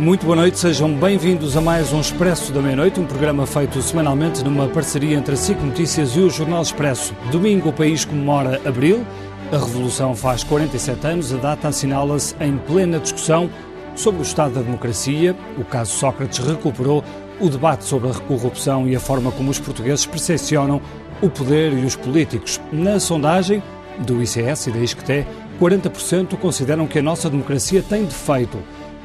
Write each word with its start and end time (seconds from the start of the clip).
Muito 0.00 0.24
boa 0.24 0.34
noite, 0.34 0.58
sejam 0.58 0.90
bem-vindos 0.94 1.58
a 1.58 1.60
mais 1.60 1.92
um 1.92 2.00
Expresso 2.00 2.50
da 2.52 2.62
Meia-Noite, 2.62 2.98
um 2.98 3.04
programa 3.04 3.44
feito 3.44 3.82
semanalmente 3.82 4.42
numa 4.42 4.66
parceria 4.66 5.14
entre 5.14 5.34
a 5.34 5.36
SIC 5.36 5.60
Notícias 5.60 6.16
e 6.16 6.20
o 6.20 6.30
Jornal 6.30 6.62
Expresso. 6.62 7.14
Domingo 7.30 7.68
o 7.68 7.72
país 7.72 8.02
comemora 8.06 8.58
Abril, 8.66 9.04
a 9.52 9.58
Revolução 9.58 10.16
faz 10.16 10.42
47 10.42 11.06
anos, 11.06 11.34
a 11.34 11.36
data 11.36 11.68
assinala-se 11.68 12.34
em 12.40 12.56
plena 12.56 12.98
discussão 12.98 13.50
sobre 13.94 14.22
o 14.22 14.24
estado 14.24 14.54
da 14.54 14.62
democracia. 14.62 15.36
O 15.58 15.64
caso 15.66 15.92
Sócrates 15.92 16.38
recuperou 16.38 17.04
o 17.38 17.50
debate 17.50 17.84
sobre 17.84 18.08
a 18.08 18.14
corrupção 18.14 18.88
e 18.88 18.96
a 18.96 19.00
forma 19.00 19.30
como 19.30 19.50
os 19.50 19.58
portugueses 19.58 20.06
percepcionam 20.06 20.80
o 21.20 21.28
poder 21.28 21.74
e 21.74 21.84
os 21.84 21.94
políticos. 21.94 22.58
Na 22.72 22.98
sondagem 22.98 23.62
do 23.98 24.22
ICS 24.22 24.68
e 24.68 24.70
da 24.70 24.78
ISCTE, 24.78 25.26
40% 25.60 26.38
consideram 26.38 26.86
que 26.86 26.98
a 26.98 27.02
nossa 27.02 27.28
democracia 27.28 27.84
tem 27.86 28.06
defeito 28.06 28.56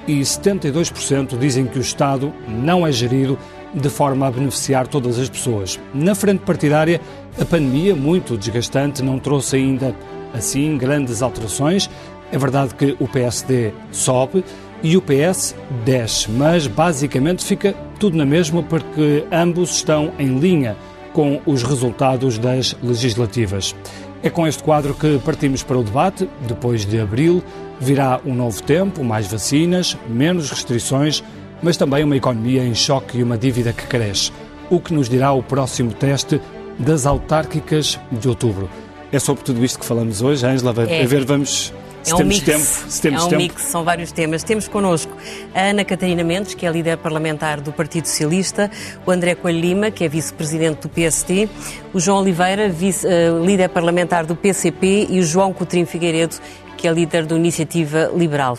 e 0.07 0.19
72% 0.21 1.37
dizem 1.37 1.65
que 1.65 1.77
o 1.77 1.81
Estado 1.81 2.33
não 2.47 2.85
é 2.85 2.91
gerido 2.91 3.37
de 3.73 3.89
forma 3.89 4.27
a 4.27 4.31
beneficiar 4.31 4.87
todas 4.87 5.19
as 5.19 5.29
pessoas. 5.29 5.79
Na 5.93 6.15
frente 6.15 6.39
partidária, 6.39 7.01
a 7.39 7.45
pandemia, 7.45 7.95
muito 7.95 8.37
desgastante, 8.37 9.03
não 9.03 9.19
trouxe 9.19 9.57
ainda 9.57 9.95
assim 10.33 10.77
grandes 10.77 11.21
alterações. 11.21 11.89
É 12.31 12.37
verdade 12.37 12.73
que 12.75 12.95
o 12.99 13.07
PSD 13.07 13.73
sobe 13.91 14.43
e 14.81 14.95
o 14.95 15.01
PS 15.01 15.55
desce, 15.83 16.29
mas 16.29 16.67
basicamente 16.67 17.43
fica 17.43 17.73
tudo 17.99 18.17
na 18.17 18.25
mesma 18.25 18.63
porque 18.63 19.25
ambos 19.31 19.71
estão 19.71 20.11
em 20.19 20.37
linha 20.39 20.77
com 21.13 21.41
os 21.45 21.63
resultados 21.63 22.37
das 22.37 22.75
legislativas. 22.84 23.75
É 24.21 24.29
com 24.29 24.47
este 24.47 24.63
quadro 24.63 24.93
que 24.93 25.19
partimos 25.23 25.63
para 25.63 25.77
o 25.77 25.84
debate. 25.84 26.27
Depois 26.47 26.85
de 26.85 26.99
abril, 26.99 27.43
virá 27.79 28.20
um 28.26 28.34
novo 28.34 28.62
tempo, 28.63 29.04
mais 29.04 29.27
vacinas, 29.27 29.98
menos 30.07 30.49
restrições, 30.49 31.23
mas 31.62 31.77
também 31.77 32.04
uma 32.04 32.15
economia 32.15 32.63
em 32.63 32.76
choque 32.76 33.18
e 33.18 33.23
uma 33.23 33.37
dívida 33.37 33.73
que 33.73 33.85
cresce. 33.87 34.31
O 34.70 34.79
que 34.79 34.93
nos 34.93 35.09
dirá 35.09 35.31
o 35.31 35.43
próximo 35.43 35.93
teste 35.93 36.41
das 36.79 37.05
autárquicas 37.05 37.99
de 38.12 38.27
outubro. 38.27 38.70
É 39.12 39.20
sobre 39.20 39.43
tudo 39.43 39.63
isto 39.63 39.79
que 39.79 39.85
falamos 39.85 40.21
hoje, 40.21 40.46
Ângela. 40.46 40.73
É. 40.87 41.03
A 41.03 41.07
ver, 41.07 41.23
vamos 41.26 41.71
se 42.05 42.12
é 42.12 42.13
um 42.13 42.18
temos 42.20 42.35
mix, 42.35 42.46
tempo. 42.46 42.91
Se 42.91 43.01
temos 43.01 43.21
é 43.21 43.26
um 43.26 43.29
tempo. 43.29 43.41
mix, 43.41 43.62
são 43.63 43.84
vários 43.84 44.12
temas. 44.12 44.43
Temos 44.43 44.68
connosco 44.68 45.12
a 45.55 45.62
Ana 45.62 45.84
Catarina 45.84 46.23
Mendes, 46.23 46.53
que 46.53 46.63
é 46.63 46.71
líder 46.71 46.98
parlamentar 46.98 47.59
do 47.59 47.71
Partido 47.71 48.05
Socialista, 48.05 48.70
o 49.03 49.09
André 49.09 49.34
Coelho 49.34 49.59
Lima, 49.59 49.90
que 49.90 50.03
é 50.03 50.07
vice-presidente 50.07 50.81
do 50.81 50.90
PST, 50.90 51.49
o 51.93 51.99
João 51.99 52.20
Oliveira, 52.20 52.70
vice, 52.70 53.07
uh, 53.07 53.43
líder 53.43 53.70
parlamentar 53.70 54.23
do 54.23 54.35
PCP 54.35 55.07
e 55.09 55.20
o 55.20 55.23
João 55.23 55.51
Coutrinho 55.51 55.87
Figueiredo, 55.87 56.35
que 56.77 56.87
é 56.87 56.91
líder 56.91 57.26
da 57.26 57.35
Iniciativa 57.35 58.12
Liberal. 58.15 58.57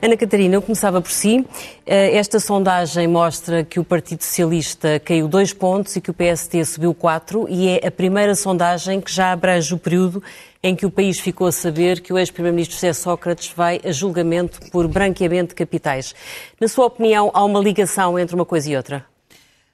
Ana 0.00 0.16
Catarina, 0.16 0.54
eu 0.54 0.62
começava 0.62 1.00
por 1.00 1.10
si. 1.10 1.46
Eh, 1.86 2.16
esta 2.16 2.38
sondagem 2.38 3.08
mostra 3.08 3.64
que 3.64 3.80
o 3.80 3.84
Partido 3.84 4.22
Socialista 4.22 5.00
caiu 5.00 5.26
dois 5.26 5.52
pontos 5.52 5.96
e 5.96 6.00
que 6.00 6.10
o 6.10 6.14
PST 6.14 6.64
subiu 6.64 6.94
quatro, 6.94 7.46
e 7.48 7.68
é 7.68 7.86
a 7.86 7.90
primeira 7.90 8.34
sondagem 8.34 9.00
que 9.00 9.12
já 9.12 9.32
abrange 9.32 9.72
o 9.72 9.78
período 9.78 10.22
em 10.62 10.74
que 10.74 10.86
o 10.86 10.90
país 10.90 11.20
ficou 11.20 11.46
a 11.46 11.52
saber 11.52 12.00
que 12.00 12.12
o 12.12 12.18
ex-primeiro-ministro 12.18 12.74
José 12.74 12.92
Sócrates 12.92 13.52
vai 13.54 13.80
a 13.84 13.92
julgamento 13.92 14.60
por 14.70 14.88
branqueamento 14.88 15.48
de 15.48 15.54
capitais. 15.54 16.14
Na 16.60 16.68
sua 16.68 16.86
opinião, 16.86 17.30
há 17.34 17.44
uma 17.44 17.60
ligação 17.60 18.18
entre 18.18 18.34
uma 18.34 18.46
coisa 18.46 18.70
e 18.70 18.76
outra? 18.76 19.04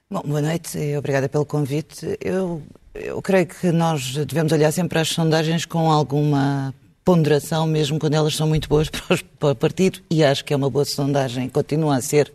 Bom, 0.09 0.21
boa 0.25 0.41
noite 0.41 0.77
e 0.77 0.97
obrigada 0.97 1.29
pelo 1.29 1.45
convite. 1.45 2.17
Eu, 2.19 2.61
eu 2.93 3.21
creio 3.21 3.45
que 3.45 3.71
nós 3.71 4.13
devemos 4.25 4.51
olhar 4.51 4.71
sempre 4.73 4.99
às 4.99 5.07
sondagens 5.07 5.63
com 5.63 5.89
alguma 5.89 6.73
ponderação, 7.11 7.67
mesmo 7.67 7.99
quando 7.99 8.13
elas 8.13 8.33
são 8.37 8.47
muito 8.47 8.69
boas 8.69 8.87
para, 8.89 9.13
os, 9.13 9.21
para 9.21 9.51
o 9.51 9.55
partido, 9.55 9.99
e 10.09 10.23
acho 10.23 10.45
que 10.45 10.53
é 10.53 10.55
uma 10.55 10.69
boa 10.69 10.85
sondagem, 10.85 11.49
continua 11.49 11.97
a 11.97 12.01
ser 12.01 12.31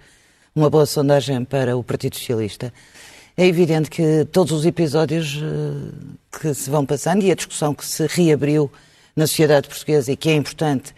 uma 0.55 0.69
boa 0.69 0.84
sondagem 0.84 1.47
para 1.47 1.75
o 1.78 1.83
Partido 1.83 2.17
Socialista. 2.17 2.71
É 3.39 3.47
evidente 3.47 3.89
que 3.89 4.27
todos 4.31 4.53
os 4.53 4.67
episódios 4.67 5.37
uh, 5.37 5.93
que 6.31 6.53
se 6.53 6.69
vão 6.69 6.84
passando 6.84 7.23
e 7.25 7.31
a 7.31 7.34
discussão 7.34 7.75
que 7.75 7.87
se 7.87 8.06
reabriu 8.06 8.71
na 9.15 9.27
sociedade 9.27 9.67
portuguesa 9.67 10.12
e 10.12 10.17
que 10.17 10.28
é 10.28 10.34
importante, 10.34 10.91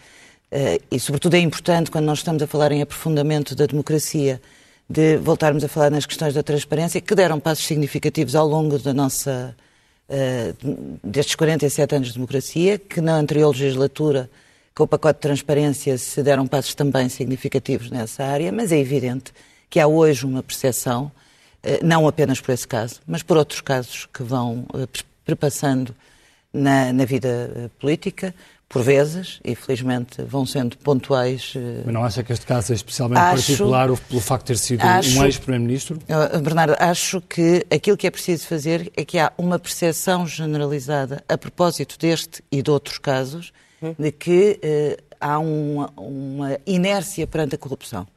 uh, 0.51 0.83
e 0.91 0.99
sobretudo 0.99 1.35
é 1.35 1.39
importante 1.39 1.89
quando 1.89 2.03
nós 2.03 2.17
estamos 2.17 2.43
a 2.43 2.47
falar 2.47 2.73
em 2.73 2.81
aprofundamento 2.81 3.55
da 3.55 3.65
democracia, 3.65 4.41
de 4.89 5.15
voltarmos 5.15 5.63
a 5.63 5.69
falar 5.69 5.89
nas 5.89 6.05
questões 6.05 6.33
da 6.33 6.43
transparência, 6.43 6.99
que 6.99 7.15
deram 7.15 7.39
passos 7.39 7.65
significativos 7.65 8.35
ao 8.35 8.45
longo 8.45 8.77
da 8.77 8.93
nossa 8.93 9.55
uh, 10.09 10.99
destes 11.03 11.35
47 11.35 11.95
anos 11.95 12.07
de 12.09 12.13
democracia, 12.15 12.77
que 12.77 12.99
na 12.99 13.15
anterior 13.15 13.49
legislatura, 13.49 14.29
com 14.75 14.83
o 14.83 14.87
pacote 14.87 15.17
de 15.17 15.21
transparência, 15.21 15.97
se 15.97 16.21
deram 16.23 16.47
passos 16.47 16.73
também 16.75 17.07
significativos 17.09 17.89
nessa 17.89 18.23
área, 18.23 18.51
mas 18.51 18.71
é 18.71 18.77
evidente 18.77 19.31
que 19.69 19.79
há 19.79 19.87
hoje 19.87 20.25
uma 20.25 20.43
percepção, 20.43 21.11
uh, 21.63 21.85
não 21.85 22.07
apenas 22.07 22.41
por 22.41 22.51
esse 22.51 22.67
caso, 22.67 22.99
mas 23.07 23.23
por 23.23 23.37
outros 23.37 23.61
casos 23.61 24.07
que 24.11 24.23
vão 24.23 24.65
uh, 24.73 24.87
perpassando 25.23 25.95
na, 26.51 26.91
na 26.91 27.05
vida 27.05 27.71
política, 27.79 28.33
por 28.69 28.83
vezes, 28.83 29.39
e 29.43 29.55
felizmente 29.55 30.21
vão 30.21 30.45
sendo 30.45 30.77
pontuais. 30.77 31.53
Eh, 31.55 31.81
Mas 31.85 31.93
não 31.93 32.03
acha 32.03 32.23
que 32.23 32.31
este 32.31 32.45
caso 32.45 32.71
é 32.71 32.75
especialmente 32.75 33.19
acho, 33.19 33.47
particular 33.47 33.89
pelo 34.07 34.21
facto 34.21 34.45
de 34.45 34.47
ter 34.53 34.57
sido 34.59 34.83
acho, 34.83 35.19
um 35.19 35.25
ex-Primeiro-Ministro? 35.25 35.99
Eh, 36.07 36.37
Bernardo, 36.37 36.75
acho 36.77 37.19
que 37.19 37.65
aquilo 37.71 37.97
que 37.97 38.05
é 38.05 38.11
preciso 38.11 38.45
fazer 38.45 38.91
é 38.95 39.03
que 39.03 39.17
há 39.17 39.33
uma 39.39 39.57
percepção 39.57 40.27
generalizada 40.27 41.23
a 41.27 41.35
propósito 41.35 41.97
deste 41.97 42.43
e 42.51 42.61
de 42.61 42.69
outros 42.69 42.99
casos 42.99 43.51
hum. 43.81 43.95
de 43.97 44.11
que 44.11 44.59
eh, 44.61 44.97
há 45.19 45.39
uma, 45.39 45.91
uma 45.97 46.59
inércia 46.67 47.25
perante 47.25 47.55
a 47.55 47.57
corrupção. 47.57 48.07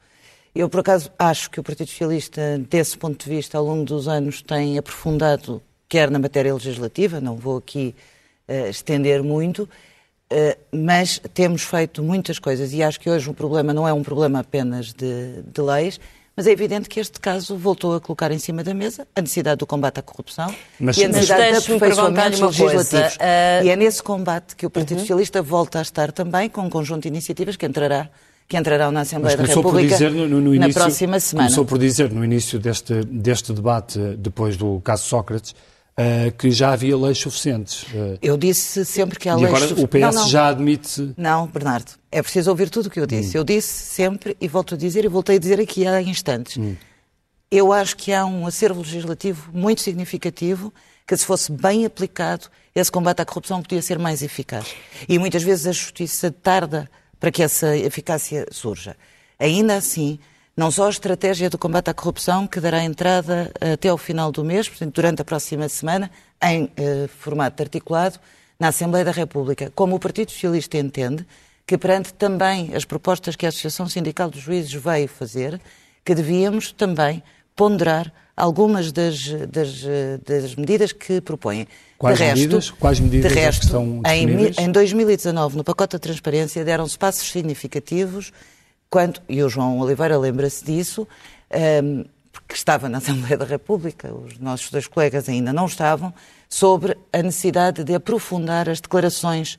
Eu, 0.53 0.69
por 0.69 0.81
acaso, 0.81 1.09
acho 1.17 1.49
que 1.49 1.59
o 1.59 1.63
Partido 1.63 1.89
Socialista, 1.89 2.59
desse 2.69 2.95
ponto 2.95 3.23
de 3.23 3.35
vista, 3.35 3.57
ao 3.57 3.65
longo 3.65 3.85
dos 3.85 4.07
anos, 4.07 4.43
tem 4.43 4.77
aprofundado, 4.77 5.63
quer 5.89 6.11
na 6.11 6.19
matéria 6.19 6.53
legislativa, 6.53 7.19
não 7.19 7.35
vou 7.35 7.57
aqui 7.57 7.95
uh, 8.47 8.69
estender 8.69 9.23
muito, 9.23 9.63
eh, 9.63 9.92
mas 10.71 11.21
temos 11.33 11.63
feito 11.63 12.03
muitas 12.03 12.39
coisas 12.39 12.73
e 12.73 12.81
acho 12.81 12.99
que 12.99 13.09
hoje 13.09 13.29
o 13.29 13.33
problema 13.33 13.73
não 13.73 13.87
é 13.87 13.93
um 13.93 14.03
problema 14.03 14.39
apenas 14.39 14.93
de, 14.93 15.41
de 15.41 15.61
leis, 15.61 15.99
mas 16.35 16.47
é 16.47 16.51
evidente 16.51 16.89
que 16.89 16.99
este 16.99 17.19
caso 17.19 17.55
voltou 17.55 17.95
a 17.95 18.01
colocar 18.01 18.31
em 18.31 18.39
cima 18.39 18.63
da 18.63 18.73
mesa 18.73 19.07
a 19.15 19.21
necessidade 19.21 19.59
do 19.59 19.67
combate 19.67 19.99
à 19.99 20.01
corrupção 20.01 20.53
mas, 20.79 20.97
e 20.97 21.05
a 21.05 21.07
necessidade 21.07 21.51
de 21.51 21.57
aperfeiçoamentos 21.57 22.39
legislativos. 22.39 23.15
Uh... 23.15 23.65
E 23.65 23.69
é 23.69 23.75
nesse 23.75 24.01
combate 24.01 24.55
que 24.55 24.65
o 24.65 24.69
Partido 24.69 24.97
uhum. 24.97 25.01
Socialista 25.01 25.41
volta 25.43 25.79
a 25.79 25.81
estar 25.83 26.11
também 26.11 26.49
com 26.49 26.61
um 26.61 26.69
conjunto 26.69 27.03
de 27.03 27.09
iniciativas 27.09 27.55
que 27.55 27.65
entrará 27.65 28.09
que 28.45 28.57
entrarão 28.57 28.91
na 28.91 29.01
Assembleia 29.01 29.37
da 29.37 29.45
República 29.45 29.97
no, 30.09 30.27
no, 30.27 30.41
no 30.41 30.53
início, 30.53 30.67
na 30.67 30.85
próxima 30.85 31.19
semana. 31.19 31.47
Começou 31.47 31.65
por 31.65 31.79
dizer 31.79 32.11
no 32.11 32.25
início 32.25 32.59
deste, 32.59 33.03
deste 33.05 33.53
debate, 33.53 33.97
depois 34.17 34.57
do 34.57 34.81
caso 34.81 35.05
Sócrates, 35.05 35.55
Uh, 35.95 36.31
que 36.39 36.49
já 36.49 36.73
havia 36.73 36.97
leis 36.97 37.19
suficientes. 37.19 37.83
Uh, 37.83 38.17
eu 38.19 38.35
disse 38.35 38.83
sempre 38.83 39.19
que 39.19 39.29
há 39.29 39.35
leis 39.35 39.47
suficientes. 39.47 39.79
E 39.79 39.85
agora 39.85 40.07
o 40.07 40.09
PS 40.09 40.15
não, 40.15 40.23
não. 40.23 40.29
já 40.29 40.47
admite... 40.47 41.13
Não, 41.15 41.45
Bernardo, 41.45 41.91
é 42.11 42.19
preciso 42.19 42.49
ouvir 42.49 42.71
tudo 42.71 42.87
o 42.87 42.89
que 42.89 42.99
eu 42.99 43.05
disse. 43.05 43.37
Hum. 43.37 43.41
Eu 43.41 43.43
disse 43.43 43.67
sempre, 43.67 44.35
e 44.41 44.47
volto 44.47 44.73
a 44.73 44.77
dizer, 44.77 45.05
e 45.05 45.07
voltei 45.07 45.35
a 45.35 45.39
dizer 45.39 45.59
aqui 45.59 45.85
há 45.85 46.01
instantes, 46.01 46.57
hum. 46.57 46.75
eu 47.51 47.71
acho 47.71 47.95
que 47.95 48.11
há 48.11 48.25
um 48.25 48.47
acervo 48.47 48.81
legislativo 48.81 49.51
muito 49.53 49.81
significativo 49.81 50.73
que, 51.05 51.15
se 51.15 51.25
fosse 51.27 51.51
bem 51.51 51.85
aplicado, 51.85 52.47
esse 52.73 52.91
combate 52.91 53.21
à 53.21 53.25
corrupção 53.25 53.61
podia 53.61 53.81
ser 53.81 53.99
mais 53.99 54.23
eficaz. 54.23 54.73
E 55.07 55.19
muitas 55.19 55.43
vezes 55.43 55.67
a 55.67 55.71
justiça 55.71 56.31
tarda 56.31 56.89
para 57.19 57.31
que 57.31 57.43
essa 57.43 57.77
eficácia 57.77 58.47
surja. 58.51 58.95
Ainda 59.37 59.75
assim, 59.75 60.17
não 60.55 60.69
só 60.69 60.87
a 60.87 60.89
estratégia 60.89 61.49
do 61.49 61.57
combate 61.57 61.89
à 61.89 61.93
corrupção, 61.93 62.45
que 62.45 62.59
dará 62.59 62.83
entrada 62.83 63.51
até 63.59 63.89
ao 63.89 63.97
final 63.97 64.31
do 64.31 64.43
mês, 64.43 64.69
portanto, 64.69 64.93
durante 64.93 65.21
a 65.21 65.25
próxima 65.25 65.67
semana, 65.67 66.11
em 66.41 66.69
eh, 66.77 67.07
formato 67.19 67.63
articulado, 67.63 68.19
na 68.59 68.67
Assembleia 68.67 69.03
da 69.03 69.11
República, 69.11 69.71
como 69.73 69.95
o 69.95 69.99
Partido 69.99 70.31
Socialista 70.31 70.77
entende 70.77 71.25
que, 71.65 71.77
perante 71.77 72.13
também 72.13 72.75
as 72.75 72.85
propostas 72.85 73.35
que 73.35 73.45
a 73.45 73.49
Associação 73.49 73.87
Sindical 73.89 74.29
dos 74.29 74.41
Juízes 74.41 74.73
veio 74.73 75.07
fazer, 75.07 75.59
que 76.05 76.13
devíamos 76.13 76.71
também 76.71 77.23
ponderar 77.55 78.13
algumas 78.35 78.91
das, 78.91 79.27
das, 79.49 79.83
das 80.25 80.55
medidas 80.55 80.91
que 80.91 81.21
propõem. 81.21 81.67
Quais 81.97 82.17
de 82.17 82.23
resto, 82.23 82.39
medidas? 82.39 82.71
Quais 82.71 82.99
medidas 82.99 83.31
de 83.31 83.39
resto, 83.39 83.63
estão 83.63 84.01
em, 84.05 84.63
em 84.65 84.71
2019, 84.71 85.57
no 85.57 85.63
pacote 85.63 85.93
da 85.93 85.99
transparência, 85.99 86.63
deram-se 86.65 86.97
passos 86.97 87.31
significativos 87.31 88.31
quando, 88.93 89.19
e 89.27 89.41
o 89.41 89.49
João 89.49 89.79
Oliveira 89.79 90.15
lembra-se 90.19 90.63
disso, 90.63 91.07
um, 91.51 91.57
ehm, 91.57 92.05
porque 92.31 92.53
estava 92.53 92.87
na 92.87 92.99
Assembleia 92.99 93.35
da 93.35 93.43
República, 93.45 94.13
os 94.13 94.37
nossos 94.37 94.69
dois 94.69 94.85
colegas 94.85 95.27
ainda 95.27 95.51
não 95.51 95.65
estavam, 95.65 96.13
sobre 96.47 96.95
a 97.11 97.23
necessidade 97.23 97.83
de 97.83 97.95
aprofundar 97.95 98.69
as 98.69 98.79
declarações 98.79 99.57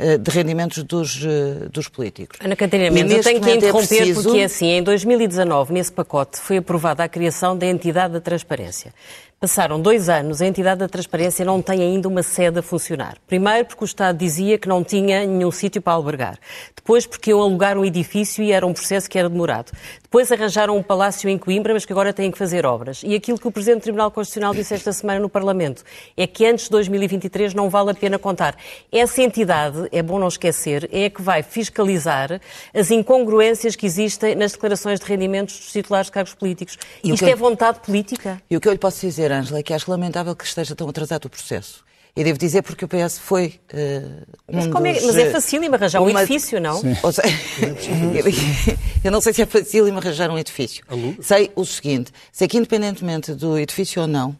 uh, 0.00 0.16
de 0.16 0.30
rendimentos 0.30 0.82
dos, 0.82 1.22
uh, 1.22 1.68
dos 1.70 1.88
políticos. 1.88 2.38
Ana 2.42 2.56
Catarina 2.56 2.90
Mendes, 2.90 3.18
eu 3.18 3.22
tenho 3.22 3.42
que 3.42 3.50
é 3.50 3.56
interromper 3.56 3.94
é 3.96 3.98
preciso... 3.98 4.22
porque, 4.22 4.44
assim, 4.44 4.68
em 4.68 4.82
2019, 4.82 5.74
nesse 5.74 5.92
pacote, 5.92 6.38
foi 6.38 6.56
aprovada 6.56 7.04
a 7.04 7.08
criação 7.08 7.54
da 7.54 7.66
entidade 7.66 8.14
da 8.14 8.20
transparência. 8.22 8.94
Passaram 9.42 9.80
dois 9.80 10.10
anos, 10.10 10.42
a 10.42 10.46
entidade 10.46 10.80
da 10.80 10.86
transparência 10.86 11.46
não 11.46 11.62
tem 11.62 11.80
ainda 11.80 12.06
uma 12.06 12.22
sede 12.22 12.58
a 12.58 12.62
funcionar. 12.62 13.16
Primeiro, 13.26 13.64
porque 13.64 13.82
o 13.82 13.86
Estado 13.86 14.18
dizia 14.18 14.58
que 14.58 14.68
não 14.68 14.84
tinha 14.84 15.24
nenhum 15.24 15.50
sítio 15.50 15.80
para 15.80 15.94
albergar. 15.94 16.38
Depois, 16.76 17.06
porque 17.06 17.30
iam 17.30 17.40
alugar 17.40 17.78
um 17.78 17.82
edifício 17.82 18.44
e 18.44 18.52
era 18.52 18.66
um 18.66 18.74
processo 18.74 19.08
que 19.08 19.18
era 19.18 19.30
demorado. 19.30 19.72
Depois, 20.02 20.30
arranjaram 20.30 20.76
um 20.76 20.82
palácio 20.82 21.26
em 21.26 21.38
Coimbra, 21.38 21.72
mas 21.72 21.86
que 21.86 21.92
agora 21.94 22.12
têm 22.12 22.30
que 22.30 22.36
fazer 22.36 22.66
obras. 22.66 23.00
E 23.02 23.14
aquilo 23.14 23.38
que 23.38 23.48
o 23.48 23.50
Presidente 23.50 23.78
do 23.78 23.84
Tribunal 23.84 24.10
Constitucional 24.10 24.52
disse 24.52 24.74
esta 24.74 24.92
semana 24.92 25.20
no 25.20 25.28
Parlamento 25.30 25.84
é 26.18 26.26
que 26.26 26.44
antes 26.44 26.64
de 26.64 26.70
2023 26.72 27.54
não 27.54 27.70
vale 27.70 27.92
a 27.92 27.94
pena 27.94 28.18
contar. 28.18 28.54
Essa 28.92 29.22
entidade, 29.22 29.88
é 29.90 30.02
bom 30.02 30.18
não 30.18 30.28
esquecer, 30.28 30.86
é 30.92 31.06
a 31.06 31.10
que 31.10 31.22
vai 31.22 31.42
fiscalizar 31.42 32.42
as 32.74 32.90
incongruências 32.90 33.74
que 33.74 33.86
existem 33.86 34.34
nas 34.34 34.52
declarações 34.52 35.00
de 35.00 35.06
rendimentos 35.06 35.56
dos 35.58 35.72
titulares 35.72 36.08
de 36.08 36.12
cargos 36.12 36.34
políticos. 36.34 36.76
E 37.02 37.10
Isto 37.10 37.24
é 37.24 37.34
vontade 37.34 37.80
política? 37.80 38.42
E 38.50 38.54
o 38.54 38.60
que 38.60 38.68
eu 38.68 38.72
lhe 38.72 38.78
posso 38.78 39.00
dizer 39.00 39.29
dizer, 39.30 39.32
Ângela, 39.32 39.60
é 39.60 39.62
que 39.62 39.72
acho 39.72 39.90
lamentável 39.90 40.34
que 40.34 40.44
esteja 40.44 40.74
tão 40.74 40.88
atrasado 40.88 41.26
o 41.26 41.30
processo. 41.30 41.84
E 42.16 42.24
devo 42.24 42.38
dizer 42.38 42.62
porque 42.62 42.84
o 42.84 42.88
PS 42.88 43.18
foi 43.18 43.60
uh, 43.72 44.26
um 44.48 44.56
mas, 44.56 44.66
dos, 44.66 44.74
é, 44.74 45.06
mas 45.06 45.16
é 45.16 45.30
facílimo 45.30 45.76
arranjar 45.76 46.02
uma... 46.02 46.10
um 46.10 46.18
edifício, 46.18 46.60
não? 46.60 46.80
Seja, 46.80 46.96
eu 49.04 49.12
não 49.12 49.20
sei 49.20 49.32
se 49.32 49.42
é 49.42 49.46
facílimo 49.46 49.98
arranjar 49.98 50.28
um 50.28 50.36
edifício. 50.36 50.84
Sei 51.20 51.52
o 51.54 51.64
seguinte, 51.64 52.10
sei 52.32 52.48
que 52.48 52.56
independentemente 52.58 53.32
do 53.32 53.56
edifício 53.56 54.02
ou 54.02 54.08
não, 54.08 54.36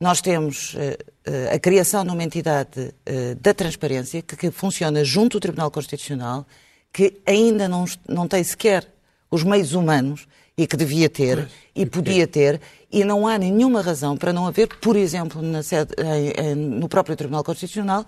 nós 0.00 0.22
temos 0.22 0.72
uh, 0.74 0.78
uh, 0.78 1.54
a 1.54 1.58
criação 1.58 2.04
de 2.04 2.10
uma 2.10 2.24
entidade 2.24 2.94
da 3.38 3.52
transparência 3.52 4.22
que, 4.22 4.34
que 4.34 4.50
funciona 4.50 5.04
junto 5.04 5.36
ao 5.36 5.40
Tribunal 5.42 5.70
Constitucional, 5.70 6.46
que 6.90 7.20
ainda 7.26 7.68
não, 7.68 7.84
não 8.08 8.26
tem 8.26 8.42
sequer 8.42 8.88
os 9.30 9.44
meios 9.44 9.74
humanos 9.74 10.26
e 10.56 10.66
que 10.66 10.76
devia 10.76 11.08
ter 11.08 11.48
e 11.74 11.86
podia 11.86 12.26
ter, 12.26 12.60
e 12.92 13.04
não 13.04 13.26
há 13.26 13.38
nenhuma 13.38 13.80
razão 13.82 14.16
para 14.16 14.32
não 14.32 14.46
haver, 14.46 14.68
por 14.80 14.96
exemplo, 14.96 15.40
sede, 15.62 15.94
no 16.56 16.88
próprio 16.88 17.16
Tribunal 17.16 17.44
Constitucional, 17.44 18.04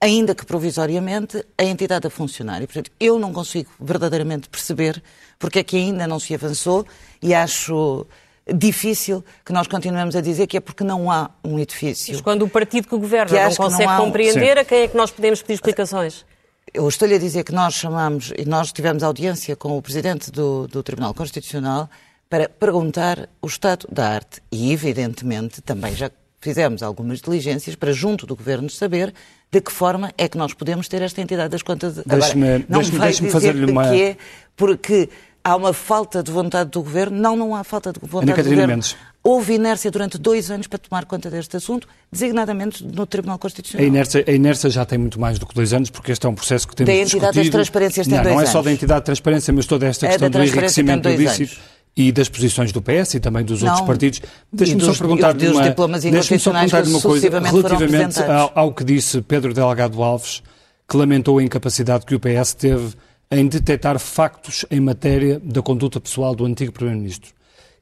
ainda 0.00 0.34
que 0.34 0.44
provisoriamente, 0.44 1.44
a 1.56 1.64
entidade 1.64 2.06
a 2.06 2.10
funcionar. 2.10 2.62
E, 2.62 2.66
portanto, 2.66 2.90
eu 2.98 3.18
não 3.18 3.32
consigo 3.32 3.70
verdadeiramente 3.80 4.48
perceber 4.48 5.02
porque 5.38 5.60
é 5.60 5.64
que 5.64 5.76
ainda 5.76 6.06
não 6.06 6.18
se 6.18 6.34
avançou 6.34 6.86
e 7.22 7.34
acho 7.34 8.06
difícil 8.52 9.24
que 9.44 9.52
nós 9.52 9.66
continuemos 9.66 10.16
a 10.16 10.20
dizer 10.20 10.46
que 10.46 10.56
é 10.56 10.60
porque 10.60 10.82
não 10.82 11.10
há 11.10 11.30
um 11.44 11.58
edifício. 11.58 12.12
Mas 12.12 12.20
quando 12.20 12.42
o 12.42 12.48
partido 12.48 12.88
que 12.88 12.96
governa 12.96 13.36
que 13.36 13.44
não 13.44 13.54
consegue 13.54 13.90
não 13.90 14.04
compreender, 14.04 14.56
um... 14.56 14.60
a 14.60 14.64
quem 14.64 14.78
é 14.82 14.88
que 14.88 14.96
nós 14.96 15.10
podemos 15.10 15.42
pedir 15.42 15.54
explicações? 15.54 16.24
Eu 16.72 16.86
estou-lhe 16.88 17.14
a 17.14 17.18
dizer 17.18 17.44
que 17.44 17.52
nós 17.52 17.74
chamamos, 17.74 18.32
e 18.36 18.44
nós 18.44 18.72
tivemos 18.72 19.02
audiência 19.02 19.56
com 19.56 19.76
o 19.76 19.82
Presidente 19.82 20.30
do, 20.30 20.66
do 20.66 20.82
Tribunal 20.82 21.14
Constitucional 21.14 21.88
para 22.28 22.48
perguntar 22.48 23.28
o 23.40 23.46
estado 23.46 23.86
da 23.90 24.08
arte. 24.08 24.40
E, 24.52 24.72
evidentemente, 24.72 25.62
também 25.62 25.94
já 25.94 26.10
fizemos 26.40 26.82
algumas 26.82 27.20
diligências 27.20 27.74
para, 27.74 27.92
junto 27.92 28.26
do 28.26 28.36
Governo, 28.36 28.68
saber 28.70 29.12
de 29.50 29.60
que 29.60 29.72
forma 29.72 30.12
é 30.16 30.28
que 30.28 30.36
nós 30.36 30.52
podemos 30.52 30.88
ter 30.88 31.02
esta 31.02 31.20
entidade 31.20 31.50
das 31.50 31.62
contas. 31.62 31.94
Deixe-me 32.04 32.58
deixe 32.68 33.28
fazer-lhe 33.30 33.70
uma... 33.70 33.90
Que 33.90 34.02
é 34.02 34.16
porque 34.54 35.08
há 35.42 35.56
uma 35.56 35.72
falta 35.72 36.22
de 36.22 36.30
vontade 36.30 36.70
do 36.70 36.82
Governo. 36.82 37.18
Não, 37.18 37.34
não 37.34 37.56
há 37.56 37.64
falta 37.64 37.92
de 37.92 38.00
vontade 38.00 38.42
do 38.42 38.44
Governo. 38.44 38.66
Mendes. 38.66 38.96
Houve 39.22 39.54
inércia 39.54 39.90
durante 39.90 40.16
dois 40.16 40.50
anos 40.50 40.66
para 40.66 40.78
tomar 40.78 41.04
conta 41.04 41.28
deste 41.28 41.56
assunto, 41.56 41.88
designadamente 42.10 42.84
no 42.84 43.04
Tribunal 43.04 43.38
Constitucional. 43.38 43.84
A 43.84 43.88
inércia, 43.88 44.24
a 44.26 44.32
inércia 44.32 44.70
já 44.70 44.84
tem 44.86 44.96
muito 44.98 45.18
mais 45.18 45.38
do 45.38 45.46
que 45.46 45.54
dois 45.54 45.72
anos, 45.72 45.90
porque 45.90 46.12
este 46.12 46.24
é 46.24 46.28
um 46.28 46.34
processo 46.34 46.68
que 46.68 46.76
temos 46.76 46.88
Da 46.88 46.94
entidade 46.94 47.32
discutido. 47.32 47.42
das 47.42 47.52
transparências 47.52 48.06
tem 48.06 48.16
não, 48.16 48.22
dois 48.22 48.34
não 48.34 48.38
anos. 48.40 48.50
é 48.50 48.52
só 48.52 48.62
da 48.62 48.72
entidade 48.72 49.00
de 49.00 49.04
transparência, 49.06 49.52
mas 49.52 49.66
toda 49.66 49.86
esta 49.86 50.06
é 50.06 50.10
questão 50.10 50.30
do 50.30 50.42
enriquecimento 50.42 51.08
ilícito 51.08 51.58
e 51.98 52.12
das 52.12 52.28
posições 52.28 52.70
do 52.70 52.80
PS 52.80 53.14
e 53.14 53.20
também 53.20 53.44
dos 53.44 53.60
não, 53.60 53.70
outros 53.70 53.84
partidos. 53.84 54.22
Deixe-me 54.52 54.80
só 54.80 54.94
perguntar-lhe 54.94 55.48
uma, 55.48 55.98
deixe 55.98 56.38
só 56.38 56.52
perguntar 56.52 56.84
uma 56.84 57.00
coisa 57.00 57.40
relativamente 57.40 58.22
ao, 58.22 58.52
ao, 58.54 58.72
que 58.72 58.84
disse 58.84 59.20
Pedro 59.20 59.52
Delgado 59.52 60.00
Alves, 60.00 60.40
que 60.88 60.96
lamentou 60.96 61.38
a 61.38 61.42
incapacidade 61.42 62.06
que 62.06 62.14
o 62.14 62.20
PS 62.20 62.54
teve 62.54 62.94
em 63.32 63.48
detectar 63.48 63.98
factos 63.98 64.64
em 64.70 64.78
matéria 64.78 65.40
da 65.42 65.60
conduta 65.60 66.00
pessoal 66.00 66.36
do 66.36 66.44
antigo 66.44 66.70
Primeiro-Ministro. 66.70 67.32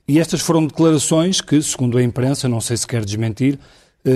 E 0.09 0.19
estas 0.19 0.41
foram 0.41 0.67
declarações 0.67 1.43
que, 1.43 1.61
segundo 1.61 1.99
a 1.99 2.03
imprensa, 2.03 2.49
não 2.49 2.61
sei 2.61 2.79
se 2.79 2.87
quer 2.87 3.05
desmentir, 3.05 3.59
eh, 4.03 4.11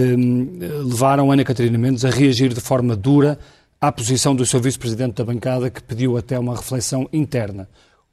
levaram 0.83 1.31
Ana 1.31 1.45
Catarina 1.45 1.77
Mendes 1.77 2.07
a 2.07 2.11
reagir 2.11 2.55
de 2.55 2.61
forma 2.61 2.97
dura 2.97 3.39
à 3.79 3.93
posição 3.93 4.35
do 4.35 4.47
seu 4.47 4.61
vice-presidente 4.61 5.17
da 5.17 5.25
bancada, 5.25 5.69
que 5.69 5.83
pediu 5.83 6.17
até 6.17 6.39
uma 6.39 6.57
reflexão 6.57 7.07
interna. 7.13 7.69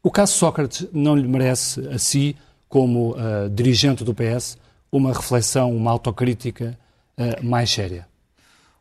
O 0.08 0.10
caso 0.10 0.32
Sócrates 0.36 0.88
não 0.94 1.18
lhe 1.18 1.28
merece 1.28 1.86
a 1.90 2.00
si, 2.00 2.34
como 2.70 3.12
uh, 3.12 3.50
dirigente 3.54 4.06
do 4.06 4.14
PS, 4.14 4.58
uma 4.90 5.12
reflexão, 5.12 5.76
uma 5.76 5.92
autocrítica 5.92 6.80
uh, 7.18 7.46
mais 7.46 7.70
séria? 7.70 8.08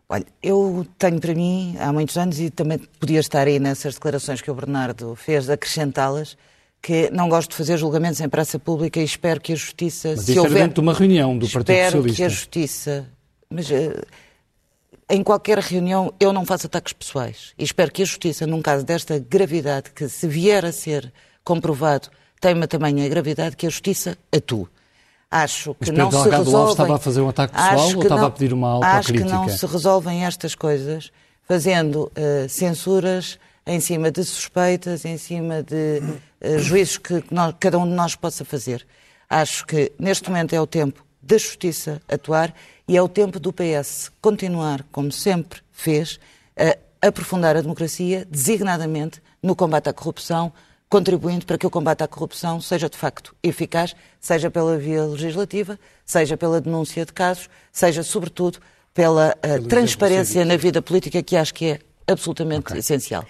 Olha, 0.08 0.24
eu 0.40 0.86
tenho 0.96 1.18
para 1.18 1.34
mim, 1.34 1.74
há 1.80 1.92
muitos 1.92 2.16
anos, 2.16 2.38
e 2.38 2.48
também 2.48 2.78
podia 3.00 3.18
estar 3.18 3.44
aí 3.44 3.58
nessas 3.58 3.94
declarações 3.94 4.40
que 4.40 4.48
o 4.48 4.54
Bernardo 4.54 5.16
fez, 5.16 5.50
acrescentá-las, 5.50 6.36
que 6.80 7.10
não 7.10 7.28
gosto 7.28 7.50
de 7.50 7.56
fazer 7.56 7.76
julgamentos 7.76 8.20
em 8.20 8.28
praça 8.28 8.56
pública 8.56 9.00
e 9.00 9.04
espero 9.04 9.40
que 9.40 9.52
a 9.52 9.56
Justiça... 9.56 10.10
Mas 10.14 10.26
se 10.26 10.38
houver, 10.38 10.62
dentro 10.62 10.74
de 10.74 10.80
uma 10.80 10.94
reunião 10.94 11.36
do 11.36 11.48
Partido 11.48 11.74
Socialista. 11.74 11.98
Espero 11.98 12.14
que 12.14 12.22
a 12.22 12.28
Justiça... 12.28 13.06
Mas, 13.50 13.68
uh, 13.68 14.06
em 15.08 15.22
qualquer 15.22 15.58
reunião 15.58 16.12
eu 16.18 16.32
não 16.32 16.44
faço 16.44 16.66
ataques 16.66 16.92
pessoais. 16.92 17.54
E 17.58 17.64
espero 17.64 17.90
que 17.90 18.02
a 18.02 18.04
Justiça, 18.04 18.46
num 18.46 18.60
caso 18.60 18.84
desta 18.84 19.18
gravidade, 19.18 19.90
que 19.90 20.08
se 20.08 20.26
vier 20.26 20.64
a 20.64 20.72
ser 20.72 21.12
comprovado, 21.44 22.08
tem 22.40 22.54
uma 22.54 22.66
tamanha 22.66 23.08
gravidade, 23.08 23.56
que 23.56 23.66
a 23.66 23.70
Justiça 23.70 24.18
atue. 24.34 24.66
Acho 25.30 25.74
que 25.74 25.90
Mas 25.90 25.98
não 25.98 26.10
se 26.10 26.28
resolvem... 26.28 26.70
estava 26.70 26.96
a 26.96 26.98
fazer 26.98 27.20
um 27.20 27.28
ataque 27.28 27.54
pessoal 27.54 27.80
ou 27.80 28.02
estava 28.02 28.20
não, 28.20 28.28
a 28.28 28.30
pedir 28.30 28.52
uma 28.52 28.68
autocrítica? 28.68 28.98
Acho 28.98 29.12
que 29.12 29.32
não 29.32 29.48
se 29.48 29.66
resolvem 29.66 30.24
estas 30.24 30.54
coisas 30.54 31.10
fazendo 31.42 32.04
uh, 32.04 32.48
censuras 32.48 33.38
em 33.66 33.80
cima 33.80 34.10
de 34.10 34.22
suspeitas, 34.24 35.04
em 35.04 35.18
cima 35.18 35.62
de 35.62 36.00
uh, 36.40 36.58
juízos 36.58 36.98
que 36.98 37.24
nós, 37.30 37.54
cada 37.58 37.78
um 37.78 37.84
de 37.84 37.94
nós 37.94 38.14
possa 38.14 38.44
fazer. 38.44 38.86
Acho 39.28 39.66
que 39.66 39.92
neste 39.98 40.28
momento 40.28 40.54
é 40.54 40.60
o 40.60 40.66
tempo 40.66 41.04
da 41.20 41.36
Justiça 41.36 42.00
atuar 42.08 42.54
e 42.88 42.96
é 42.96 43.02
o 43.02 43.08
tempo 43.08 43.40
do 43.40 43.52
PS 43.52 44.10
continuar, 44.20 44.84
como 44.92 45.10
sempre 45.10 45.60
fez, 45.72 46.20
a 46.56 47.08
aprofundar 47.08 47.56
a 47.56 47.60
democracia, 47.60 48.26
designadamente 48.30 49.20
no 49.42 49.54
combate 49.54 49.88
à 49.88 49.92
corrupção, 49.92 50.52
contribuindo 50.88 51.44
para 51.44 51.58
que 51.58 51.66
o 51.66 51.70
combate 51.70 52.02
à 52.02 52.08
corrupção 52.08 52.60
seja 52.60 52.88
de 52.88 52.96
facto 52.96 53.34
eficaz, 53.42 53.94
seja 54.20 54.50
pela 54.50 54.76
via 54.78 55.04
legislativa, 55.04 55.78
seja 56.04 56.36
pela 56.36 56.60
denúncia 56.60 57.04
de 57.04 57.12
casos, 57.12 57.48
seja 57.72 58.02
sobretudo 58.02 58.58
pela 58.94 59.36
uh, 59.44 59.62
transparência 59.66 60.44
na 60.44 60.56
vida 60.56 60.80
política, 60.80 61.22
que 61.22 61.36
acho 61.36 61.52
que 61.52 61.66
é 61.66 61.80
absolutamente 62.06 62.68
okay. 62.68 62.78
essencial. 62.78 63.24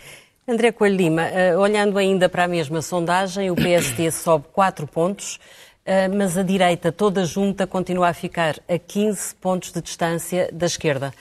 André 0.47 0.71
Coelho 0.71 0.97
Lima, 0.97 1.23
uh, 1.23 1.59
olhando 1.59 1.99
ainda 1.99 2.29
para 2.29 2.45
a 2.45 2.49
mesma 2.49 2.81
sondagem, 2.81 3.51
o 3.51 3.57
PST 3.57 4.13
sobe 4.13 4.45
4 4.53 4.87
pontos. 4.87 5.41
Ah, 5.87 6.09
mas 6.09 6.37
a 6.37 6.43
direita 6.43 6.91
toda 6.91 7.25
junta 7.25 7.65
continua 7.65 8.09
a 8.09 8.15
ficar 8.15 8.59
a 8.69 8.77
15 8.77 9.37
pontos 9.37 9.71
de 9.71 9.81
distância 9.81 10.51
da 10.53 10.67
esquerda. 10.67 11.15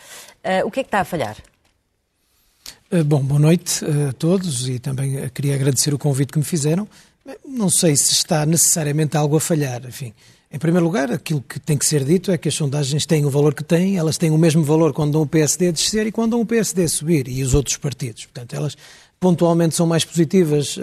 Ah, 0.43 0.65
o 0.65 0.71
que 0.71 0.79
é 0.79 0.83
que 0.83 0.87
está 0.87 1.01
a 1.01 1.05
falhar? 1.05 1.37
Ah, 2.91 3.03
bom, 3.03 3.21
boa 3.21 3.39
noite 3.39 3.85
a 3.85 4.11
todos 4.13 4.67
e 4.67 4.79
também 4.79 5.29
queria 5.29 5.53
agradecer 5.53 5.93
o 5.93 5.99
convite 5.99 6.33
que 6.33 6.39
me 6.39 6.45
fizeram. 6.45 6.87
Não 7.47 7.69
sei 7.69 7.95
se 7.95 8.11
está 8.11 8.43
necessariamente 8.43 9.15
algo 9.15 9.37
a 9.37 9.39
falhar, 9.39 9.85
enfim. 9.85 10.13
Em 10.51 10.57
primeiro 10.57 10.85
lugar, 10.85 11.11
aquilo 11.11 11.41
que 11.41 11.59
tem 11.59 11.77
que 11.77 11.85
ser 11.85 12.03
dito 12.03 12.31
é 12.31 12.37
que 12.37 12.47
as 12.47 12.55
sondagens 12.55 13.05
têm 13.05 13.23
o 13.23 13.29
valor 13.29 13.53
que 13.53 13.63
têm, 13.63 13.97
elas 13.97 14.17
têm 14.17 14.31
o 14.31 14.37
mesmo 14.37 14.63
valor 14.63 14.93
quando 14.93 15.11
dão 15.11 15.21
o 15.21 15.27
PSD 15.27 15.67
a 15.67 15.71
descer 15.71 16.07
e 16.07 16.11
quando 16.11 16.31
dão 16.31 16.41
o 16.41 16.45
PSD 16.45 16.85
a 16.85 16.89
subir, 16.89 17.27
e 17.27 17.43
os 17.43 17.53
outros 17.53 17.77
partidos. 17.77 18.25
Portanto, 18.25 18.55
elas 18.55 18.77
pontualmente 19.19 19.75
são 19.75 19.85
mais 19.85 20.05
positivas, 20.05 20.77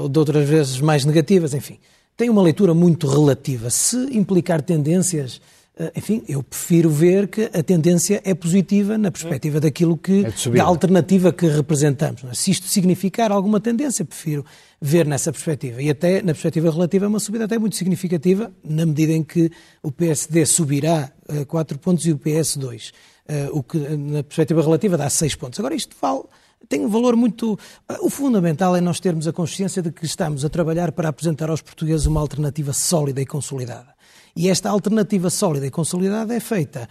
ou 0.00 0.08
de 0.08 0.18
outras 0.18 0.48
vezes 0.48 0.80
mais 0.80 1.04
negativas, 1.04 1.52
enfim 1.52 1.78
tem 2.16 2.30
uma 2.30 2.42
leitura 2.42 2.72
muito 2.72 3.06
relativa. 3.06 3.68
Se 3.68 3.96
implicar 4.16 4.62
tendências, 4.62 5.40
eh, 5.78 5.92
enfim, 5.96 6.22
eu 6.26 6.42
prefiro 6.42 6.88
ver 6.88 7.28
que 7.28 7.50
a 7.52 7.62
tendência 7.62 8.22
é 8.24 8.34
positiva 8.34 8.96
na 8.96 9.10
perspectiva 9.10 9.60
daquilo 9.60 9.98
que, 9.98 10.24
é 10.24 10.50
da 10.50 10.64
alternativa 10.64 11.30
que 11.32 11.46
representamos. 11.46 12.24
É? 12.24 12.32
Se 12.34 12.50
isto 12.50 12.66
significar 12.66 13.30
alguma 13.30 13.60
tendência, 13.60 14.04
prefiro 14.04 14.44
ver 14.80 15.06
nessa 15.06 15.30
perspectiva. 15.30 15.82
E 15.82 15.90
até 15.90 16.22
na 16.22 16.32
perspectiva 16.32 16.70
relativa 16.70 17.04
é 17.04 17.08
uma 17.08 17.20
subida 17.20 17.44
até 17.44 17.58
muito 17.58 17.76
significativa, 17.76 18.50
na 18.64 18.86
medida 18.86 19.12
em 19.12 19.22
que 19.22 19.50
o 19.82 19.92
PSD 19.92 20.46
subirá 20.46 21.12
4 21.46 21.78
pontos 21.78 22.06
e 22.06 22.12
o 22.12 22.18
PS 22.18 22.56
2. 22.56 22.92
Eh, 23.28 23.48
o 23.52 23.62
que 23.62 23.76
na 23.78 24.22
perspectiva 24.22 24.62
relativa 24.62 24.96
dá 24.96 25.10
6 25.10 25.34
pontos. 25.34 25.58
Agora, 25.58 25.74
isto 25.74 25.94
vale 26.00 26.22
tem 26.68 26.84
um 26.84 26.88
valor 26.88 27.16
muito. 27.16 27.58
O 28.00 28.10
fundamental 28.10 28.74
é 28.76 28.80
nós 28.80 29.00
termos 29.00 29.26
a 29.28 29.32
consciência 29.32 29.82
de 29.82 29.90
que 29.92 30.04
estamos 30.04 30.44
a 30.44 30.48
trabalhar 30.48 30.92
para 30.92 31.08
apresentar 31.08 31.50
aos 31.50 31.62
portugueses 31.62 32.06
uma 32.06 32.20
alternativa 32.20 32.72
sólida 32.72 33.20
e 33.20 33.26
consolidada. 33.26 33.94
E 34.34 34.48
esta 34.48 34.68
alternativa 34.68 35.30
sólida 35.30 35.66
e 35.66 35.70
consolidada 35.70 36.34
é 36.34 36.40
feita 36.40 36.88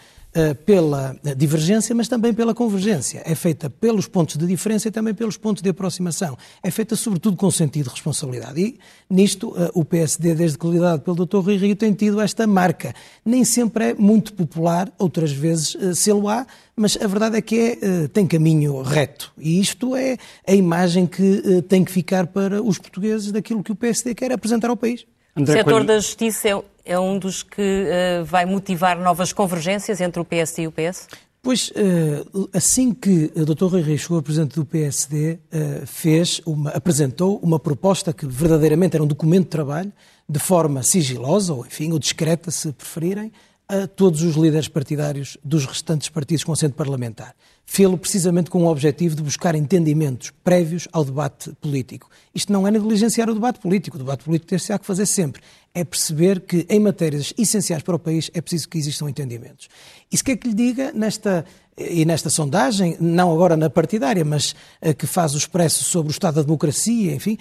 pela 0.65 1.15
divergência, 1.37 1.95
mas 1.95 2.07
também 2.07 2.33
pela 2.33 2.53
convergência. 2.53 3.21
É 3.25 3.33
feita 3.35 3.69
pelos 3.69 4.07
pontos 4.07 4.35
de 4.35 4.45
diferença 4.45 4.87
e 4.87 4.91
também 4.91 5.13
pelos 5.13 5.37
pontos 5.37 5.63
de 5.63 5.69
aproximação. 5.69 6.37
É 6.61 6.69
feita, 6.69 6.95
sobretudo, 6.95 7.37
com 7.37 7.49
sentido 7.49 7.85
de 7.85 7.91
responsabilidade. 7.91 8.59
E, 8.59 8.79
nisto, 9.09 9.49
uh, 9.49 9.71
o 9.73 9.85
PSD, 9.85 10.35
desde 10.35 10.57
que 10.57 10.67
liderado 10.67 11.01
pelo 11.01 11.25
Dr. 11.25 11.37
Rui 11.37 11.57
Rio, 11.57 11.75
tem 11.75 11.93
tido 11.93 12.19
esta 12.19 12.45
marca. 12.45 12.93
Nem 13.23 13.45
sempre 13.45 13.91
é 13.91 13.93
muito 13.93 14.33
popular, 14.33 14.91
outras 14.97 15.31
vezes 15.31 15.75
uh, 15.75 15.95
se-lo 15.95 16.27
há, 16.27 16.45
mas 16.75 16.97
a 17.01 17.07
verdade 17.07 17.37
é 17.37 17.41
que 17.41 17.79
é, 17.81 18.07
tem 18.09 18.27
caminho 18.27 18.81
reto. 18.81 19.31
E 19.37 19.61
isto 19.61 19.95
é 19.95 20.17
a 20.45 20.53
imagem 20.53 21.07
que 21.07 21.61
tem 21.69 21.85
que 21.85 21.91
ficar 21.91 22.27
para 22.27 22.61
os 22.61 22.77
portugueses 22.77 23.31
daquilo 23.31 23.63
que 23.63 23.71
o 23.71 23.75
PSD 23.75 24.13
quer 24.13 24.33
apresentar 24.33 24.69
ao 24.69 24.75
país. 24.75 25.05
André 25.37 25.53
o 25.53 25.57
setor 25.57 25.71
Coelho... 25.71 25.87
da 25.87 25.99
justiça 25.99 26.49
é, 26.49 26.63
é, 26.85 26.99
um 26.99 27.17
dos 27.17 27.43
que 27.43 27.61
uh, 27.61 28.25
vai 28.25 28.45
motivar 28.45 28.99
novas 28.99 29.33
convergências 29.33 29.99
entre 29.99 30.21
o 30.21 30.25
PSD 30.25 30.63
e 30.63 30.67
o 30.67 30.71
PS? 30.71 31.07
Pois, 31.41 31.69
uh, 31.69 32.49
assim 32.53 32.93
que 32.93 33.31
o 33.35 33.45
Dr. 33.45 33.65
Rui 33.65 33.81
Reis 33.81 34.01
chegou 34.01 34.17
a 34.17 34.23
presidente 34.23 34.55
do 34.55 34.65
PSD, 34.65 35.37
eh, 35.51 35.83
fez 35.85 36.41
uma, 36.43 36.71
apresentou 36.71 37.37
uma 37.37 37.59
proposta 37.59 38.11
que 38.11 38.25
verdadeiramente 38.25 38.95
era 38.95 39.03
um 39.03 39.07
documento 39.07 39.43
de 39.43 39.49
trabalho, 39.51 39.93
de 40.27 40.39
forma 40.39 40.81
sigilosa, 40.81 41.53
ou 41.53 41.63
enfim, 41.63 41.91
ou 41.91 41.99
discreta, 41.99 42.49
se 42.49 42.71
preferirem, 42.71 43.31
a 43.67 43.85
todos 43.85 44.23
os 44.23 44.35
líderes 44.35 44.67
partidários 44.67 45.37
dos 45.43 45.65
restantes 45.65 46.09
partidos 46.09 46.43
com 46.43 46.51
assento 46.51 46.73
parlamentar. 46.73 47.35
Fê-lo 47.65 47.97
precisamente 47.97 48.49
com 48.49 48.63
o 48.63 48.67
objetivo 48.67 49.15
de 49.15 49.23
buscar 49.23 49.55
entendimentos 49.55 50.31
prévios 50.43 50.87
ao 50.91 51.03
debate 51.03 51.51
político. 51.59 52.09
Isto 52.33 52.53
não 52.53 52.67
é 52.67 52.71
negligenciar 52.71 53.29
o 53.29 53.33
debate 53.33 53.59
político, 53.59 53.97
o 53.97 53.99
debate 53.99 54.23
político 54.23 54.49
tem-se 54.49 54.71
a 54.71 54.77
que 54.77 54.85
fazer 54.85 55.05
sempre. 55.05 55.41
É 55.73 55.83
perceber 55.83 56.41
que 56.41 56.65
em 56.69 56.79
matérias 56.79 57.33
essenciais 57.37 57.81
para 57.81 57.95
o 57.95 57.99
país 57.99 58.29
é 58.33 58.39
preciso 58.39 58.69
que 58.69 58.77
existam 58.77 59.09
entendimentos. 59.09 59.67
Isso 60.11 60.23
quer 60.23 60.37
que 60.37 60.47
lhe 60.47 60.53
diga 60.53 60.91
nesta 60.93 61.43
e 61.77 62.05
nesta 62.05 62.29
sondagem, 62.29 62.95
não 62.99 63.31
agora 63.33 63.57
na 63.57 63.69
partidária, 63.69 64.23
mas 64.23 64.55
eh, 64.81 64.93
que 64.93 65.05
faz 65.05 65.33
o 65.33 65.37
expresso 65.37 65.83
sobre 65.83 66.09
o 66.09 66.13
Estado 66.13 66.35
da 66.35 66.41
democracia, 66.41 67.13
enfim, 67.13 67.37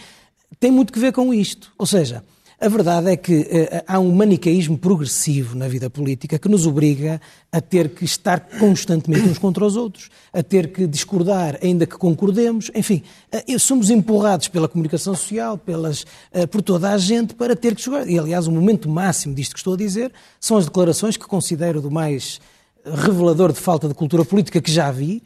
tem 0.58 0.70
muito 0.70 0.92
que 0.92 0.98
ver 0.98 1.12
com 1.12 1.32
isto. 1.32 1.72
Ou 1.78 1.86
seja, 1.86 2.24
a 2.64 2.68
verdade 2.68 3.10
é 3.10 3.16
que 3.16 3.40
uh, 3.40 3.84
há 3.86 3.98
um 3.98 4.10
manicaísmo 4.10 4.78
progressivo 4.78 5.54
na 5.54 5.68
vida 5.68 5.90
política 5.90 6.38
que 6.38 6.48
nos 6.48 6.66
obriga 6.66 7.20
a 7.52 7.60
ter 7.60 7.90
que 7.90 8.06
estar 8.06 8.40
constantemente 8.58 9.28
uns 9.28 9.36
contra 9.36 9.66
os 9.66 9.76
outros, 9.76 10.08
a 10.32 10.42
ter 10.42 10.72
que 10.72 10.86
discordar, 10.86 11.58
ainda 11.62 11.86
que 11.86 11.98
concordemos, 11.98 12.70
enfim, 12.74 13.02
uh, 13.34 13.58
somos 13.58 13.90
empurrados 13.90 14.48
pela 14.48 14.66
comunicação 14.66 15.14
social, 15.14 15.58
pelas, 15.58 16.04
uh, 16.32 16.48
por 16.50 16.62
toda 16.62 16.90
a 16.90 16.96
gente, 16.96 17.34
para 17.34 17.54
ter 17.54 17.74
que 17.74 17.82
jogar. 17.82 18.08
E, 18.08 18.18
aliás, 18.18 18.46
o 18.46 18.52
momento 18.52 18.88
máximo 18.88 19.34
disto 19.34 19.52
que 19.52 19.58
estou 19.58 19.74
a 19.74 19.76
dizer 19.76 20.10
são 20.40 20.56
as 20.56 20.64
declarações 20.64 21.18
que 21.18 21.26
considero 21.26 21.82
do 21.82 21.90
mais 21.90 22.40
revelador 22.82 23.52
de 23.52 23.60
falta 23.60 23.88
de 23.88 23.94
cultura 23.94 24.24
política 24.24 24.60
que 24.60 24.70
já 24.70 24.90
vi, 24.90 25.22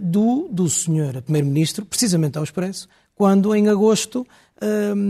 do, 0.00 0.48
do 0.48 0.68
senhor 0.68 1.20
Primeiro-Ministro, 1.22 1.84
precisamente 1.84 2.38
ao 2.38 2.44
Expresso, 2.44 2.88
quando 3.16 3.54
em 3.54 3.68
agosto 3.68 4.24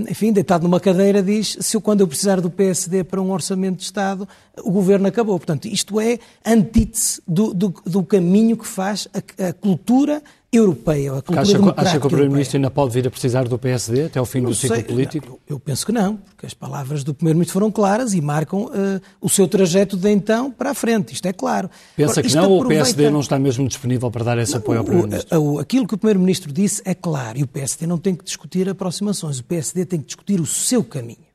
enfim, 0.08 0.32
deitado 0.32 0.62
numa 0.62 0.78
cadeira, 0.78 1.22
diz 1.22 1.56
se 1.60 1.76
eu, 1.76 1.80
quando 1.80 2.00
eu 2.00 2.06
precisar 2.06 2.40
do 2.40 2.50
PSD 2.50 3.02
para 3.02 3.20
um 3.20 3.32
orçamento 3.32 3.78
de 3.78 3.84
Estado, 3.84 4.28
o 4.62 4.70
governo 4.70 5.08
acabou. 5.08 5.38
Portanto, 5.38 5.66
isto 5.66 6.00
é 6.00 6.18
antítese 6.46 7.20
do, 7.26 7.52
do, 7.52 7.74
do 7.84 8.02
caminho 8.04 8.56
que 8.56 8.66
faz 8.66 9.08
a, 9.12 9.48
a 9.48 9.52
cultura 9.52 10.22
europeia, 10.52 11.12
a 11.12 11.22
cultura 11.22 11.42
acha, 11.42 11.74
acha 11.76 12.00
que 12.00 12.06
o 12.06 12.08
Primeiro-Ministro 12.08 12.56
ainda 12.56 12.70
pode 12.70 12.92
vir 12.92 13.06
a 13.06 13.10
precisar 13.10 13.46
do 13.46 13.56
PSD 13.56 14.06
até 14.06 14.18
ao 14.18 14.26
fim 14.26 14.40
não 14.40 14.50
do 14.50 14.54
ciclo 14.56 14.82
político? 14.82 15.26
Não, 15.26 15.34
eu, 15.34 15.40
eu, 15.50 15.60
penso 15.60 15.86
que 15.86 15.92
não, 15.92 16.16
porque 16.16 16.44
as 16.44 16.54
palavras 16.54 17.04
do 17.04 17.14
Primeiro-Ministro 17.14 17.52
foram 17.52 17.70
claras 17.70 18.14
e 18.14 18.20
marcam 18.20 18.64
uh, 18.64 19.00
o 19.20 19.28
seu 19.28 19.46
trajeto 19.46 19.96
de 19.96 20.10
então 20.10 20.50
para 20.50 20.70
a 20.70 20.74
frente, 20.74 21.14
isto 21.14 21.26
é 21.26 21.32
claro. 21.32 21.70
Pensa 21.96 22.14
Agora, 22.14 22.28
que 22.28 22.34
não 22.34 22.42
aproveita... 22.42 22.64
ou 22.64 22.64
o 22.64 22.68
PSD 22.68 23.10
não 23.10 23.20
está 23.20 23.38
mesmo 23.38 23.68
disponível 23.68 24.10
para 24.10 24.24
dar 24.24 24.38
esse 24.38 24.52
não, 24.52 24.58
apoio 24.58 24.80
ao 24.80 24.84
Primeiro-Ministro? 24.84 25.58
Aquilo 25.60 25.86
que 25.86 25.94
o 25.94 25.98
Primeiro-Ministro 25.98 26.52
disse 26.52 26.82
é 26.84 26.94
claro 26.94 27.38
e 27.38 27.44
o 27.44 27.46
PSD 27.46 27.86
não 27.86 27.98
tem 27.98 28.16
que 28.16 28.24
discutir 28.24 28.68
aproximações, 28.68 29.38
o 29.38 29.44
PSD 29.44 29.84
tem 29.84 30.00
que 30.00 30.06
discutir 30.06 30.40
o 30.40 30.46
seu 30.46 30.82
caminho. 30.82 31.30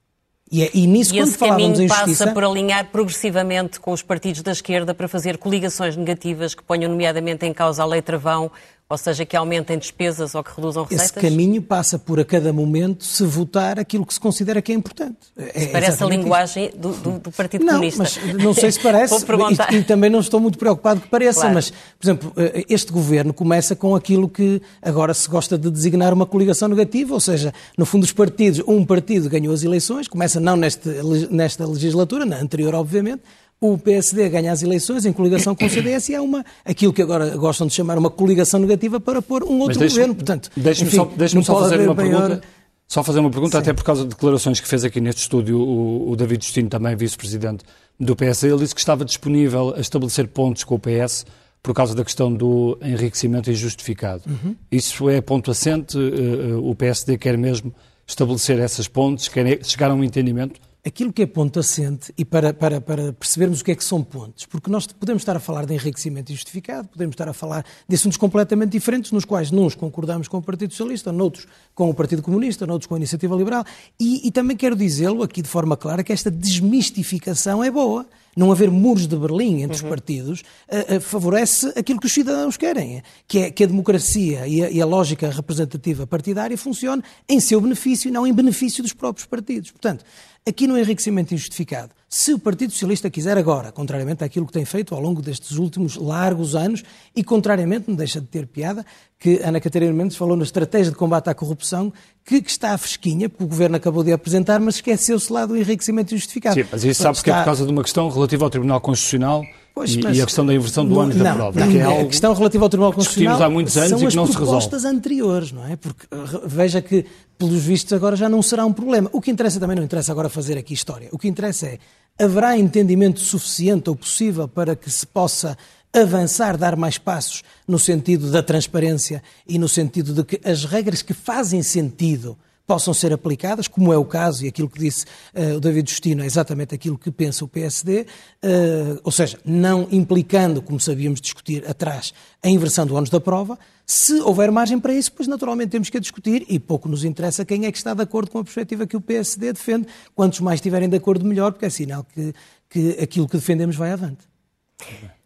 E, 0.52 0.64
é, 0.64 0.70
e 0.76 0.86
nisso, 0.86 1.14
e 1.14 1.18
quando 1.18 1.30
esse 1.30 1.38
falávamos 1.38 1.72
caminho 1.72 1.90
passa 1.90 2.06
justiça... 2.06 2.32
por 2.32 2.44
alinhar 2.44 2.86
progressivamente 2.92 3.80
com 3.80 3.92
os 3.92 4.04
partidos 4.04 4.44
da 4.44 4.52
esquerda 4.52 4.94
para 4.94 5.08
fazer 5.08 5.38
coligações 5.40 5.98
negativas 5.98 6.54
que 6.54 6.62
ponham 6.62 6.90
nomeadamente 6.90 7.46
em 7.48 7.54
causa 7.54 7.82
a 7.82 7.86
lei 7.86 8.02
travão, 8.02 8.52
ou 8.88 8.98
seja, 9.00 9.26
que 9.26 9.36
aumentem 9.36 9.80
despesas 9.80 10.36
ou 10.36 10.44
que 10.44 10.52
reduzam 10.56 10.84
receitas? 10.84 11.18
Esse 11.18 11.20
caminho 11.20 11.60
passa 11.60 11.98
por, 11.98 12.20
a 12.20 12.26
cada 12.26 12.54
momento, 12.54 13.04
se 13.04 13.24
votar 13.24 13.80
aquilo 13.80 14.06
que 14.06 14.14
se 14.14 14.20
considera 14.20 14.62
que 14.62 14.72
é 14.72 14.76
importante. 14.76 15.18
É 15.36 15.68
parece 15.68 16.04
a 16.04 16.06
linguagem 16.08 16.72
do, 16.78 16.92
do, 16.94 17.20
do, 17.20 17.32
Partido 17.32 17.66
não, 17.66 17.74
Comunista. 17.74 18.04
Mas 18.04 18.20
não 18.36 18.54
sei 18.54 18.72
se 18.72 18.80
parece, 18.80 19.16
e, 19.72 19.76
e, 19.78 19.84
também 19.84 20.08
não 20.08 20.20
estou 20.20 20.40
muito 20.40 20.60
preocupado 20.60 21.02
que 21.02 21.08
pareça, 21.08 21.42
claro. 21.42 21.56
mas, 21.56 21.72
por 21.72 22.06
exemplo, 22.06 22.34
eh, 22.38 22.64
este 22.70 22.92
governo 22.92 23.34
começa 23.34 23.76
com 23.76 23.96
aquilo 23.96 24.30
que 24.30 24.62
agora 24.84 25.16
se 25.16 25.28
gosta 25.28 25.58
de 25.58 25.72
designar 25.72 26.14
uma 26.14 26.28
coligação 26.28 26.68
negativa, 26.68 27.12
ou 27.12 27.20
seja, 27.20 27.52
no 27.76 27.88
fundo, 27.88 28.04
os 28.04 28.12
partidos, 28.12 28.62
um 28.68 28.86
partido 28.86 29.28
ganhou 29.30 29.52
as 29.52 29.64
eleições, 29.64 30.08
começa 30.08 30.40
não 30.40 30.56
neste, 30.56 30.90
nesta 31.32 31.66
legislatura, 31.66 32.24
na 32.24 32.38
anterior, 32.38 32.76
obviamente, 32.76 33.24
o 33.60 33.78
PSD 33.78 34.30
ganha 34.30 34.52
as 34.52 34.62
eleições 34.62 35.06
em 35.06 35.14
coligação 35.14 35.56
com 35.56 35.66
o 35.66 35.70
CDS 35.70 36.10
e 36.10 36.16
há 36.16 36.22
uma, 36.22 36.46
aquilo 36.64 36.94
que 36.94 37.02
agora 37.02 37.36
gostam 37.38 37.68
de 37.68 37.74
chamar 37.74 37.98
uma 37.98 38.10
coligação 38.10 38.60
negativa 38.60 39.00
para 39.00 39.22
pôr 39.22 39.44
um 39.44 39.60
outro 39.60 39.80
deixe, 39.80 39.96
governo. 39.96 40.16
Portanto, 40.16 40.52
deixe-me 40.56 40.92
só, 40.92 41.06
deixe 41.06 41.44
só 41.44 41.60
fazer 41.60 41.80
uma 41.82 41.96
pergunta. 41.96 42.42
Só 42.88 43.04
fazer 43.04 43.20
uma 43.20 43.32
pergunta, 43.32 43.58
Sim. 43.58 43.64
até 43.64 43.74
por 43.74 43.84
causa 43.84 44.04
de 44.04 44.10
declarações 44.10 44.60
que 44.60 44.68
fez 44.68 44.84
aqui 44.84 45.02
neste 45.02 45.22
estúdio 45.22 45.60
o, 45.60 46.12
o 46.12 46.16
David 46.16 46.46
Justino, 46.46 46.70
também 46.70 46.96
vice-presidente 46.96 47.64
do 48.00 48.16
PS. 48.16 48.44
Ele 48.44 48.58
disse 48.58 48.76
que 48.76 48.82
estava 48.82 49.04
disponível 49.04 49.74
a 49.76 49.80
estabelecer 49.80 50.28
pontos 50.28 50.64
com 50.64 50.76
o 50.76 50.80
PS 50.80 51.26
por 51.64 51.74
causa 51.74 51.96
da 51.96 52.04
questão 52.04 52.32
do 52.32 52.78
enriquecimento 52.84 53.50
injustificado. 53.50 54.22
Uhum. 54.28 54.56
Isso 54.72 55.10
é 55.10 55.20
ponto 55.20 55.50
assente? 55.50 55.98
Eh, 55.98 56.52
eh, 56.52 56.54
o 56.54 56.76
PSD 56.76 57.18
quer 57.18 57.36
mesmo 57.40 57.74
estabelecer 58.06 58.60
essas 58.60 58.88
pontes, 58.88 59.28
quer 59.28 59.66
chegar 59.66 59.90
a 59.90 59.96
um 59.96 60.04
entendimento? 60.04 60.60
Aquilo 60.86 61.12
que 61.12 61.24
é 61.24 61.26
ponto 61.26 61.60
assente 61.60 62.14
e 62.16 62.24
para, 62.24 62.54
para, 62.54 62.80
para 62.80 63.12
percebermos 63.12 63.62
o 63.62 63.66
que 63.66 63.72
é 63.72 63.76
que 63.76 63.84
são 63.84 64.04
pontos, 64.04 64.46
porque 64.46 64.70
nós 64.70 64.86
podemos 64.86 65.22
estar 65.22 65.36
a 65.36 65.40
falar 65.40 65.66
de 65.66 65.74
enriquecimento 65.74 66.32
injustificado, 66.32 66.88
podemos 66.88 67.14
estar 67.14 67.28
a 67.28 67.34
falar 67.34 67.66
de 67.90 67.96
assuntos 67.96 68.18
completamente 68.18 68.72
diferentes, 68.72 69.12
nos 69.12 69.26
quais 69.26 69.52
uns 69.52 69.74
concordamos 69.74 70.28
com 70.28 70.38
o 70.38 70.42
Partido 70.42 70.72
Socialista, 70.72 71.12
noutros 71.12 71.48
com 71.74 71.90
o 71.90 71.94
Partido 71.94 72.22
Comunista, 72.22 72.68
noutros 72.68 72.88
com 72.88 72.94
a 72.94 72.98
Iniciativa 72.98 73.36
Liberal, 73.36 73.66
e, 74.00 74.28
e 74.28 74.32
também 74.32 74.56
quero 74.56 74.76
dizê-lo 74.76 75.24
aqui 75.24 75.42
de 75.42 75.50
forma 75.50 75.76
clara 75.76 76.04
que 76.04 76.14
esta 76.14 76.30
desmistificação 76.30 77.64
é 77.64 77.72
boa 77.72 78.06
não 78.36 78.52
haver 78.52 78.70
muros 78.70 79.08
de 79.08 79.16
Berlim 79.16 79.62
entre 79.62 79.78
uhum. 79.78 79.84
os 79.84 79.90
partidos, 79.90 80.42
uh, 80.42 80.98
uh, 80.98 81.02
favorece 81.02 81.72
aquilo 81.76 82.00
que 82.00 82.06
os 82.06 82.14
cidadãos 82.14 82.58
querem, 82.58 83.02
que 83.28 83.40
é 83.40 83.52
que 83.52 83.64
a 83.64 83.68
democracia 83.68 84.46
e 84.46 84.62
a, 84.62 84.70
e 84.70 84.82
a, 84.82 84.86
lógica 84.86 85.30
representativa 85.30 86.06
partidária 86.06 86.58
funcione 86.58 87.02
em 87.30 87.40
seu 87.40 87.62
benefício 87.62 88.10
e 88.10 88.12
não 88.12 88.28
em 88.28 88.34
benefício 88.34 88.84
dos 88.84 88.92
próprios 88.92 89.26
partidos. 89.26 89.72
Portanto, 89.72 90.04
aqui 90.48 90.68
no 90.68 90.78
enriquecimento 90.78 91.34
injustificado, 91.34 91.90
se 92.08 92.32
o 92.32 92.38
Partido 92.38 92.72
Socialista 92.72 93.10
quiser 93.10 93.36
agora, 93.36 93.72
contrariamente 93.72 94.24
àquilo 94.24 94.46
que 94.46 94.54
tem 94.54 94.64
feito 94.64 94.94
ao 94.94 95.02
longo 95.02 95.20
destes 95.22 95.58
últimos 95.58 95.96
largos 95.96 96.56
anos, 96.56 96.84
e 97.16 97.24
contrariamente, 97.24 97.86
não 97.88 97.96
deixa 97.96 98.22
de 98.22 98.28
ter 98.28 98.46
piada, 98.46 98.86
que 99.20 99.42
Ana 99.44 99.60
Catarina 99.60 99.92
Mendes 99.92 100.16
falou 100.16 100.38
na 100.38 100.44
estratégia 100.44 100.92
de 100.92 100.98
combate 100.98 101.32
à 101.32 101.34
corrupção, 101.34 101.92
que, 102.24 102.42
que 102.44 102.52
está 102.52 102.78
fresquinha, 102.78 103.28
porque 103.28 103.44
o 103.44 103.48
Governo 103.48 103.76
acabou 103.76 104.04
de 104.04 104.14
apresentar, 104.14 104.60
mas 104.60 104.76
esqueceu-se 104.76 105.34
lá 105.34 105.48
do 105.48 105.58
enriquecimento 105.58 106.14
injustificado. 106.14 106.56
Sim, 106.56 106.68
mas 106.72 106.84
isso 106.84 107.02
sabe 107.02 107.22
que 107.24 107.32
é 107.32 107.38
por 107.38 107.46
causa 107.46 107.66
de 107.66 107.72
uma 107.72 107.82
questão 107.82 108.08
relativa 108.08 108.46
ao 108.46 108.50
Tribunal 108.52 108.80
Constitucional 108.80 109.44
Pois, 109.76 109.94
e, 109.94 110.00
e, 110.00 110.22
a 110.22 110.26
questão 110.26 110.46
da 110.46 110.54
inversão 110.54 110.88
do 110.88 110.98
ânimo 110.98 111.22
da 111.22 111.36
prova. 111.36 111.60
Não, 111.60 111.70
que 111.70 111.78
é 111.78 111.84
algo 111.84 112.04
a 112.04 112.06
questão 112.06 112.34
relativa 112.34 112.64
ao 112.64 112.70
Tribunal 112.70 112.94
Constitucional 112.94 113.44
há 113.44 113.50
muitos 113.50 113.76
anos 113.76 114.02
e 114.02 114.08
que 114.08 114.16
não 114.16 114.26
se 114.26 114.32
resolve. 114.32 114.34
São 114.34 114.58
as 114.58 114.68
propostas 114.68 114.86
anteriores, 114.86 115.52
não 115.52 115.68
é? 115.68 115.76
Porque 115.76 116.08
veja 116.46 116.82
que, 116.82 117.06
pelos 117.38 117.62
vistos, 117.62 117.92
agora 117.92 118.16
já 118.16 118.30
não 118.30 118.42
será 118.42 118.66
um 118.66 118.72
problema. 118.72 119.10
O 119.12 119.20
que 119.20 119.30
interessa 119.30 119.60
também 119.60 119.76
não 119.76 119.84
interessa 119.84 120.14
agora 120.14 120.30
fazer 120.30 120.58
aqui 120.58 120.74
história. 120.74 121.10
O 121.12 121.18
que 121.18 121.28
interessa 121.28 121.68
é, 121.68 121.80
haverá 122.18 122.58
entendimento 122.58 123.20
suficiente 123.20 123.90
ou 123.90 123.98
possível 123.98 124.48
para 124.48 124.78
que 124.78 124.90
se 124.90 125.06
possa 125.06 125.58
avançar, 125.94 126.58
dar 126.58 126.78
mais 126.78 126.98
passos 126.98 127.44
no 127.68 127.78
sentido 127.78 128.32
da 128.32 128.42
transparência 128.42 129.22
e 129.46 129.60
no 129.60 129.68
sentido 129.68 130.14
de 130.14 130.24
que 130.24 130.50
as 130.50 130.64
regras 130.64 131.02
que 131.02 131.14
fazem 131.14 131.62
sentido 131.62 132.38
possam 132.66 132.94
ser 132.94 133.14
aplicadas, 133.14 133.68
como 133.68 133.94
é 133.94 133.98
o 133.98 134.06
caso, 134.06 134.44
e 134.44 134.48
aquilo 134.48 134.70
que 134.70 134.80
disse 134.80 135.06
uh, 135.34 135.56
o 135.58 135.60
David 135.60 135.90
Justino 135.90 136.24
é 136.24 136.26
exatamente 136.26 136.74
aquilo 136.74 136.98
que 136.98 137.12
pensa 137.12 137.46
o 137.46 137.48
PSD, 137.48 138.02
uh, 138.02 138.06
eh, 138.42 139.00
ou 139.04 139.12
seja, 139.12 139.40
não 139.46 139.88
implicando, 139.92 140.62
como 140.62 140.80
sabíamos 140.80 141.22
discutir 141.22 141.68
atrás, 141.70 142.14
a 142.42 142.50
inversão 142.50 142.86
do 142.86 142.96
ônus 142.96 143.10
da 143.10 143.20
prova. 143.20 143.58
Se 143.86 144.20
houver 144.22 144.52
margem 144.52 144.80
para 144.80 144.94
isso, 144.94 145.12
pois 145.12 145.28
naturalmente 145.28 145.70
temos 145.70 145.90
que 145.90 145.98
a 145.98 146.00
discutir 146.00 146.46
e 146.50 146.60
pouco 146.60 146.90
nos 146.90 147.04
interessa 147.04 147.46
quem 147.46 147.66
é 147.66 147.72
que 147.72 147.78
está 147.78 147.94
de 147.94 148.02
acordo 148.02 148.32
com 148.32 148.40
a 148.40 148.44
perspectiva 148.44 148.88
que 148.88 148.98
o 148.98 149.02
PSD 149.02 149.54
defende. 149.54 149.88
Quantos 150.16 150.40
mais 150.40 150.58
estiverem 150.58 150.90
de 150.90 150.98
acordo, 150.98 151.26
melhor, 151.26 151.52
porque 151.52 151.66
é 151.66 151.70
sinal 151.70 152.04
que, 152.04 152.34
que 152.70 152.98
aquilo 153.02 153.28
que 153.28 153.38
defendemos 153.38 153.76
vai 153.76 153.92
avante. 153.92 154.28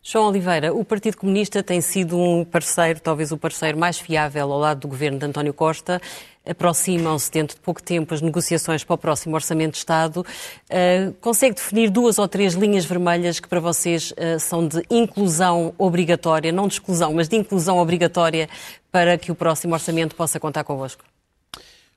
João 0.01 0.29
Oliveira, 0.29 0.73
o 0.73 0.83
Partido 0.85 1.17
Comunista 1.17 1.61
tem 1.61 1.81
sido 1.81 2.17
um 2.17 2.45
parceiro, 2.45 2.99
talvez 3.01 3.31
o 3.31 3.37
parceiro 3.37 3.77
mais 3.77 3.99
fiável 3.99 4.51
ao 4.51 4.57
lado 4.57 4.81
do 4.81 4.87
governo 4.87 5.19
de 5.19 5.25
António 5.25 5.53
Costa. 5.53 6.01
Aproximam-se 6.49 7.29
dentro 7.29 7.55
de 7.57 7.61
pouco 7.61 7.83
tempo 7.83 8.13
as 8.13 8.21
negociações 8.21 8.83
para 8.83 8.93
o 8.93 8.97
próximo 8.97 9.35
Orçamento 9.35 9.73
de 9.73 9.79
Estado. 9.79 10.25
Uh, 10.69 11.13
consegue 11.19 11.55
definir 11.55 11.89
duas 11.89 12.17
ou 12.17 12.27
três 12.27 12.53
linhas 12.53 12.85
vermelhas 12.85 13.39
que 13.39 13.47
para 13.47 13.59
vocês 13.59 14.11
uh, 14.11 14.39
são 14.39 14.65
de 14.65 14.81
inclusão 14.89 15.73
obrigatória, 15.77 16.51
não 16.51 16.67
de 16.67 16.75
exclusão, 16.75 17.13
mas 17.13 17.27
de 17.27 17.35
inclusão 17.35 17.77
obrigatória 17.77 18.49
para 18.91 19.17
que 19.17 19.31
o 19.31 19.35
próximo 19.35 19.73
Orçamento 19.73 20.15
possa 20.15 20.39
contar 20.39 20.63
convosco? 20.63 21.03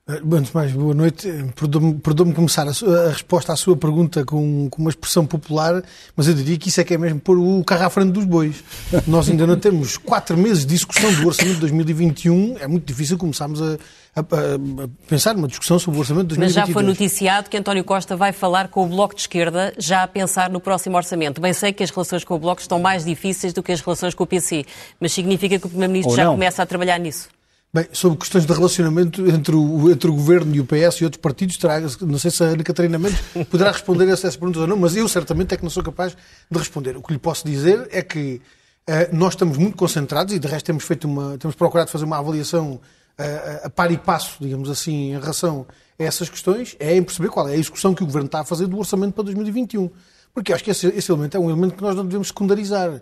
Antes 0.05 0.49
de 0.49 0.53
mais, 0.53 0.69
boa 0.73 0.93
noite. 0.93 1.29
Perdoe-me 1.55 2.33
começar 2.33 2.67
a, 2.67 2.71
a, 2.71 3.09
resposta 3.09 3.53
à 3.53 3.55
sua 3.55 3.77
pergunta 3.77 4.25
com, 4.25 4.67
com, 4.69 4.81
uma 4.81 4.89
expressão 4.89 5.25
popular, 5.25 5.81
mas 6.13 6.27
eu 6.27 6.33
diria 6.33 6.57
que 6.57 6.67
isso 6.67 6.81
é 6.81 6.83
que 6.83 6.93
é 6.93 6.97
mesmo 6.97 7.21
pôr 7.21 7.37
o 7.37 7.63
carro 7.63 7.85
à 7.85 7.89
frente 7.89 8.11
dos 8.11 8.25
bois. 8.25 8.61
Nós 9.07 9.29
ainda 9.29 9.47
não 9.47 9.57
temos 9.57 9.95
quatro 9.95 10.35
meses 10.35 10.65
de 10.65 10.73
discussão 10.73 11.09
do 11.13 11.25
Orçamento 11.25 11.53
de 11.53 11.61
2021, 11.61 12.57
é 12.59 12.67
muito 12.67 12.85
difícil 12.85 13.17
começarmos 13.17 13.61
a, 13.61 13.77
a, 14.13 14.19
a 14.19 14.89
pensar 15.07 15.35
numa 15.35 15.47
discussão 15.47 15.79
sobre 15.79 15.97
o 15.97 16.01
Orçamento 16.01 16.27
de 16.27 16.35
2022. 16.35 16.57
Mas 16.57 16.67
já 16.67 16.73
foi 16.73 16.83
noticiado 16.83 17.49
que 17.49 17.55
António 17.55 17.85
Costa 17.85 18.17
vai 18.17 18.33
falar 18.33 18.67
com 18.67 18.83
o 18.83 18.87
Bloco 18.89 19.15
de 19.15 19.21
Esquerda 19.21 19.73
já 19.77 20.03
a 20.03 20.07
pensar 20.07 20.49
no 20.49 20.59
próximo 20.59 20.97
Orçamento. 20.97 21.39
Bem 21.39 21.53
sei 21.53 21.71
que 21.71 21.81
as 21.81 21.89
relações 21.91 22.25
com 22.25 22.35
o 22.35 22.39
Bloco 22.39 22.59
estão 22.59 22.77
mais 22.77 23.05
difíceis 23.05 23.53
do 23.53 23.63
que 23.63 23.71
as 23.71 23.79
relações 23.79 24.13
com 24.13 24.25
o 24.25 24.27
PC, 24.27 24.65
mas 24.99 25.13
significa 25.13 25.57
que 25.57 25.65
o 25.65 25.69
Primeiro-Ministro 25.69 26.13
já 26.13 26.25
começa 26.25 26.61
a 26.61 26.65
trabalhar 26.65 26.99
nisso. 26.99 27.29
Bem, 27.75 27.87
sobre 27.91 28.19
questões 28.19 28.45
de 28.45 28.53
relacionamento 28.53 29.27
entre 29.27 29.55
o, 29.55 29.89
entre 29.89 30.07
o 30.07 30.13
Governo 30.13 30.53
e 30.53 30.59
o 30.59 30.63
PS 30.63 31.01
e 31.01 31.05
outros 31.05 31.19
partidos, 31.19 31.57
terá, 31.57 31.81
não 32.01 32.19
sei 32.19 32.29
se 32.29 32.43
a 32.43 32.49
Ana 32.49 32.63
Catarina 32.63 32.99
Mendes 32.99 33.19
poderá 33.49 33.71
responder 33.71 34.07
a 34.07 34.11
essas 34.11 34.35
perguntas 34.35 34.61
ou 34.61 34.67
não, 34.67 34.77
mas 34.77 34.95
eu 34.95 35.09
certamente 35.09 35.55
é 35.55 35.57
que 35.57 35.63
não 35.63 35.71
sou 35.71 35.81
capaz 35.81 36.15
de 36.51 36.59
responder. 36.59 36.95
O 36.95 37.01
que 37.01 37.11
lhe 37.11 37.17
posso 37.17 37.43
dizer 37.43 37.87
é 37.89 38.03
que 38.03 38.39
uh, 38.87 39.15
nós 39.15 39.33
estamos 39.33 39.57
muito 39.57 39.75
concentrados 39.75 40.35
e 40.35 40.37
de 40.37 40.47
resto 40.47 40.67
temos, 40.67 40.83
feito 40.83 41.05
uma, 41.05 41.35
temos 41.39 41.55
procurado 41.55 41.89
fazer 41.89 42.05
uma 42.05 42.19
avaliação 42.19 42.73
uh, 42.73 43.65
a 43.65 43.69
par 43.71 43.91
e 43.91 43.97
passo, 43.97 44.37
digamos 44.39 44.69
assim, 44.69 45.11
em 45.11 45.19
relação 45.19 45.65
a 45.99 46.03
essas 46.03 46.29
questões, 46.29 46.75
é 46.79 46.95
em 46.95 47.01
perceber 47.01 47.29
qual 47.29 47.49
é 47.49 47.53
a 47.53 47.57
execução 47.57 47.95
que 47.95 48.03
o 48.03 48.05
Governo 48.05 48.27
está 48.27 48.41
a 48.41 48.45
fazer 48.45 48.67
do 48.67 48.77
orçamento 48.77 49.15
para 49.15 49.23
2021. 49.23 49.89
Porque 50.31 50.53
acho 50.53 50.63
que 50.63 50.69
esse, 50.69 50.85
esse 50.89 51.11
elemento 51.11 51.37
é 51.37 51.39
um 51.39 51.49
elemento 51.49 51.73
que 51.73 51.81
nós 51.81 51.95
não 51.95 52.05
devemos 52.05 52.27
secundarizar 52.27 53.01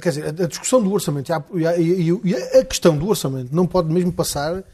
quer 0.00 0.08
dizer, 0.08 0.26
a, 0.26 0.46
discussão 0.46 0.82
do 0.82 0.90
orçamento 0.90 1.30
e 1.30 1.66
a, 1.66 1.76
e 1.78 2.34
a, 2.58 2.64
questão 2.64 2.96
do 2.96 3.06
orçamento 3.08 3.54
não 3.54 3.66
pode 3.66 3.92
mesmo 3.92 4.10
passar 4.10 4.64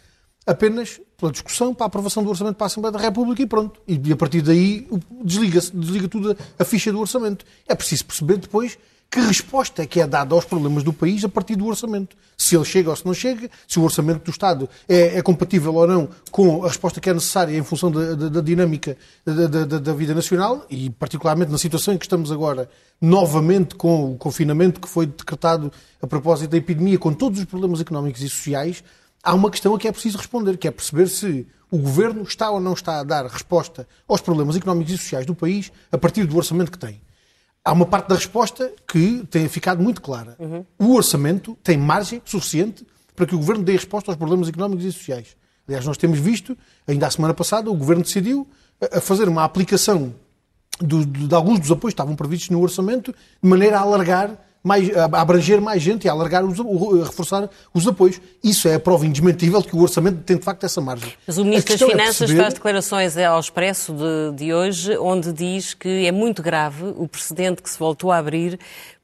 apenas 0.46 1.00
pela 1.16 1.32
discussão, 1.32 1.74
para 1.74 1.86
a 1.86 1.88
aprovação 1.88 2.22
do 2.22 2.30
orçamento 2.30 2.56
para 2.56 2.66
a 2.66 2.68
Assembleia 2.68 2.92
da 2.92 2.98
República 2.98 3.42
e 3.42 3.46
pronto. 3.46 3.80
E, 3.86 4.12
a 4.12 4.16
partir 4.16 4.42
daí 4.42 4.88
desliga-se, 5.24 5.74
desliga 5.76 6.08
tudo 6.08 6.36
a, 6.58 6.64
ficha 6.64 6.92
do 6.92 7.00
orçamento. 7.00 7.44
É 7.66 7.74
preciso 7.74 8.04
perceber 8.04 8.36
depois 8.36 8.78
que 9.12 9.20
resposta 9.20 9.82
é 9.82 9.86
que 9.86 10.00
é 10.00 10.06
dada 10.06 10.34
aos 10.34 10.46
problemas 10.46 10.82
do 10.82 10.90
país 10.90 11.22
a 11.22 11.28
partir 11.28 11.54
do 11.54 11.66
orçamento. 11.66 12.16
Se 12.34 12.56
ele 12.56 12.64
chega 12.64 12.88
ou 12.88 12.96
se 12.96 13.04
não 13.04 13.12
chega, 13.12 13.50
se 13.68 13.78
o 13.78 13.82
orçamento 13.82 14.24
do 14.24 14.30
Estado 14.30 14.66
é, 14.88 15.18
é 15.18 15.22
compatível 15.22 15.74
ou 15.74 15.86
não 15.86 16.08
com 16.30 16.64
a 16.64 16.68
resposta 16.68 16.98
que 16.98 17.10
é 17.10 17.12
necessária 17.12 17.54
em 17.54 17.62
função 17.62 17.90
da, 17.90 18.14
da, 18.14 18.28
da 18.30 18.40
dinâmica 18.40 18.96
da, 19.22 19.46
da, 19.46 19.78
da, 19.78 19.92
vida 19.92 20.14
nacional 20.14 20.64
e, 20.70 20.88
particularmente, 20.88 21.52
na 21.52 21.58
situação 21.58 21.92
em 21.92 21.98
que 21.98 22.06
estamos 22.06 22.32
agora, 22.32 22.70
novamente 22.98 23.74
com 23.74 24.14
o 24.14 24.16
confinamento 24.16 24.80
que 24.80 24.88
foi 24.88 25.04
decretado 25.04 25.70
a 26.00 26.06
propósito 26.06 26.48
da 26.48 26.56
epidemia, 26.56 26.98
com 26.98 27.12
todos 27.12 27.38
os 27.38 27.44
problemas 27.44 27.82
económicos 27.82 28.22
e 28.22 28.30
sociais, 28.30 28.82
há 29.22 29.34
uma 29.34 29.50
questão 29.50 29.74
a 29.74 29.78
que 29.78 29.88
é 29.88 29.92
preciso 29.92 30.16
responder, 30.16 30.56
que 30.56 30.66
é 30.66 30.70
perceber 30.70 31.06
se 31.08 31.46
o 31.70 31.76
governo 31.76 32.22
está 32.22 32.50
ou 32.50 32.60
não 32.60 32.72
está 32.72 33.00
a 33.00 33.04
dar 33.04 33.26
resposta 33.26 33.86
aos 34.08 34.22
problemas 34.22 34.56
económicos 34.56 34.94
e 34.94 34.96
sociais 34.96 35.26
do 35.26 35.34
país 35.34 35.70
a 35.92 35.98
partir 35.98 36.24
do 36.24 36.34
orçamento 36.38 36.72
que 36.72 36.78
tem 36.78 36.98
há 37.64 37.72
uma 37.72 37.86
parte 37.86 38.08
da 38.08 38.14
resposta 38.14 38.72
que 38.86 39.24
tem 39.30 39.48
ficado 39.48 39.82
muito 39.82 40.00
clara. 40.00 40.36
Uhum. 40.38 40.64
O 40.78 40.94
orçamento 40.94 41.56
tem 41.62 41.76
margem 41.76 42.20
suficiente 42.24 42.86
para 43.14 43.26
que 43.26 43.34
o 43.34 43.38
governo 43.38 43.62
dê 43.62 43.72
resposta 43.72 44.10
aos 44.10 44.16
problemas 44.16 44.48
económicos 44.48 44.84
e 44.84 44.92
sociais. 44.92 45.36
Aliás, 45.66 45.86
nós 45.86 45.96
temos 45.96 46.18
visto, 46.18 46.56
ainda 46.86 47.06
a 47.06 47.10
semana 47.10 47.34
passada, 47.34 47.70
o 47.70 47.74
governo 47.74 48.02
decidiu 48.02 48.48
a 48.92 49.00
fazer 49.00 49.28
uma 49.28 49.44
aplicação 49.44 50.12
de, 50.80 51.04
de 51.04 51.34
alguns 51.34 51.60
dos 51.60 51.70
apoios 51.70 51.92
que 51.92 52.00
estavam 52.00 52.16
previstos 52.16 52.50
no 52.50 52.60
orçamento, 52.60 53.14
de 53.42 53.48
maneira 53.48 53.78
a 53.78 53.82
alargar 53.82 54.36
mais, 54.62 54.94
a 54.96 55.04
abranger 55.20 55.60
mais 55.60 55.82
gente 55.82 56.04
e 56.04 56.08
a 56.08 56.12
alargar, 56.12 56.44
os, 56.44 56.58
reforçar 57.06 57.50
os 57.74 57.86
apoios. 57.86 58.20
Isso 58.42 58.68
é 58.68 58.74
a 58.74 58.80
prova 58.80 59.06
indesmentível 59.06 59.62
que 59.62 59.74
o 59.74 59.80
orçamento 59.80 60.22
tem 60.22 60.36
de 60.36 60.44
facto 60.44 60.64
essa 60.64 60.80
margem. 60.80 61.12
Mas 61.26 61.38
o 61.38 61.44
Ministro 61.44 61.76
das 61.76 61.82
é 61.82 61.90
Finanças 61.90 62.16
é 62.16 62.18
perceber... 62.18 62.42
faz 62.42 62.54
declarações 62.54 63.16
ao 63.16 63.40
Expresso 63.40 63.92
de, 63.92 64.36
de 64.36 64.54
hoje, 64.54 64.96
onde 64.98 65.32
diz 65.32 65.74
que 65.74 66.06
é 66.06 66.12
muito 66.12 66.42
grave 66.42 66.84
o 66.96 67.08
precedente 67.08 67.62
que 67.62 67.68
se 67.68 67.78
voltou 67.78 68.12
a 68.12 68.18
abrir 68.18 68.58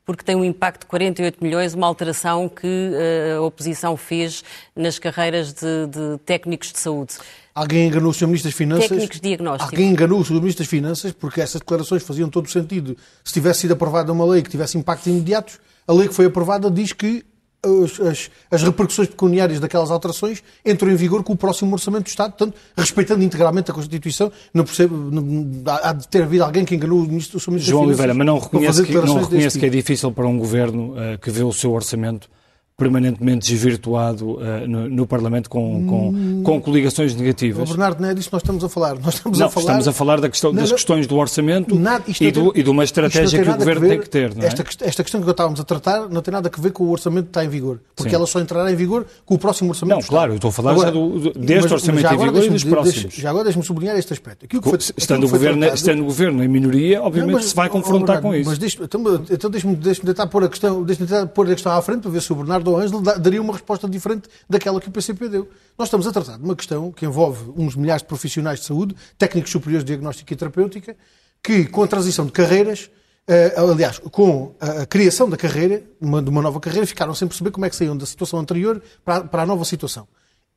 porque 0.08 0.24
tem 0.24 0.34
um 0.34 0.42
impacto 0.42 0.80
de 0.80 0.86
48 0.86 1.44
milhões, 1.44 1.74
uma 1.74 1.86
alteração 1.86 2.48
que 2.48 2.66
uh, 2.66 3.40
a 3.40 3.42
oposição 3.42 3.94
fez 3.94 4.42
nas 4.74 4.98
carreiras 4.98 5.52
de, 5.52 5.86
de 5.86 6.18
técnicos 6.24 6.72
de 6.72 6.78
saúde. 6.78 7.16
Alguém 7.58 7.88
enganou 7.88 8.10
o 8.10 8.14
Sr. 8.14 8.26
Ministro 8.26 8.50
das 8.50 8.56
Finanças. 8.56 8.88
Técnicos 8.88 9.20
diagnósticos. 9.20 9.72
Alguém 9.72 9.90
enganou 9.90 10.20
o 10.20 10.24
Sr. 10.24 10.34
Ministro 10.34 10.62
das 10.62 10.70
Finanças 10.70 11.12
porque 11.12 11.40
essas 11.40 11.60
declarações 11.60 12.04
faziam 12.04 12.28
todo 12.28 12.46
o 12.46 12.48
sentido. 12.48 12.96
Se 13.24 13.32
tivesse 13.32 13.62
sido 13.62 13.72
aprovada 13.72 14.12
uma 14.12 14.24
lei 14.24 14.42
que 14.42 14.48
tivesse 14.48 14.78
impactos 14.78 15.08
imediatos, 15.08 15.58
a 15.86 15.92
lei 15.92 16.06
que 16.06 16.14
foi 16.14 16.26
aprovada 16.26 16.70
diz 16.70 16.92
que 16.92 17.24
as, 17.60 17.98
as, 17.98 18.30
as, 18.48 18.62
repercussões 18.62 19.08
pecuniárias 19.08 19.58
daquelas 19.58 19.90
alterações 19.90 20.40
entram 20.64 20.88
em 20.92 20.94
vigor 20.94 21.24
com 21.24 21.32
o 21.32 21.36
próximo 21.36 21.72
Orçamento 21.72 22.04
do 22.04 22.08
Estado, 22.08 22.30
portanto, 22.30 22.56
respeitando 22.76 23.24
integralmente 23.24 23.72
a 23.72 23.74
Constituição, 23.74 24.30
não 24.54 24.64
percebo, 24.64 24.96
não, 25.10 25.44
há 25.82 25.92
de 25.92 26.06
ter 26.06 26.22
havido 26.22 26.44
alguém 26.44 26.64
que 26.64 26.76
enganou 26.76 27.00
o 27.00 27.02
Ministro, 27.02 27.40
o 27.44 27.50
Ministro 27.50 27.72
João 27.72 27.86
Oliveira, 27.86 28.14
mas 28.14 28.24
não 28.24 28.38
reconhece, 28.38 28.84
que, 28.84 28.94
não 28.94 29.20
reconhece 29.20 29.58
que 29.58 29.66
é 29.66 29.68
difícil 29.68 30.12
para 30.12 30.28
um 30.28 30.38
Governo 30.38 30.92
uh, 30.92 31.18
que 31.20 31.30
vê 31.32 31.42
o 31.42 31.52
seu 31.52 31.72
orçamento 31.72 32.30
permanentemente 32.78 33.50
desvirtuado 33.50 34.36
uh, 34.36 34.68
no, 34.68 34.88
no, 34.88 35.04
Parlamento 35.04 35.50
com, 35.50 35.84
com, 35.84 36.42
com 36.44 36.60
coligações 36.60 37.12
negativas. 37.12 37.68
O 37.68 37.72
Bernardo, 37.72 38.00
não 38.00 38.08
é 38.08 38.14
disso 38.14 38.28
que 38.28 38.32
nós 38.34 38.42
estamos 38.42 38.62
a 38.62 38.68
falar. 38.68 38.96
Nós 39.00 39.14
estamos 39.14 39.36
não, 39.36 39.46
a 39.48 39.50
falar... 39.50 39.62
estamos 39.64 39.88
a 39.88 39.92
falar 39.92 40.20
da 40.20 40.28
questão, 40.28 40.54
das 40.54 40.70
questões 40.70 41.08
do 41.08 41.16
orçamento 41.16 41.74
nada, 41.74 42.04
e, 42.20 42.30
do, 42.30 42.52
e, 42.54 42.62
de 42.62 42.70
uma 42.70 42.84
estratégia 42.84 43.42
que 43.42 43.50
o 43.50 43.56
Governo 43.56 43.80
ver, 43.80 43.88
tem 43.88 44.00
que 44.00 44.08
ter. 44.08 44.32
Não 44.32 44.44
é? 44.44 44.46
esta, 44.46 44.64
esta 44.84 45.02
questão 45.02 45.20
que 45.20 45.28
estávamos 45.28 45.58
a 45.58 45.64
tratar 45.64 46.08
não 46.08 46.22
tem 46.22 46.30
nada 46.30 46.48
a 46.56 46.60
ver 46.60 46.70
com 46.70 46.84
o 46.84 46.90
orçamento 46.92 47.24
que 47.24 47.30
está 47.30 47.44
em 47.44 47.48
vigor, 47.48 47.80
porque 47.96 48.10
Sim. 48.10 48.16
ela 48.16 48.26
só 48.28 48.38
entrará 48.38 48.70
em 48.70 48.76
vigor 48.76 49.06
com 49.26 49.34
o 49.34 49.38
próximo 49.38 49.70
orçamento. 49.70 50.00
Não, 50.00 50.06
claro, 50.06 50.34
eu 50.34 50.36
estou 50.36 50.50
a 50.50 50.52
falar 50.52 50.70
agora, 50.70 50.86
já 50.86 50.92
do, 50.92 51.18
deste 51.32 51.62
mas, 51.62 51.72
orçamento 51.72 52.04
mas 52.04 52.12
em 52.12 52.16
vigor 52.16 52.44
e 52.44 52.48
dos 52.50 52.64
próximos. 52.64 53.02
Deixa, 53.02 53.20
já 53.22 53.30
agora 53.30 53.42
deixe-me 53.42 53.64
sublinhar 53.64 53.98
este 53.98 54.12
aspecto. 54.12 54.44
Aquilo 54.44 54.62
que 54.62 54.68
foi, 54.68 54.78
estando, 54.96 55.26
o 55.26 55.28
governo, 55.28 55.58
tratado, 55.58 55.78
estando 55.78 56.02
o 56.02 56.04
Governo 56.04 56.44
em 56.44 56.48
minoria, 56.48 57.02
obviamente 57.02 57.32
não, 57.32 57.40
mas, 57.40 57.48
se 57.48 57.56
vai 57.56 57.68
confrontar 57.68 58.22
com 58.22 58.32
isso. 58.32 58.48
Mas 58.48 58.56
deixe, 58.56 58.80
então, 58.80 59.02
então 59.28 59.50
deixe-me 59.50 59.74
deixe 59.74 60.00
tentar 60.00 60.28
pôr 60.28 60.44
a 60.44 60.48
questão, 60.48 60.84
deixe 60.84 61.04
tentar 61.04 61.26
pôr 61.26 61.46
a 61.46 61.54
questão 61.54 61.72
à 61.72 61.82
frente 61.82 62.02
para 62.02 62.10
ver 62.12 62.22
se 62.22 62.32
o 62.32 62.36
Bernardo 62.36 62.67
ou 62.68 62.78
Ângelo 62.78 63.00
daria 63.00 63.40
uma 63.40 63.52
resposta 63.52 63.88
diferente 63.88 64.28
daquela 64.48 64.80
que 64.80 64.88
o 64.88 64.90
PCP 64.90 65.28
deu. 65.28 65.48
Nós 65.76 65.88
estamos 65.88 66.06
a 66.06 66.12
tratar 66.12 66.36
de 66.36 66.44
uma 66.44 66.56
questão 66.56 66.92
que 66.92 67.04
envolve 67.04 67.52
uns 67.56 67.74
milhares 67.74 68.02
de 68.02 68.08
profissionais 68.08 68.60
de 68.60 68.66
saúde, 68.66 68.94
técnicos 69.16 69.50
superiores 69.50 69.84
de 69.84 69.88
diagnóstica 69.88 70.32
e 70.32 70.36
terapêutica, 70.36 70.96
que 71.42 71.66
com 71.66 71.82
a 71.82 71.86
transição 71.86 72.26
de 72.26 72.32
carreiras, 72.32 72.90
uh, 73.28 73.70
aliás, 73.70 73.98
com 73.98 74.54
a, 74.60 74.86
criação 74.86 75.28
da 75.28 75.36
carreira, 75.36 75.82
de 76.00 76.06
uma 76.06 76.42
nova 76.42 76.60
carreira, 76.60 76.86
ficaram 76.86 77.14
sem 77.14 77.26
perceber 77.28 77.50
como 77.50 77.66
é 77.66 77.70
que 77.70 77.76
saíam 77.76 77.96
da 77.96 78.06
situação 78.06 78.38
anterior 78.38 78.82
para, 79.04 79.24
para 79.24 79.42
a 79.42 79.46
nova 79.46 79.64
situação. 79.64 80.06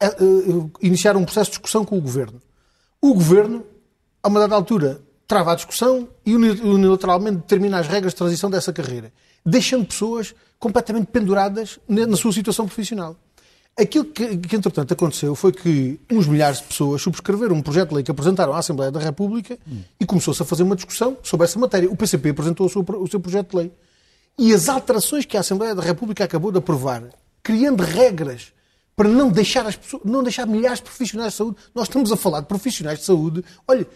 Uh, 0.02 0.58
uh, 0.58 0.72
iniciaram 0.82 1.22
um 1.22 1.26
processo 1.26 1.52
de 1.52 1.58
discussão 1.58 1.86
com 1.86 1.98
o 1.98 2.02
Governo. 2.02 2.42
O 3.02 3.14
Governo, 3.14 3.64
a 4.22 4.28
uma 4.28 4.40
dada 4.40 4.56
altura, 4.56 5.02
trava 5.32 5.54
a 5.54 5.56
discussão 5.56 6.10
e 6.26 6.36
unilateralmente 6.36 7.38
determina 7.38 7.80
as 7.80 7.88
regras 7.88 8.12
de 8.12 8.18
transição 8.18 8.50
dessa 8.50 8.74
carreira, 8.74 9.14
deixando 9.46 9.86
pessoas 9.86 10.36
completamente 10.62 11.08
penduradas 11.08 11.80
na 11.90 12.16
sua 12.16 12.32
situação 12.32 12.68
profissional. 12.68 13.18
Aquilo 13.76 14.06
que, 14.06 14.38
que, 14.38 14.56
entretanto, 14.56 14.94
aconteceu 14.94 15.34
foi 15.34 15.52
que 15.52 16.00
uns 16.12 16.28
milhares 16.28 16.60
de 16.60 16.66
pessoas 16.66 17.02
subscreveram 17.02 17.56
um 17.56 17.62
projeto 17.64 17.90
de 17.90 17.96
lei 17.96 18.04
que 18.04 18.12
apresentaram 18.12 18.54
à 18.54 18.60
Assembleia 18.60 18.92
da 18.92 19.00
República 19.00 19.58
hum. 19.68 19.82
e 20.00 20.06
começou-se 20.06 20.42
a 20.42 20.46
fazer 20.46 20.62
uma 20.62 20.76
discussão 20.76 21.18
sobre 21.24 21.46
essa 21.46 21.58
matéria. 21.58 21.90
O 21.90 21.96
PCP 21.96 22.30
apresentou 22.30 22.68
o 22.68 22.70
seu, 22.70 22.86
o 22.88 23.08
seu 23.08 23.20
projeto 23.20 23.52
de 23.52 23.58
lei. 23.58 23.72
E 24.38 24.54
as 24.54 24.70
alterações 24.70 25.26
que 25.26 25.36
a 25.36 25.40
Assembleia 25.40 25.74
da 25.74 25.82
República 25.82 26.24
acabou 26.24 26.52
de 26.52 26.60
aprovar, 26.60 27.04
criando 27.42 27.82
regras 27.82 28.54
para 28.96 29.10
não 29.10 29.32
deixar, 29.32 29.66
as 29.66 29.76
pessoas, 29.76 30.04
não 30.06 30.22
deixar 30.22 30.46
milhares 30.46 30.78
de 30.78 30.84
profissionais 30.84 31.34
de 31.34 31.38
saúde, 31.38 31.58
nós 31.74 31.88
estamos 31.88 32.12
a 32.12 32.18
falar 32.18 32.42
de 32.42 32.48
profissionais 32.48 33.00
de 33.00 33.06
saúde. 33.06 33.44
Olha, 33.68 33.88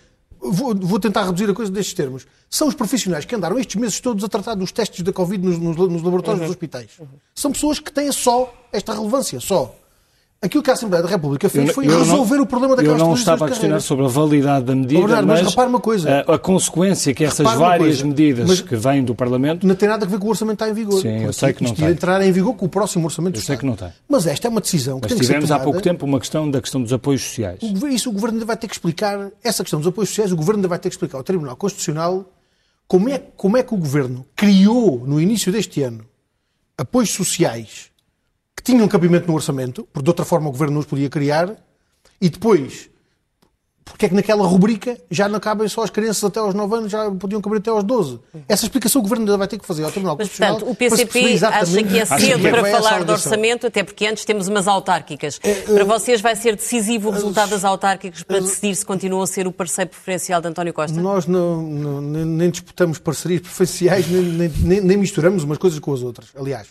vou, 0.51 0.75
vou, 0.75 0.99
tentar 0.99 1.23
reduzir 1.23 1.49
a 1.49 1.53
coisa 1.53 1.71
destes 1.71 1.93
termos. 1.93 2.27
São 2.49 2.67
os 2.67 2.73
profissionais 2.73 3.25
que 3.25 3.35
andaram 3.35 3.57
estes 3.59 3.75
meses 3.75 3.99
todos 3.99 4.23
a 4.23 4.27
tratar 4.27 4.55
dos 4.55 4.71
testes 4.71 5.01
da 5.01 5.13
Covid 5.13 5.43
nos, 5.45 5.57
nos, 5.57 5.75
nos 5.75 6.01
laboratórios 6.01 6.41
uhum. 6.41 6.47
dos 6.47 6.55
hospitais. 6.55 6.91
Uhum. 6.99 7.07
São 7.33 7.51
pessoas 7.51 7.79
que 7.79 7.91
têm 7.91 8.11
só 8.11 8.53
esta 8.71 8.93
relevância, 8.93 9.39
só. 9.39 9.75
Aquilo 10.41 10.61
que 10.61 10.69
a 10.69 10.73
Assembleia 10.73 11.01
da 11.01 11.09
República 11.09 11.49
fez 11.49 11.69
eu, 11.69 11.73
foi 11.73 11.87
eu 11.87 11.99
resolver 11.99 12.35
não, 12.35 12.43
o 12.43 12.45
problema 12.45 12.75
daquelas 12.75 12.99
Eu 12.99 13.07
não 13.07 13.15
estava 13.15 13.45
a 13.45 13.47
questionar 13.47 13.79
sobre 13.79 14.05
a 14.05 14.07
validade 14.07 14.65
da 14.65 14.75
medida, 14.75 15.01
Bernardo, 15.01 15.27
mas, 15.27 15.41
mas 15.41 15.49
repare 15.49 15.69
uma 15.69 15.79
coisa. 15.79 16.23
A, 16.27 16.35
a 16.35 16.37
consequência 16.37 17.13
que 17.13 17.23
essas 17.23 17.51
várias 17.53 18.01
medidas 18.03 18.61
que 18.61 18.75
vêm 18.75 19.03
do 19.03 19.15
Parlamento... 19.15 19.65
Não 19.65 19.75
tem 19.75 19.89
nada 19.89 20.05
a 20.05 20.07
ver 20.07 20.19
com 20.19 20.27
o 20.27 20.29
orçamento 20.29 20.63
está 20.63 20.69
em 20.69 20.73
vigor. 20.73 21.01
Sim, 21.01 21.23
eu 21.23 21.33
sei 21.33 21.53
que 21.53 21.63
não 21.63 21.73
tem. 21.73 21.89
entrar 21.89 22.21
em 22.21 22.31
vigor 22.31 22.53
com 22.53 22.65
o 22.65 22.69
próximo 22.69 23.05
orçamento 23.05 23.37
Eu 23.37 23.41
sei 23.41 23.57
que 23.57 23.65
não 23.65 23.75
tem. 23.75 23.91
Mas 24.07 24.27
esta 24.27 24.47
é 24.47 24.49
uma 24.49 24.61
decisão 24.61 24.99
que 24.99 25.05
mas 25.05 25.11
tem 25.13 25.19
que 25.19 25.25
ser 25.25 25.33
tivemos 25.33 25.51
há 25.51 25.59
pouco 25.59 25.81
tempo 25.81 26.05
uma 26.05 26.19
questão 26.19 26.49
da 26.49 26.61
questão 26.61 26.81
dos 26.83 26.93
apoios 26.93 27.23
sociais. 27.23 27.59
O, 27.61 27.87
isso 27.87 28.09
o 28.09 28.13
Governo 28.13 28.35
ainda 28.35 28.45
vai 28.45 28.57
ter 28.57 28.67
que 28.67 28.75
explicar, 28.75 29.31
essa 29.43 29.63
questão 29.63 29.79
dos 29.79 29.87
apoios 29.87 30.09
sociais, 30.09 30.31
o 30.31 30.35
Governo 30.35 30.59
ainda 30.59 30.67
vai 30.67 30.77
ter 30.77 30.89
que 30.89 30.95
explicar 30.95 31.17
ao 31.17 31.23
Tribunal 31.23 31.55
Constitucional 31.55 32.25
como 32.87 33.09
é, 33.09 33.17
como 33.35 33.57
é 33.57 33.63
que 33.63 33.73
o 33.73 33.77
governo 33.77 34.25
criou, 34.35 35.03
no 35.07 35.19
início 35.19 35.51
deste 35.51 35.81
ano, 35.81 36.05
apoios 36.77 37.11
sociais 37.11 37.89
que 37.94 37.94
tinham 38.65 38.87
cabimento 38.87 39.27
no 39.27 39.35
orçamento, 39.35 39.87
porque 39.93 40.03
de 40.03 40.09
outra 40.09 40.25
forma 40.25 40.49
o 40.49 40.51
governo 40.51 40.73
não 40.73 40.79
os 40.81 40.87
podia 40.87 41.09
criar, 41.09 41.55
e 42.19 42.29
depois 42.29 42.89
porque 43.85 44.07
é 44.07 44.09
que 44.09 44.15
naquela 44.15 44.45
rubrica 44.47 44.97
já 45.11 45.29
não 45.29 45.39
cabem 45.39 45.67
só 45.67 45.83
as 45.83 45.91
crianças 45.91 46.23
até 46.23 46.39
aos 46.39 46.55
9 46.55 46.75
anos, 46.75 46.91
já 46.91 47.09
podiam 47.11 47.39
caber 47.39 47.59
até 47.59 47.69
aos 47.69 47.83
12. 47.83 48.19
Essa 48.49 48.65
explicação 48.65 48.99
o 48.99 49.03
Governo 49.03 49.25
ainda 49.25 49.37
vai 49.37 49.47
ter 49.47 49.59
que 49.59 49.65
fazer 49.65 49.83
ao 49.83 49.91
Tribunal 49.91 50.17
Mas, 50.17 50.29
portanto, 50.29 50.67
o 50.67 50.75
PCP 50.75 51.39
acha 51.45 51.83
que 51.83 51.99
é 51.99 52.05
cedo 52.05 52.49
para 52.49 52.67
é 52.67 52.71
falar 52.71 53.05
de 53.05 53.11
orçamento, 53.11 53.67
até 53.67 53.83
porque 53.83 54.07
antes 54.07 54.25
temos 54.25 54.47
umas 54.47 54.67
autárquicas. 54.67 55.39
É, 55.43 55.53
para 55.61 55.83
uh, 55.83 55.87
vocês 55.87 56.19
vai 56.19 56.35
ser 56.35 56.55
decisivo 56.55 57.09
o 57.09 57.11
resultado 57.11 57.51
das 57.51 57.63
autárquicas 57.63 58.23
para 58.23 58.39
decidir 58.41 58.75
se 58.75 58.85
continuam 58.85 59.21
a 59.21 59.27
ser 59.27 59.45
o 59.45 59.51
parceiro 59.51 59.91
preferencial 59.91 60.41
de 60.41 60.47
António 60.47 60.73
Costa? 60.73 60.99
Nós 60.99 61.27
não, 61.27 61.61
não 61.61 62.01
nem 62.01 62.49
disputamos 62.49 62.97
parcerias 62.97 63.41
preferenciais, 63.41 64.07
nem, 64.07 64.49
nem, 64.63 64.81
nem 64.81 64.97
misturamos 64.97 65.43
umas 65.43 65.59
coisas 65.59 65.77
com 65.79 65.93
as 65.93 66.01
outras. 66.01 66.29
Aliás, 66.35 66.69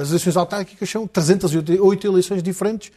as 0.00 0.08
eleições 0.08 0.36
autárquicas 0.36 0.88
são 0.88 1.06
308 1.06 2.06
eleições 2.06 2.42
diferentes 2.42 2.90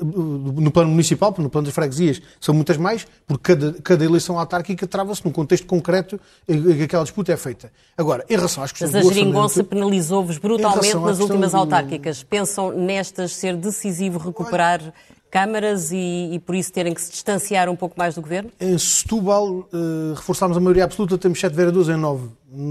no 0.00 0.70
plano 0.70 0.90
municipal, 0.90 1.34
no 1.36 1.50
plano 1.50 1.66
das 1.66 1.74
freguesias, 1.74 2.22
são 2.40 2.54
muitas 2.54 2.78
mais, 2.78 3.06
porque 3.26 3.54
cada, 3.54 3.72
cada 3.82 4.04
eleição 4.04 4.38
autárquica 4.38 4.86
trava-se 4.86 5.22
num 5.24 5.30
contexto 5.30 5.66
concreto 5.66 6.18
em 6.48 6.62
que 6.62 6.82
aquela 6.84 7.02
disputa 7.02 7.32
é 7.32 7.36
feita. 7.36 7.70
Agora, 7.96 8.24
em 8.28 8.34
relação 8.34 8.64
às 8.64 8.72
questões 8.72 8.92
Mas 8.92 9.06
a 9.06 9.14
geringonça 9.14 9.62
penalizou-vos 9.62 10.38
brutalmente 10.38 10.96
nas 10.96 11.20
últimas 11.20 11.52
do... 11.52 11.58
autárquicas. 11.58 12.22
Pensam 12.22 12.70
nestas 12.70 13.32
ser 13.32 13.56
decisivo 13.56 14.18
recuperar 14.18 14.80
Olha, 14.82 14.94
câmaras 15.30 15.92
e, 15.92 16.30
e, 16.32 16.38
por 16.38 16.54
isso 16.54 16.72
terem 16.72 16.94
que 16.94 17.02
se 17.02 17.10
distanciar 17.10 17.68
um 17.68 17.76
pouco 17.76 17.98
mais 17.98 18.14
do 18.14 18.22
governo? 18.22 18.50
Em 18.58 18.78
Setúbal, 18.78 19.48
uh, 19.48 20.14
reforçámos 20.14 20.56
a 20.56 20.60
maioria 20.60 20.84
absoluta, 20.84 21.18
temos 21.18 21.38
sete 21.38 21.54
vereadores 21.54 21.88
em 21.88 21.96
nove. 21.96 22.28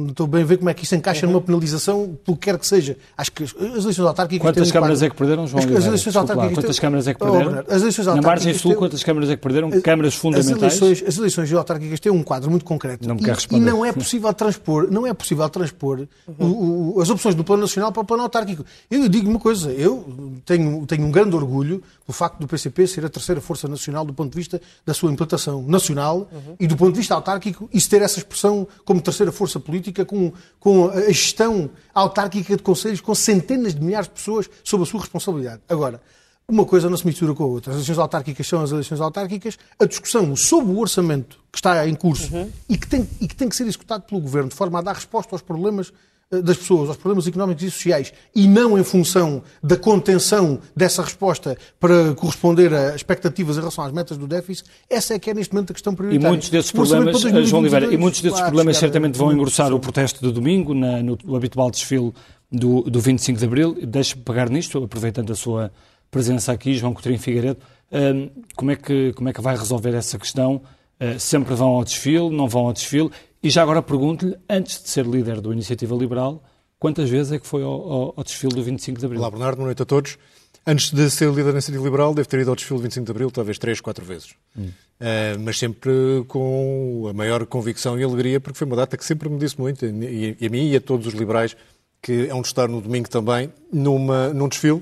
Estou 0.10 0.28
bem 0.28 0.43
a 0.43 0.46
ver 0.46 0.58
como 0.58 0.69
é 0.69 0.74
que 0.74 0.86
isso 0.86 0.96
encaixa 0.96 1.26
uhum. 1.26 1.34
numa 1.34 1.41
penalização, 1.41 2.17
pelo 2.24 2.38
que 2.38 2.50
quer 2.50 2.58
que 2.58 2.65
seja. 2.65 2.98
Acho 3.17 3.32
que 3.32 3.43
as 3.43 3.54
eleições 3.54 4.00
autárquicas. 4.00 4.41
Quantas 4.41 4.72
câmaras 4.72 5.02
é 5.02 5.10
que 5.10 5.15
perderam, 5.15 5.48
João? 5.48 5.63
As, 5.63 5.72
as 5.72 5.86
eleições 5.86 6.15
autárquicas. 6.15 6.54
Quantas 6.54 6.80
câmaras 6.80 7.08
é 7.08 7.13
que 7.13 7.19
perderam? 7.19 7.63
As 7.67 7.82
eleições 7.82 8.08
autárquicas. 8.08 8.15
Na 8.15 8.22
margem 8.22 8.54
sul, 8.54 8.76
quantas 8.76 9.04
câmaras 9.04 9.30
é 9.30 9.36
que 9.36 9.41
perderam? 9.41 9.67
As, 9.69 9.82
câmaras 9.82 10.15
fundamentais? 10.15 10.74
As 10.74 10.82
eleições, 10.82 11.08
as 11.08 11.17
eleições 11.17 11.54
autárquicas 11.54 12.00
têm 12.00 12.12
um 12.12 12.24
quadro 12.24 12.50
muito 12.50 12.65
concreto. 12.65 13.08
Não 13.08 13.15
me 13.15 13.22
e, 13.22 13.26
quer 13.26 13.36
responder. 13.36 13.62
E 13.62 13.65
não 13.65 13.86
é 13.86 13.91
possível 13.91 14.34
transpor, 14.34 14.88
não 14.89 15.06
é 15.06 15.13
possível 15.13 15.50
transpor 15.50 16.08
uhum. 16.28 16.48
o, 16.48 16.98
o, 16.98 17.02
as 17.02 17.10
opções 17.10 17.36
do 17.36 17.43
plano 17.43 17.62
nacional 17.63 17.91
para 17.91 18.02
o 18.02 18.06
plano 18.06 18.24
autárquico. 18.24 18.65
Eu 18.89 19.08
digo 19.10 19.30
uma 19.30 19.39
coisa, 19.39 19.72
eu 19.72 20.06
tenho, 20.46 20.86
tenho 20.86 21.06
um 21.06 21.12
grande 21.12 21.36
orgulho 21.36 21.84
do 22.06 22.13
facto 22.13 22.39
do 22.39 22.48
PCP 22.48 22.88
ser 22.88 23.06
a 23.06 23.10
terceira 23.10 23.41
força 23.41 23.67
nacional 23.67 24.06
do 24.06 24.13
ponto 24.13 24.32
de 24.32 24.38
vista 24.38 24.62
da 24.86 24.93
sua 24.93 25.12
implantação 25.12 25.63
nacional 25.63 26.30
uhum. 26.32 26.56
e 26.60 26.67
do 26.67 26.76
ponto 26.76 26.91
de 26.93 27.00
vista 27.00 27.15
autárquico, 27.15 27.69
isso 27.74 27.89
ter 27.89 28.02
essa 28.02 28.19
expressão 28.19 28.67
como 28.86 29.02
terceira 29.02 29.32
força 29.32 29.60
política, 29.60 29.72
com 30.05 30.31
com 30.59 30.89
a 30.89 31.01
gestão 31.12 31.69
autárquica 31.93 32.55
de 32.55 32.63
conselhos 32.63 33.01
com 33.01 33.13
centenas 33.13 33.73
de 33.73 33.81
milhares 33.81 34.07
de 34.07 34.13
pessoas 34.13 34.49
sob 34.63 34.83
a 34.83 34.86
sua 34.86 35.01
responsabilidade. 35.01 35.62
Agora, 35.67 36.01
uma 36.47 36.65
coisa 36.65 36.89
não 36.89 36.97
se 36.97 37.05
mistura 37.05 37.33
com 37.33 37.43
a 37.43 37.47
outra. 37.47 37.71
As 37.71 37.77
eleições 37.77 37.97
autárquicas 37.97 38.47
são 38.47 38.62
as 38.62 38.71
eleições 38.71 38.99
autárquicas. 38.99 39.57
A 39.79 39.86
discussão 39.86 40.36
sobre 40.36 40.71
o 40.71 40.79
orçamento 40.79 41.39
que 41.51 41.57
está 41.57 41.88
em 41.88 41.95
curso 41.95 42.33
uhum. 42.33 42.51
e, 42.67 42.77
que 42.77 42.88
tem, 42.88 43.07
e 43.21 43.27
que 43.27 43.36
tem 43.36 43.47
que 43.47 43.55
ser 43.55 43.63
executado 43.63 44.03
pelo 44.03 44.21
Governo 44.21 44.49
de 44.49 44.55
forma 44.55 44.79
a 44.79 44.81
dar 44.81 44.93
resposta 44.93 45.33
aos 45.33 45.41
problemas 45.41 45.93
das 46.41 46.58
pessoas, 46.58 46.89
aos 46.89 46.98
problemas 46.98 47.28
económicos 47.28 47.63
e 47.63 47.72
sociais, 47.72 48.13
e 48.34 48.48
não 48.48 48.78
em 48.78 48.84
função 48.84 49.43
da 49.62 49.78
contenção 49.78 50.60
dessa 50.76 51.02
resposta 51.02 51.58
para 51.80 52.13
corresponder 52.15 52.74
a 52.74 52.96
expectativas 52.96 53.58
em 53.58 53.60
relação 53.60 53.84
às 53.84 53.91
metas 53.91 54.17
do 54.17 54.28
déficit, 54.28 54.69
essa 54.89 55.13
é 55.13 55.19
que 55.19 55.30
é 55.30 55.34
neste 55.34 55.54
momento 55.54 55.72
a 55.72 55.74
questão 55.74 55.93
prioritária. 55.93 56.28
E 56.28 56.30
muitos 56.30 56.50
desses 56.50 56.72
problemas, 56.72 57.22
João 57.48 57.62
Oliveira, 57.62 57.93
e 57.93 57.98
muitos 57.98 58.22
desses 58.22 58.38
claro, 58.38 58.52
problemas 58.52 58.78
certamente 58.78 59.17
vão 59.17 59.32
engrossar 59.32 59.74
o 59.74 59.80
protesto 59.80 60.26
de 60.26 60.32
domingo, 60.32 60.74
na, 60.74 61.04
no, 61.04 61.17
no, 61.24 61.36
habitual 61.36 61.69
desfile 61.69 62.13
do, 62.52 62.82
do 62.82 63.00
25 63.00 63.39
de 63.39 63.46
Abril. 63.46 63.78
Deixe-me 63.86 64.24
pegar 64.24 64.50
nisto, 64.50 64.84
aproveitando 64.84 65.32
a 65.32 65.36
sua 65.36 65.72
presença 66.10 66.52
aqui, 66.52 66.76
João 66.76 66.93
Coutinho 66.93 67.19
Figueiredo, 67.19 67.60
um, 67.91 68.30
como, 68.56 68.72
é 68.72 68.76
que, 68.76 69.13
como 69.13 69.30
é 69.30 69.34
que 69.34 69.41
vai 69.41 69.56
resolver 69.56 69.93
essa 69.93 70.17
questão? 70.17 70.62
Uh, 71.00 71.19
sempre 71.19 71.54
vão 71.54 71.69
ao 71.69 71.84
desfile, 71.84 72.30
não 72.30 72.48
vão 72.48 72.67
ao 72.67 72.74
desfile? 72.74 73.12
E 73.43 73.49
já 73.49 73.62
agora 73.62 73.82
pergunto-lhe, 73.82 74.38
antes 74.49 74.82
de 74.82 74.89
ser 74.89 75.06
líder 75.06 75.41
do 75.41 75.51
Iniciativa 75.51 75.93
Liberal, 75.93 76.41
quantas 76.79 77.10
vezes 77.10 77.34
é 77.34 77.39
que 77.39 77.45
foi 77.45 77.62
ao, 77.62 77.73
ao, 77.73 78.13
ao, 78.15 78.23
desfile 78.23 78.56
do 78.56 78.63
25 78.63 78.97
de 78.97 79.06
Abril? 79.06 79.19
Olá, 79.19 79.29
Bernardo, 79.29 79.58
boa 79.58 79.65
noite 79.65 79.82
a 79.82 79.86
todos. 79.86 80.17
Antes 80.65 80.91
de 80.91 81.12
ser 81.12 81.27
líder 81.27 81.43
da 81.43 81.51
Iniciativa 81.51 81.84
Liberal, 81.84 82.13
devo 82.13 82.29
ter 82.29 82.39
ido 82.39 82.49
ao 82.51 82.56
desfile 82.56 82.79
do 82.79 82.84
25 82.84 83.06
de 83.06 83.12
Abril 83.12 83.29
talvez 83.29 83.58
três, 83.58 83.82
quatro 83.82 84.06
vezes. 84.06 84.34
Hum. 84.58 84.69
Uh, 84.69 85.39
mas 85.41 85.60
sempre 85.60 85.91
com 86.29 87.06
a 87.10 87.12
maior 87.12 87.45
convicção 87.45 87.99
e 87.99 88.03
alegria, 88.03 88.39
porque 88.39 88.58
foi 88.58 88.65
uma 88.65 88.77
data 88.77 88.95
que 88.95 89.03
sempre 89.03 89.27
me 89.27 89.38
disse 89.38 89.60
muito, 89.60 89.86
e, 89.86 90.38
e 90.39 90.45
a 90.45 90.49
mim 90.49 90.69
e 90.69 90.77
a 90.77 90.79
todos 90.79 91.06
os 91.08 91.13
liberais, 91.13 91.53
que 92.01 92.29
é 92.29 92.34
um 92.34 92.41
de 92.41 92.47
estar 92.47 92.69
no 92.69 92.79
domingo 92.79 93.10
também, 93.10 93.51
numa, 93.73 94.29
num 94.29 94.47
desfile 94.47 94.82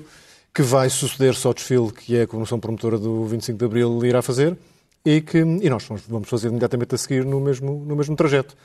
que 0.54 0.62
vai 0.62 0.88
suceder-se 0.88 1.44
ao 1.44 1.52
desfile 1.52 1.90
que 1.90 2.20
a 2.20 2.28
Comissão 2.28 2.60
Promotora 2.60 2.96
do 2.96 3.24
25 3.26 3.58
de 3.58 3.64
Abril 3.64 4.04
irá 4.04 4.22
fazer, 4.22 4.56
e 5.04 5.20
que 5.20 5.38
e 5.38 5.68
nós 5.68 5.86
vamos 6.08 6.28
fazer 6.28 6.48
imediatamente 6.48 6.94
a 6.94 6.98
seguir 6.98 7.24
no 7.24 7.40
mesmo, 7.40 7.84
no 7.84 7.96
mesmo 7.96 8.16
trajeto. 8.16 8.56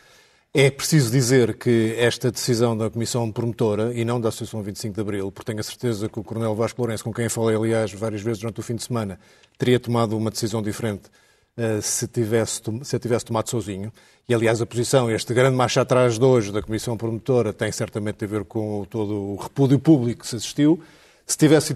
É 0.53 0.71
preciso 0.71 1.11
dizer 1.11 1.57
que 1.57 1.93
esta 1.97 2.31
decisão 2.31 2.75
da 2.75 2.89
Comissão 2.89 3.31
Promotora 3.31 3.93
e 3.93 4.05
não 4.05 4.19
da 4.19 4.29
Associação 4.29 4.63
25 4.63 4.95
de 4.95 5.01
Abril, 5.01 5.31
porque 5.31 5.51
tenho 5.51 5.59
a 5.59 5.63
certeza 5.63 6.09
que 6.09 6.19
o 6.19 6.23
Coronel 6.23 6.55
Vasco 6.55 6.81
Lourenço, 6.81 7.03
com 7.03 7.13
quem 7.13 7.29
falei, 7.29 7.55
aliás, 7.55 7.91
várias 7.91 8.21
vezes 8.21 8.39
durante 8.39 8.59
o 8.59 8.63
fim 8.63 8.75
de 8.75 8.83
semana, 8.83 9.19
teria 9.57 9.79
tomado 9.79 10.17
uma 10.17 10.31
decisão 10.31 10.61
diferente 10.61 11.09
uh, 11.57 11.81
se, 11.81 12.07
tivesse, 12.07 12.61
se 12.83 12.95
a 12.95 12.99
tivesse 12.99 13.25
tomado 13.25 13.49
sozinho. 13.49 13.91
E, 14.27 14.33
aliás, 14.33 14.61
a 14.61 14.65
posição, 14.65 15.11
este 15.11 15.33
grande 15.33 15.55
marcha 15.55 15.81
atrás 15.81 16.17
de 16.17 16.25
hoje 16.25 16.51
da 16.51 16.61
Comissão 16.61 16.97
Promotora, 16.97 17.53
tem 17.53 17.71
certamente 17.71 18.23
a 18.23 18.27
ver 18.27 18.43
com 18.45 18.85
todo 18.89 19.13
o 19.13 19.35
repúdio 19.35 19.77
público 19.77 20.21
que 20.21 20.27
se 20.27 20.37
assistiu 20.37 20.81
se 21.27 21.37
tivesse 21.37 21.75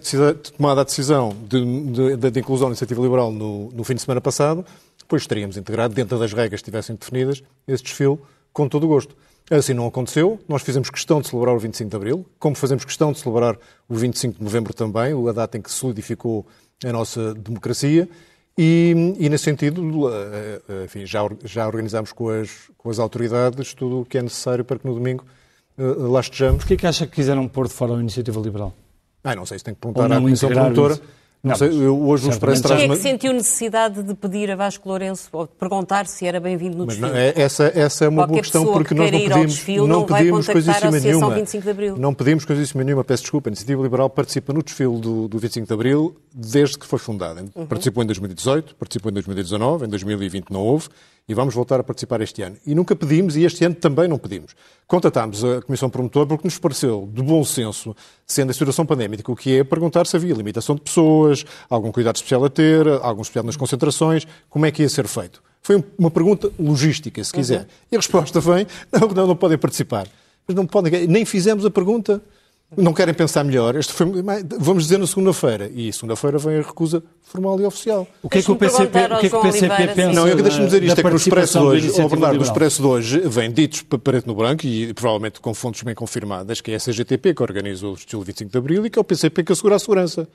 tomado 0.57 0.79
a 0.79 0.83
decisão 0.85 1.35
de, 1.47 2.15
de, 2.15 2.31
de 2.31 2.39
inclusão 2.39 2.67
da 2.67 2.71
iniciativa 2.71 3.01
liberal 3.01 3.31
no, 3.33 3.69
no, 3.71 3.83
fim 3.83 3.95
de 3.95 4.01
semana 4.01 4.21
passado, 4.21 4.65
depois 4.97 5.27
teríamos 5.27 5.57
integrado, 5.57 5.93
dentro 5.93 6.17
das 6.17 6.31
regras 6.31 6.49
que 6.49 6.55
estivessem 6.55 6.95
definidas, 6.95 7.43
esse 7.67 7.83
desfile 7.83 8.17
com 8.53 8.69
todo 8.69 8.85
o 8.85 8.87
gosto. 8.87 9.13
Assim 9.49 9.73
não 9.73 9.85
aconteceu. 9.85 10.39
Nós 10.47 10.61
fizemos 10.61 10.89
questão 10.89 11.19
de 11.19 11.27
celebrar 11.27 11.53
o 11.53 11.59
25 11.59 11.89
de 11.89 11.95
Abril, 11.97 12.25
como 12.39 12.55
fazemos 12.55 12.85
questão 12.85 13.11
de 13.11 13.19
celebrar 13.19 13.57
o 13.89 13.95
25 13.95 14.37
de 14.37 14.43
Novembro 14.43 14.73
também, 14.73 15.13
a 15.27 15.31
data 15.33 15.57
em 15.57 15.61
que 15.61 15.69
solidificou 15.69 16.47
a 16.85 16.91
nossa 16.93 17.33
democracia. 17.33 18.07
E, 18.57 19.15
e 19.19 19.27
nesse 19.27 19.43
sentido, 19.43 20.09
eh, 20.09 20.61
eh, 20.69 20.83
enfim, 20.85 21.05
já, 21.05 21.19
já 21.43 21.67
organizámos 21.67 22.13
com 22.13 22.29
as, 22.29 22.69
com 22.77 22.89
as 22.89 22.99
autoridades 22.99 23.73
tudo 23.73 24.01
o 24.01 24.05
que 24.05 24.17
é 24.17 24.21
necessário 24.21 24.63
para 24.63 24.79
que 24.79 24.87
no 24.87 24.93
domingo 24.93 25.25
eh, 25.77 25.83
lá 25.83 26.21
estejamos. 26.21 26.59
Porquê 26.59 26.77
que 26.77 26.87
acha 26.87 27.05
que 27.05 27.13
quiseram 27.13 27.47
pôr 27.47 27.67
de 27.67 27.73
fora 27.73 27.95
a 27.95 27.99
iniciativa 27.99 28.39
liberal? 28.39 28.73
Ah, 29.23 29.36
não 29.36 29.45
sei 29.45 29.60
se 29.60 29.63
tem 29.63 29.73
que 29.73 29.79
perguntar 29.79 30.12
à 30.12 30.19
Comissão 30.19 30.49
Promotora. 30.49 30.99
Não, 31.43 31.55
sei, 31.55 31.69
eu, 31.69 31.99
hoje 32.07 32.27
o 32.27 32.29
Expresso 32.29 32.62
traz... 32.62 32.79
Quem 32.79 32.91
é 32.91 32.95
que 32.95 33.01
sentiu 33.01 33.34
necessidade 33.34 34.03
de 34.03 34.13
pedir 34.13 34.51
a 34.51 34.55
Vasco 34.55 34.88
Lourenço, 34.88 35.27
ou 35.31 35.47
de 35.47 35.53
perguntar 35.53 36.05
se 36.05 36.27
era 36.27 36.39
bem-vindo 36.39 36.77
no 36.77 36.86
desfile? 36.86 37.10
Não, 37.10 37.17
é, 37.17 37.34
essa, 37.36 37.71
essa 37.73 38.05
é 38.05 38.10
uma 38.10 38.27
Qualquer 38.27 38.31
boa 38.31 38.41
questão, 38.43 38.65
porque 38.65 38.89
que 38.89 38.93
nós 38.93 39.12
não 39.12 39.19
pedimos, 39.19 39.53
desfile, 39.53 39.77
não, 39.79 39.88
não 39.88 40.05
pedimos 40.05 40.45
coisíssima 40.47 40.91
nenhuma. 40.91 41.34
25 41.34 41.63
de 41.63 41.69
Abril. 41.71 41.97
Não 41.97 42.13
pedimos 42.13 42.45
coisíssima 42.45 42.84
nenhuma, 42.84 43.03
peço 43.03 43.23
desculpa. 43.23 43.49
A 43.49 43.51
Iniciativa 43.51 43.81
Liberal 43.81 44.07
participa 44.07 44.53
no 44.53 44.62
desfile 44.62 44.99
do, 44.99 45.27
do 45.27 45.39
25 45.39 45.65
de 45.65 45.73
Abril 45.73 46.15
desde 46.31 46.77
que 46.77 46.86
foi 46.86 46.99
fundada. 46.99 47.43
Uhum. 47.55 47.65
Participou 47.65 48.03
em 48.03 48.05
2018, 48.05 48.75
participou 48.75 49.10
em 49.10 49.13
2019, 49.13 49.86
em 49.88 49.89
2020 49.89 50.51
não 50.51 50.62
houve, 50.62 50.89
e 51.27 51.34
vamos 51.34 51.53
voltar 51.53 51.79
a 51.79 51.84
participar 51.84 52.21
este 52.21 52.41
ano. 52.41 52.57
E 52.65 52.75
nunca 52.75 52.95
pedimos, 52.95 53.36
e 53.36 53.43
este 53.43 53.63
ano 53.63 53.75
também 53.75 54.07
não 54.07 54.17
pedimos. 54.17 54.53
Contatámos 54.88 55.43
a 55.43 55.62
Comissão 55.62 55.89
Promotora 55.89 56.27
porque 56.27 56.45
nos 56.45 56.57
pareceu 56.57 57.10
de 57.13 57.21
bom 57.21 57.43
senso, 57.43 57.95
sendo 58.25 58.49
a 58.49 58.53
situação 58.53 58.86
pandémica, 58.86 59.31
o 59.31 59.36
que 59.36 59.60
é 59.60 59.63
perguntar 59.63 60.05
se 60.07 60.15
havia 60.15 60.34
limitação 60.34 60.75
de 60.75 60.81
pessoas, 60.81 61.45
algum 61.69 61.91
cuidado 61.91 62.15
especial 62.17 62.43
a 62.43 62.49
ter, 62.49 62.88
algum 63.01 63.21
especial 63.21 63.45
nas 63.45 63.55
concentrações, 63.55 64.27
como 64.49 64.65
é 64.65 64.71
que 64.71 64.81
ia 64.81 64.89
ser 64.89 65.07
feito. 65.07 65.41
Foi 65.62 65.84
uma 65.97 66.10
pergunta 66.10 66.51
logística, 66.60 67.23
se 67.23 67.31
quiser. 67.31 67.62
Uhum. 67.62 67.65
E 67.91 67.95
a 67.95 67.99
resposta 67.99 68.39
vem, 68.39 68.65
não, 68.91 69.07
não, 69.07 69.27
não 69.27 69.36
podem 69.36 69.57
participar. 69.57 70.07
Mas 70.47 70.55
não 70.55 70.65
podem, 70.65 71.07
nem 71.07 71.23
fizemos 71.23 71.65
a 71.65 71.69
pergunta. 71.69 72.21
Não 72.77 72.93
querem 72.93 73.13
pensar 73.13 73.43
melhor. 73.43 73.75
Este 73.75 73.91
foi, 73.91 74.07
vamos 74.60 74.84
dizer 74.84 74.97
na 74.97 75.05
segunda-feira. 75.05 75.69
E 75.73 75.91
segunda-feira 75.91 76.38
vem 76.38 76.60
a 76.60 76.62
recusa 76.62 77.03
formal 77.21 77.60
e 77.60 77.65
oficial. 77.65 78.07
O 78.23 78.29
que 78.29 78.38
é 78.38 78.41
que 78.41 78.49
o 78.49 78.55
PCP, 78.55 78.86
o 78.86 79.19
que 79.19 79.25
é 79.25 79.29
que 79.29 79.36
o 79.36 79.41
PCP 79.41 79.88
pensa? 79.89 80.13
Não, 80.13 80.36
deixa-me 80.38 80.65
dizer 80.65 80.84
isto: 80.84 80.99
é 80.99 81.03
que 81.03 81.10
no 81.10 81.15
Expresso 81.17 81.60
de 81.60 81.65
hoje, 81.65 81.91
oh, 82.01 82.07
Bernardo, 82.07 82.38
no 82.38 82.43
Expresso 82.43 82.81
de 82.81 82.88
hoje, 82.88 83.19
vem 83.25 83.51
ditos 83.51 83.81
para 83.81 83.99
preto 83.99 84.25
no 84.25 84.36
branco 84.36 84.65
e 84.65 84.93
provavelmente 84.93 85.41
com 85.41 85.53
fontes 85.53 85.84
bem 85.84 85.93
confirmadas, 85.93 86.62
que 86.62 86.71
é 86.71 86.75
a 86.75 86.79
CGTP 86.79 87.34
que 87.34 87.43
organiza 87.43 87.86
o 87.86 87.93
estilo 87.93 88.23
25 88.23 88.51
de 88.51 88.57
Abril 88.57 88.86
e 88.86 88.89
que 88.89 88.97
é 88.97 89.01
o 89.01 89.03
PCP 89.03 89.43
que 89.43 89.51
assegura 89.51 89.75
a 89.75 89.79
segurança. 89.79 90.27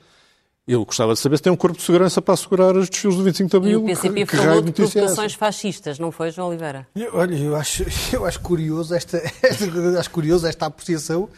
Eu 0.67 0.85
gostava 0.85 1.13
de 1.13 1.19
saber 1.19 1.37
se 1.37 1.43
tem 1.43 1.51
um 1.51 1.55
corpo 1.55 1.77
de 1.77 1.83
segurança 1.83 2.21
para 2.21 2.33
assegurar 2.33 2.75
os 2.75 2.89
desfiles 2.89 3.15
do 3.17 3.23
25 3.23 3.49
de 3.49 3.57
Abril. 3.57 3.79
E 3.79 3.83
o 3.83 3.85
PCP 3.85 4.25
que, 4.25 4.35
falou 4.35 4.61
de 4.61 4.69
é 4.69 4.73
provocações 4.73 5.33
fascistas, 5.33 5.97
não 5.97 6.11
foi, 6.11 6.29
João 6.29 6.49
Oliveira? 6.49 6.85
Eu, 6.93 7.15
olha, 7.15 7.35
eu 7.35 7.55
acho, 7.55 7.83
eu 8.13 8.25
acho 8.25 8.39
curioso 8.41 8.93
esta, 8.93 9.17
acho 9.97 10.11
curioso 10.11 10.45
esta 10.45 10.67
apreciação 10.67 11.29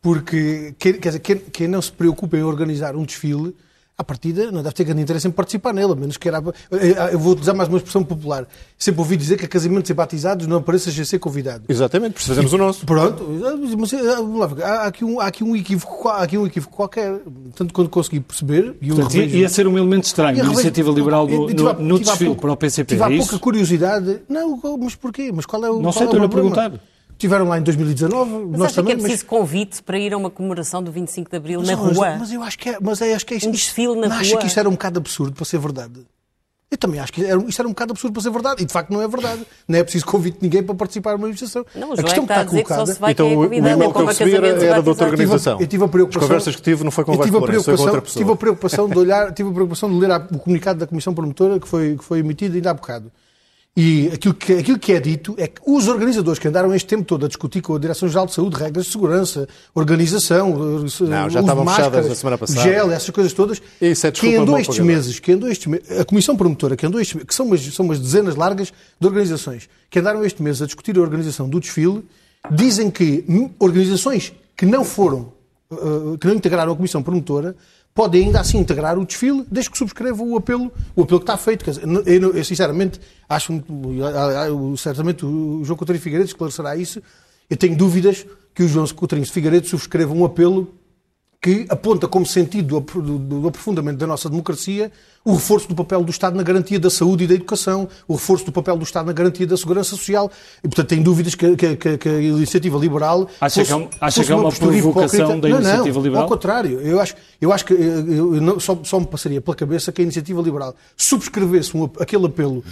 porque 0.00 0.74
quer 0.78 0.98
dizer, 0.98 1.18
quem, 1.20 1.36
quem, 1.36 1.68
não 1.68 1.82
se 1.82 1.92
preocupa 1.92 2.36
em 2.36 2.42
organizar 2.42 2.94
um 2.96 3.04
desfile 3.04 3.54
à 3.98 4.04
partida 4.04 4.52
não 4.52 4.62
deve 4.62 4.76
ter 4.76 4.84
grande 4.84 5.02
interesse 5.02 5.26
em 5.26 5.30
participar 5.32 5.74
nele, 5.74 5.92
a 5.92 5.96
menos 5.96 6.16
que 6.16 6.28
era. 6.28 6.38
Eh, 6.70 7.14
eu 7.14 7.18
vou 7.18 7.36
usar 7.36 7.52
mais 7.52 7.68
uma 7.68 7.78
expressão 7.78 8.04
popular. 8.04 8.46
Sempre 8.78 9.00
ouvi 9.00 9.16
dizer 9.16 9.36
que 9.36 9.44
a 9.44 9.48
casamentos 9.48 9.90
e 9.90 9.94
batizados 9.94 10.46
não 10.46 10.58
apareça 10.58 10.92
ser 11.04 11.18
convidado. 11.18 11.64
Exatamente, 11.68 12.12
por 12.12 12.20
isso 12.20 12.28
fazemos 12.28 12.52
o 12.52 12.58
nosso. 12.58 12.86
Pronto, 12.86 13.26
mas 13.76 13.92
eh, 13.92 14.16
vamos 14.16 14.38
lá 14.38 14.46
ver, 14.46 14.62
há 14.62 14.82
aqui 14.84 15.04
um, 15.04 15.18
há 15.18 15.26
aqui 15.26 15.42
um, 15.42 15.56
equívoco, 15.56 16.08
há 16.08 16.22
aqui 16.22 16.38
um 16.38 16.46
equívoco 16.46 16.76
qualquer. 16.76 17.20
Tanto 17.56 17.74
quando 17.74 17.88
consegui 17.88 18.20
perceber. 18.20 18.76
E 18.80 18.86
Portanto, 18.86 19.12
revejo, 19.12 19.36
ia 19.36 19.48
ser 19.48 19.66
um 19.66 19.76
elemento 19.76 20.04
estranho, 20.04 20.44
a 20.44 20.46
iniciativa 20.46 20.92
liberal 20.92 21.26
do, 21.26 21.48
no, 21.48 21.72
no 21.72 21.98
desfile 21.98 22.26
pouco, 22.26 22.42
para 22.42 22.52
o 22.52 22.56
PCP. 22.56 22.94
Tive 22.94 23.02
há 23.02 23.12
é 23.12 23.18
pouca 23.18 23.38
curiosidade. 23.40 24.20
Não, 24.28 24.60
mas 24.78 24.94
porquê? 24.94 25.32
Mas 25.34 25.44
qual 25.44 25.64
é 25.64 25.70
o. 25.70 25.82
Não 25.82 25.90
sei, 25.90 26.02
é 26.02 26.04
estou-lhe 26.04 26.26
a 26.26 26.28
perguntar. 26.28 26.72
Tiveram 27.18 27.48
lá 27.48 27.58
em 27.58 27.62
2019. 27.62 28.30
Mas 28.30 28.58
nós 28.58 28.62
acha 28.62 28.76
também, 28.76 28.94
que 28.96 29.00
é 29.00 29.02
preciso 29.02 29.24
mas... 29.24 29.38
convite 29.38 29.82
para 29.82 29.98
ir 29.98 30.14
a 30.14 30.16
uma 30.16 30.30
comemoração 30.30 30.82
do 30.82 30.92
25 30.92 31.30
de 31.30 31.36
Abril 31.36 31.60
mas, 31.60 31.68
na 31.68 31.76
mas, 31.76 31.96
rua? 31.96 32.16
Mas 32.18 32.32
eu 32.32 32.42
acho 32.42 32.58
que 32.58 32.68
é, 32.70 32.78
mas 32.80 33.00
é, 33.02 33.14
acho 33.14 33.26
que 33.26 33.34
é 33.34 33.38
Um 33.48 33.50
desfile 33.50 33.96
na 33.96 34.02
não 34.02 34.08
rua. 34.08 34.20
acha 34.20 34.36
que 34.36 34.46
isto 34.46 34.60
era 34.60 34.68
um 34.68 34.72
bocado 34.72 34.98
absurdo 35.00 35.34
para 35.34 35.44
ser 35.44 35.58
verdade? 35.58 36.06
Eu 36.70 36.76
também 36.76 37.00
acho 37.00 37.10
que 37.10 37.24
era, 37.24 37.42
isto 37.44 37.60
era 37.60 37.66
um 37.66 37.72
bocado 37.72 37.92
absurdo 37.92 38.12
para 38.12 38.22
ser 38.22 38.30
verdade. 38.30 38.62
E 38.62 38.66
de 38.66 38.72
facto 38.72 38.90
não 38.90 39.00
é 39.00 39.08
verdade. 39.08 39.42
Não 39.66 39.78
é 39.78 39.82
preciso 39.82 40.04
convite 40.04 40.34
de 40.38 40.42
ninguém 40.42 40.62
para 40.62 40.74
participar 40.74 41.12
numa 41.12 41.22
manifestação. 41.22 41.64
Não, 41.74 41.94
a 41.94 41.96
questão 41.96 42.24
é 42.24 42.26
que 42.26 42.32
está, 42.32 42.42
está 42.42 42.44
colocada. 42.44 42.94
Que 42.94 43.10
então, 43.10 43.26
é 43.26 43.36
o 43.36 43.54
e-mail 43.54 43.92
que 43.92 43.98
eu 43.98 44.06
recebi 44.06 44.34
era, 44.34 44.48
era 44.48 44.82
de 44.82 44.88
outra 44.88 45.06
organização. 45.06 45.58
Eu 45.58 45.66
tive 45.66 45.84
a 45.84 45.88
preocupação. 45.88 46.22
As 46.22 46.28
conversas 46.28 46.56
que 46.56 46.62
tive 46.62 46.84
não 46.84 46.90
foi 46.90 47.04
com 47.04 47.12
o 47.12 47.24
tive 47.24 47.36
a 47.38 47.40
preocupação, 47.40 47.86
outra 47.86 48.02
pessoa. 48.02 48.22
Tive 48.22 48.32
a 48.32 48.36
preocupação 48.36 48.88
de 48.88 48.98
olhar, 48.98 49.32
tive 49.32 49.48
a 49.48 49.52
preocupação 49.52 49.90
de 49.90 49.98
ler 49.98 50.10
o 50.30 50.38
comunicado 50.38 50.78
da 50.78 50.86
Comissão 50.86 51.14
Promotora 51.14 51.58
que 51.58 51.66
foi, 51.66 51.96
que 51.96 52.04
foi 52.04 52.18
emitido 52.18 52.54
ainda 52.54 52.70
há 52.70 52.74
bocado. 52.74 53.10
E 53.80 54.10
aquilo 54.12 54.34
que, 54.34 54.54
aquilo 54.54 54.76
que 54.76 54.92
é 54.92 54.98
dito 54.98 55.36
é 55.38 55.46
que 55.46 55.60
os 55.64 55.86
organizadores 55.86 56.40
que 56.40 56.48
andaram 56.48 56.74
este 56.74 56.88
tempo 56.88 57.04
todo 57.04 57.26
a 57.26 57.28
discutir 57.28 57.62
com 57.62 57.76
a 57.76 57.78
Direção-Geral 57.78 58.26
de 58.26 58.34
Saúde 58.34 58.56
regras 58.56 58.86
de 58.86 58.90
segurança, 58.90 59.48
organização, 59.72 60.50
não, 61.02 61.30
já 61.30 61.38
estavam 61.38 61.64
fechadas 61.64 62.10
a 62.10 62.14
semana 62.16 62.36
passada. 62.36 62.60
gel, 62.60 62.90
essas 62.90 63.10
coisas 63.10 63.32
todas, 63.32 63.62
Isso 63.80 64.04
é 64.04 64.10
que 64.10 64.34
andou 64.34 64.58
estes 64.58 64.80
meses, 64.80 65.20
que 65.20 65.30
andou 65.30 65.48
meses, 65.48 66.00
a 66.00 66.04
Comissão 66.04 66.36
Promotora, 66.36 66.74
que 66.74 66.84
andou 66.84 67.00
estes, 67.00 67.22
que 67.22 67.32
são 67.32 67.46
umas, 67.46 67.60
são 67.72 67.84
umas 67.84 68.00
dezenas 68.00 68.34
largas 68.34 68.72
de 68.98 69.06
organizações, 69.06 69.68
que 69.88 70.00
andaram 70.00 70.24
este 70.24 70.42
mês 70.42 70.60
a 70.60 70.66
discutir 70.66 70.98
a 70.98 71.00
organização 71.00 71.48
do 71.48 71.60
desfile, 71.60 72.04
dizem 72.50 72.90
que 72.90 73.24
organizações 73.60 74.32
que 74.56 74.66
não 74.66 74.84
foram, 74.84 75.32
que 76.20 76.26
não 76.26 76.34
integraram 76.34 76.72
a 76.72 76.74
Comissão 76.74 77.00
Promotora, 77.00 77.54
podem 77.98 78.26
ainda 78.26 78.38
assim 78.38 78.58
integrar 78.58 78.96
o 78.96 79.04
desfile, 79.04 79.44
desde 79.50 79.72
que 79.72 79.76
subscrevam 79.76 80.30
o 80.30 80.36
apelo, 80.36 80.72
o 80.94 81.02
apelo 81.02 81.18
que 81.18 81.24
está 81.24 81.36
feito. 81.36 81.68
Eu, 82.06 82.32
eu, 82.32 82.44
sinceramente, 82.44 83.00
acho 83.28 83.52
muito, 83.52 83.66
certamente 84.76 85.26
o 85.26 85.64
João 85.64 85.76
Coutinho 85.76 85.98
Figueiredo 85.98 86.28
esclarecerá 86.28 86.76
isso. 86.76 87.02
Eu 87.50 87.56
tenho 87.56 87.76
dúvidas 87.76 88.24
que 88.54 88.62
o 88.62 88.68
João 88.68 88.86
Coutinho 88.86 89.26
Figueiredo 89.26 89.66
subscreva 89.66 90.14
um 90.14 90.24
apelo 90.24 90.77
que 91.40 91.66
aponta 91.68 92.08
como 92.08 92.26
sentido 92.26 92.80
do, 92.80 93.48
aprofundamento 93.48 93.96
da 93.96 94.06
nossa 94.06 94.28
democracia 94.28 94.90
o 95.24 95.34
reforço 95.34 95.68
do 95.68 95.74
papel 95.74 96.02
do 96.02 96.10
Estado 96.10 96.36
na 96.36 96.42
garantia 96.42 96.80
da 96.80 96.88
saúde 96.88 97.24
e 97.24 97.26
da 97.26 97.34
educação, 97.34 97.88
o 98.06 98.14
reforço 98.14 98.46
do 98.46 98.52
papel 98.52 98.76
do 98.76 98.82
Estado 98.82 99.06
na 99.06 99.12
garantia 99.12 99.46
da 99.46 99.56
segurança 99.56 99.90
social. 99.90 100.30
E, 100.64 100.68
portanto, 100.68 100.88
tem 100.88 101.02
dúvidas 101.02 101.34
que, 101.34 101.54
que, 101.54 101.76
que, 101.76 101.98
que 101.98 102.08
a 102.08 102.20
iniciativa 102.20 102.78
liberal. 102.78 103.28
Acha 103.40 103.60
fosse, 103.60 103.66
que 103.66 103.72
é, 103.72 103.76
um, 103.76 103.90
acha 104.00 104.24
que 104.24 104.32
é 104.32 104.34
uma 104.34 104.50
provocação 104.50 105.38
da 105.38 105.50
iniciativa 105.50 105.86
não, 105.86 105.92
não, 105.92 106.02
liberal? 106.02 106.22
Ao 106.22 106.28
contrário, 106.28 106.80
eu 106.80 106.98
acho, 106.98 107.14
eu 107.40 107.52
acho 107.52 107.64
que 107.64 107.74
eu, 107.74 108.36
eu 108.36 108.40
não, 108.40 108.58
só, 108.58 108.78
só 108.82 108.98
me 108.98 109.06
passaria 109.06 109.40
pela 109.40 109.54
cabeça 109.54 109.92
que 109.92 110.00
a 110.00 110.04
iniciativa 110.04 110.40
liberal 110.40 110.74
subscrevesse 110.96 111.76
um, 111.76 111.90
aquele 112.00 112.24
apelo 112.24 112.64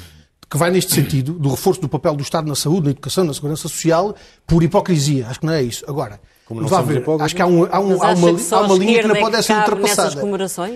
que 0.49 0.57
vai 0.57 0.71
neste 0.71 0.95
sentido, 0.95 1.33
do 1.33 1.51
reforço 1.51 1.81
do 1.81 1.89
papel 1.89 2.15
do 2.15 2.23
Estado 2.23 2.47
na 2.49 2.55
saúde, 2.55 2.85
na 2.85 2.91
educação, 2.93 3.25
na 3.25 3.35
segurança 3.35 3.63
social, 3.63 4.15
por 4.47 4.63
hipocrisia. 4.63 5.27
Acho 5.29 5.41
que 5.41 5.47
não 5.47 5.53
é 5.53 5.63
isso. 5.63 5.85
Agora, 5.89 6.21
como 6.47 6.61
não 6.61 6.69
Vá 6.69 6.81
ver, 6.81 7.05
acho 7.21 7.35
que 7.35 7.43
há, 7.43 7.47
um, 7.47 7.65
há, 7.65 7.81
um, 7.81 8.01
há 8.01 8.13
uma, 8.13 8.29
há 8.53 8.61
uma 8.61 8.75
linha 8.77 9.03
que 9.03 9.09
não 9.09 9.17
pode 9.17 9.35
é 9.35 9.43
ser 9.43 9.55
ultrapassada. 9.55 10.21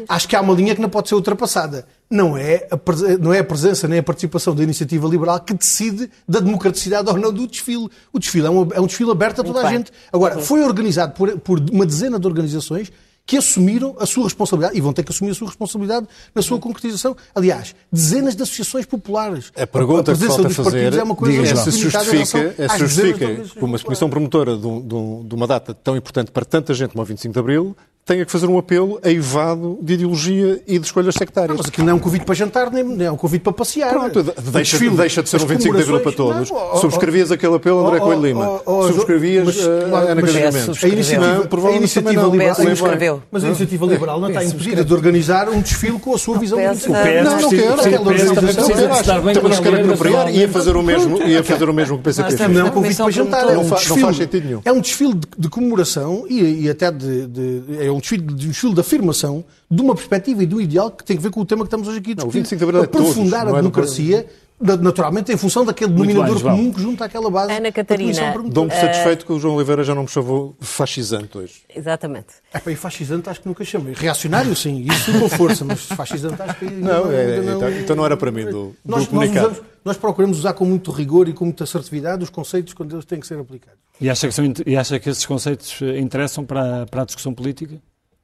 Acho 0.09 0.29
que 0.29 0.35
há 0.35 0.41
uma 0.41 0.53
linha 0.53 0.75
que 0.75 0.81
não 0.81 0.89
pode 0.89 1.09
ser 1.09 1.15
ultrapassada. 1.15 1.87
Não 2.11 2.37
é, 2.37 2.67
a, 2.69 3.19
não 3.21 3.33
é 3.33 3.39
a 3.39 3.45
presença 3.45 3.87
nem 3.87 4.01
a 4.01 4.03
participação 4.03 4.53
da 4.53 4.65
iniciativa 4.65 5.07
liberal 5.07 5.39
que 5.39 5.55
decide 5.55 6.11
da 6.29 6.41
democraticidade 6.41 7.09
ou 7.09 7.17
não 7.17 7.33
do 7.33 7.47
desfile. 7.47 7.89
O 8.13 8.19
desfile 8.19 8.47
é 8.49 8.51
um, 8.51 8.69
é 8.73 8.81
um 8.81 8.87
desfile 8.87 9.13
aberto 9.13 9.43
a 9.43 9.45
toda 9.45 9.61
a 9.61 9.71
gente. 9.71 9.93
Agora, 10.13 10.41
foi 10.41 10.61
organizado 10.65 11.13
por, 11.13 11.39
por 11.39 11.61
uma 11.71 11.87
dezena 11.87 12.19
de 12.19 12.27
organizações 12.27 12.91
que 13.31 13.37
assumiram 13.37 13.95
a 14.01 14.07
sua 14.07 14.25
responsabilidade 14.25 14.77
e 14.77 14.81
vão 14.81 14.93
ter 14.93 15.05
que 15.05 15.13
assumir 15.13 15.31
a 15.31 15.35
sua 15.35 15.47
responsabilidade 15.47 16.05
na 16.35 16.43
sua 16.43 16.59
concretização. 16.59 17.17
Aliás, 17.33 17.77
dezenas 17.93 18.35
de 18.35 18.43
associações 18.43 18.87
populares. 18.87 19.53
A 19.57 19.65
pergunta 19.69 20.11
a 20.11 20.17
que 20.17 20.27
falta 20.27 20.51
fazer 20.51 20.95
é 20.95 21.01
uma 21.05 21.15
coisa 21.15 21.41
é 21.41 21.55
se 21.55 21.79
justifica, 21.79 22.55
é 22.59 22.69
se 22.69 22.79
justifica 22.79 23.37
que 23.37 23.65
uma 23.65 23.79
comissão 23.79 24.11
promotora 24.11 24.57
de, 24.57 24.67
um, 24.67 25.25
de, 25.25 25.33
uma 25.33 25.47
data 25.47 25.73
tão 25.73 25.97
importante 25.97 26.33
para 26.33 26.45
tanta 26.45 26.75
gente 26.75 26.91
como 26.91 27.03
o 27.03 27.07
25 27.07 27.33
de 27.33 27.39
Abril 27.39 27.77
tenha 28.05 28.25
que 28.25 28.33
fazer 28.33 28.47
um 28.47 28.59
apelo 28.59 28.99
aivado 29.03 29.79
de 29.81 29.95
ideologia 29.95 30.61
e 30.67 30.79
de 30.79 30.87
escolhas 30.87 31.15
sectárias. 31.15 31.57
Mas 31.57 31.67
aquilo 31.67 31.87
não 31.87 31.93
é 31.93 31.97
um 31.97 32.01
convite 32.01 32.25
para 32.25 32.35
jantar, 32.35 32.71
nem, 32.71 32.83
nem 32.83 33.07
é 33.07 33.13
um 33.13 33.17
convite 33.17 33.43
para 33.43 33.53
passear. 33.53 33.91
Pronto, 33.91 34.23
deixa, 34.23 34.79
desfile, 34.79 34.97
deixa 34.97 35.23
de 35.23 35.29
ser 35.29 35.41
um 35.41 35.47
25 35.47 35.77
de 35.77 35.83
Abril 35.83 36.01
para 36.01 36.13
todos. 36.13 36.51
Não, 36.51 36.71
oh, 36.73 36.77
Subscrevias 36.79 37.31
oh, 37.31 37.35
aquele 37.35 37.55
apelo, 37.55 37.87
André 37.87 37.99
oh, 38.01 38.05
Coelho 38.05 38.23
Lima. 38.23 38.63
Oh, 38.67 38.87
Subscrevias 38.89 39.47
mas, 39.47 39.65
uh, 39.65 39.95
Ana 39.95 40.23
Casimiro 40.23 40.53
Mendes. 40.53 40.85
A 40.85 40.89
iniciativa, 40.89 41.49
não, 41.51 41.67
a 41.69 41.73
iniciativa 41.73 42.27
liberal, 42.27 43.23
mas 43.31 43.45
a 43.45 43.47
iniciativa 43.47 43.87
liberal 43.87 44.21
não 44.21 44.29
está 44.29 44.45
impedida 44.45 44.85
de 44.85 44.93
organizar 44.93 45.49
um 45.49 45.61
desfile 45.61 45.99
com 45.99 46.15
a 46.15 46.19
sua 46.19 46.39
visão 46.39 46.59
política. 46.59 47.23
Não, 47.23 47.41
não 47.41 47.51
quero. 47.51 47.81
Aquela 47.81 48.09
organização 48.09 49.05
também 49.05 49.35
não 49.35 49.53
se 49.53 49.63
quer 49.63 49.81
apropriar 49.81 50.35
e 50.35 50.39
ia 50.39 50.49
fazer 50.49 50.77
o 50.77 50.83
mesmo, 50.83 51.23
ia 51.23 51.45
fazer 51.45 51.69
o 51.69 51.75
mesmo 51.75 51.97
que 51.97 52.01
o 52.01 52.05
PCP 52.05 52.37
fez. 52.37 52.51
Não 52.51 52.61
é 52.61 52.65
um 52.65 52.71
convite 52.71 52.97
para 52.97 53.11
jantar, 53.11 53.51
é 53.51 53.59
um 53.59 53.69
desfile. 53.69 54.01
Não 54.01 54.07
faz 54.07 54.17
sentido 54.17 54.45
nenhum. 54.45 54.61
É 54.65 54.73
um 54.73 54.81
desfile 54.81 55.21
de 55.39 55.49
comemoração 55.49 56.25
e 56.29 56.69
até 56.69 56.91
de 56.91 57.63
é 57.79 57.91
um 58.01 58.35
desfile 58.35 58.75
de 58.75 58.81
afirmação 58.81 59.45
de 59.71 59.81
uma 59.81 59.95
perspectiva 59.95 60.43
e 60.43 60.47
de 60.47 60.55
um 60.55 60.61
ideal 60.61 60.91
que 60.91 61.05
tem 61.05 61.17
a 61.17 61.21
ver 61.21 61.31
com 61.31 61.41
o 61.41 61.47
tema 61.47 61.63
que 61.63 61.69
estamos 61.69 61.89
hoje 61.89 61.99
aqui 61.99 62.13
a 62.13 62.15
discutir. 62.15 62.73
Não, 62.73 62.83
aprofundar 62.83 63.43
todos, 63.43 63.55
a 63.55 63.57
democracia 63.57 64.27
naturalmente 64.61 65.33
em 65.33 65.37
função 65.37 65.65
daquele 65.65 65.93
denominador 65.93 66.35
bem, 66.35 66.43
comum 66.43 66.73
que 66.73 66.83
junta 66.83 67.07
àquela 67.07 67.31
base. 67.31 67.53
Ana 67.53 67.73
Catarina. 67.73 68.35
Dou-me 68.47 68.71
satisfeito 68.71 69.25
que 69.25 69.33
o 69.33 69.41
João 69.41 69.57
Oliveira 69.57 69.83
já 69.83 69.95
não 69.95 70.03
me 70.03 70.09
chamou 70.09 70.55
fascisante 70.61 71.37
hoje. 71.37 71.63
Exatamente. 71.75 72.29
É, 72.53 72.59
pá, 72.59 72.71
e 72.71 72.77
fascisante 72.77 73.31
acho 73.31 73.41
que 73.41 73.49
nunca 73.49 73.65
chamei. 73.65 73.95
Reacionário 73.95 74.55
sim, 74.55 74.87
isso 74.87 75.19
com 75.19 75.29
força, 75.31 75.65
mas 75.65 75.81
fascisante 75.87 76.41
acho 76.43 76.59
que 76.59 76.67
não, 76.67 77.05
não, 77.07 77.13
é, 77.13 77.41
não, 77.41 77.57
então, 77.57 77.71
então, 77.71 77.97
não 77.97 78.05
era 78.05 78.17
para 78.17 78.31
mim 78.31 78.45
do, 78.45 78.77
nós, 78.85 79.07
do 79.07 79.15
nós, 79.15 79.31
usamos, 79.31 79.63
nós 79.85 79.97
procuramos 79.97 80.39
usar 80.39 80.53
com 80.53 80.65
muito 80.67 80.91
rigor 80.91 81.29
e 81.29 81.33
com 81.33 81.47
muita 81.47 81.65
assertividade 81.65 82.23
os 82.23 82.31
conceitos 82.31 82.75
quando 82.75 82.95
eles 82.95 83.07
têm 83.07 83.19
que 83.19 83.27
ser 83.27 83.39
aplicados. 83.39 83.81
E 83.99 84.11
acha 84.11 84.29
que, 84.29 84.35
são, 84.35 84.45
e 84.67 84.77
acha 84.77 84.99
que 84.99 85.09
esses 85.09 85.25
conceitos 85.25 85.79
interessam 85.99 86.45
para, 86.45 86.87
para 86.87 87.03
a 87.03 87.05
discussão 87.05 87.33
política? 87.33 87.81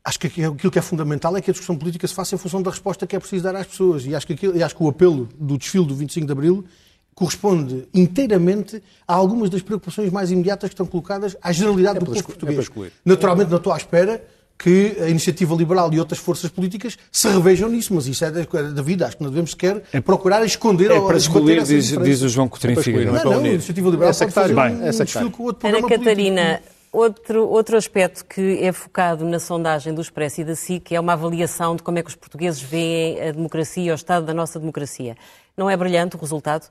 Acho 0.06 0.20
que 0.20 0.28
aquilo 0.28 0.70
que 0.70 0.78
é 0.78 0.82
fundamental 0.82 1.36
é 1.36 1.40
que 1.40 1.50
a 1.50 1.52
discussão 1.52 1.76
política 1.76 2.06
se 2.06 2.14
faça 2.14 2.36
em 2.36 2.38
função 2.38 2.62
da 2.62 2.70
resposta 2.70 3.04
que 3.08 3.16
é 3.16 3.18
preciso 3.18 3.42
dar 3.42 3.56
às 3.56 3.66
pessoas. 3.66 4.06
E 4.06 4.14
acho 4.14 4.24
que, 4.24 4.34
aquilo, 4.34 4.64
acho 4.64 4.76
que 4.76 4.82
o 4.84 4.88
apelo 4.88 5.28
do 5.36 5.58
desfile 5.58 5.84
do 5.84 5.96
25 5.96 6.24
de 6.24 6.32
Abril 6.32 6.64
corresponde 7.12 7.88
inteiramente 7.92 8.80
a 9.08 9.14
algumas 9.14 9.50
das 9.50 9.62
preocupações 9.62 10.12
mais 10.12 10.30
imediatas 10.30 10.68
que 10.68 10.74
estão 10.74 10.86
colocadas 10.86 11.36
à 11.42 11.50
generalidade 11.50 11.96
é 11.96 12.00
do 12.00 12.06
povo 12.06 12.22
português. 12.22 12.70
É 12.76 12.90
Naturalmente 13.04 13.50
não 13.50 13.56
estou 13.56 13.72
à 13.72 13.76
espera 13.76 14.22
que 14.56 14.96
a 15.00 15.08
iniciativa 15.08 15.56
liberal 15.56 15.92
e 15.92 15.98
outras 15.98 16.20
forças 16.20 16.50
políticas 16.50 16.96
se 17.10 17.28
revejam 17.28 17.68
nisso, 17.68 17.92
mas 17.92 18.06
isso 18.06 18.24
é 18.24 18.30
da 18.30 18.82
vida. 18.82 19.06
Acho 19.06 19.16
que 19.16 19.24
não 19.24 19.30
devemos 19.30 19.50
sequer 19.50 19.82
é, 19.92 20.00
procurar 20.00 20.44
esconder 20.44 20.92
é 20.92 21.00
para 21.00 21.16
excluir, 21.16 21.64
diz, 21.64 21.88
diz, 21.98 22.22
o 22.22 22.28
João 22.28 22.48
Coutinho 22.48 22.80
Figueiredo. 22.80 23.12
Não, 23.12 23.24
não, 23.24 23.32
não, 23.32 23.44
a 23.44 23.48
iniciativa 23.48 23.90
liberal 23.90 24.10
é 24.10 24.12
sectário. 24.12 24.54
pode 24.54 24.68
fazer 24.70 24.82
um, 24.82 24.86
é 24.86 24.90
um 24.90 25.04
desfile 25.04 25.30
com 25.30 25.42
outro 25.42 25.60
programa 25.60 25.86
Ana 25.86 25.98
Catarina, 25.98 26.42
político. 26.42 26.75
Outro, 26.96 27.46
outro 27.46 27.76
aspecto 27.76 28.24
que 28.24 28.64
é 28.64 28.72
focado 28.72 29.22
na 29.26 29.38
sondagem 29.38 29.92
do 29.92 30.00
Expresso 30.00 30.40
e 30.40 30.44
da 30.44 30.54
SIC 30.54 30.92
é 30.92 30.98
uma 30.98 31.12
avaliação 31.12 31.76
de 31.76 31.82
como 31.82 31.98
é 31.98 32.02
que 32.02 32.08
os 32.08 32.14
portugueses 32.14 32.62
veem 32.62 33.20
a 33.20 33.32
democracia, 33.32 33.92
o 33.92 33.94
estado 33.94 34.24
da 34.24 34.32
nossa 34.32 34.58
democracia. 34.58 35.14
Não 35.54 35.68
é 35.68 35.76
brilhante 35.76 36.16
o 36.16 36.18
resultado. 36.18 36.66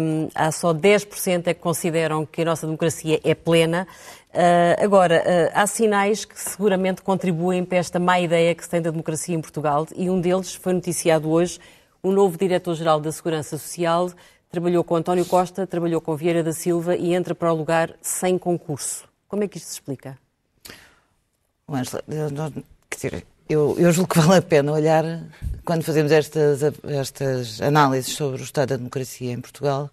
Um, 0.00 0.30
há 0.34 0.50
só 0.50 0.72
10% 0.72 1.46
é 1.46 1.52
que 1.52 1.60
consideram 1.60 2.24
que 2.24 2.40
a 2.40 2.44
nossa 2.46 2.64
democracia 2.66 3.20
é 3.22 3.34
plena. 3.34 3.86
Uh, 4.30 4.82
agora, 4.82 5.22
uh, 5.22 5.52
há 5.52 5.66
sinais 5.66 6.24
que 6.24 6.40
seguramente 6.40 7.02
contribuem 7.02 7.66
para 7.66 7.76
esta 7.76 7.98
má 8.00 8.18
ideia 8.18 8.54
que 8.54 8.64
se 8.64 8.70
tem 8.70 8.80
da 8.80 8.90
democracia 8.90 9.34
em 9.34 9.42
Portugal 9.42 9.86
e 9.94 10.08
um 10.08 10.22
deles 10.22 10.54
foi 10.54 10.72
noticiado 10.72 11.30
hoje. 11.30 11.60
O 12.02 12.10
novo 12.10 12.38
Diretor-Geral 12.38 12.98
da 12.98 13.12
Segurança 13.12 13.58
Social 13.58 14.10
trabalhou 14.50 14.82
com 14.82 14.96
António 14.96 15.26
Costa, 15.26 15.66
trabalhou 15.66 16.00
com 16.00 16.16
Vieira 16.16 16.42
da 16.42 16.54
Silva 16.54 16.96
e 16.96 17.12
entra 17.12 17.34
para 17.34 17.52
o 17.52 17.54
lugar 17.54 17.92
sem 18.00 18.38
concurso. 18.38 19.12
Como 19.34 19.42
é 19.42 19.48
que 19.48 19.58
isto 19.58 19.66
se 19.66 19.72
explica? 19.72 20.16
Angela, 21.68 22.04
eu, 23.48 23.74
eu 23.76 23.90
julgo 23.90 24.14
que 24.14 24.20
vale 24.20 24.38
a 24.38 24.42
pena 24.42 24.70
olhar, 24.70 25.04
quando 25.64 25.82
fazemos 25.82 26.12
estas, 26.12 26.60
estas 26.84 27.60
análises 27.60 28.14
sobre 28.14 28.40
o 28.40 28.44
estado 28.44 28.68
da 28.68 28.76
democracia 28.76 29.32
em 29.32 29.40
Portugal, 29.40 29.90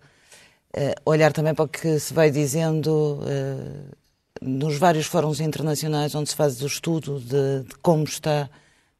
uh, 0.77 1.10
olhar 1.10 1.34
também 1.34 1.56
para 1.56 1.65
o 1.65 1.67
que 1.67 1.97
se 1.97 2.13
vai 2.13 2.30
dizendo 2.30 3.17
uh, 3.23 3.95
nos 4.39 4.77
vários 4.77 5.08
fóruns 5.08 5.39
internacionais 5.39 6.13
onde 6.13 6.30
se 6.30 6.36
faz 6.36 6.62
o 6.62 6.67
estudo 6.67 7.19
de, 7.19 7.63
de, 7.63 7.75
como 7.82 8.04
está 8.04 8.47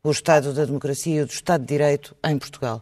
o 0.04 0.10
estado 0.10 0.54
da 0.56 0.66
democracia 0.66 1.22
e 1.22 1.26
do 1.26 1.32
estado 1.32 1.62
de 1.62 1.68
direito 1.68 2.16
em 2.26 2.40
Portugal. 2.40 2.82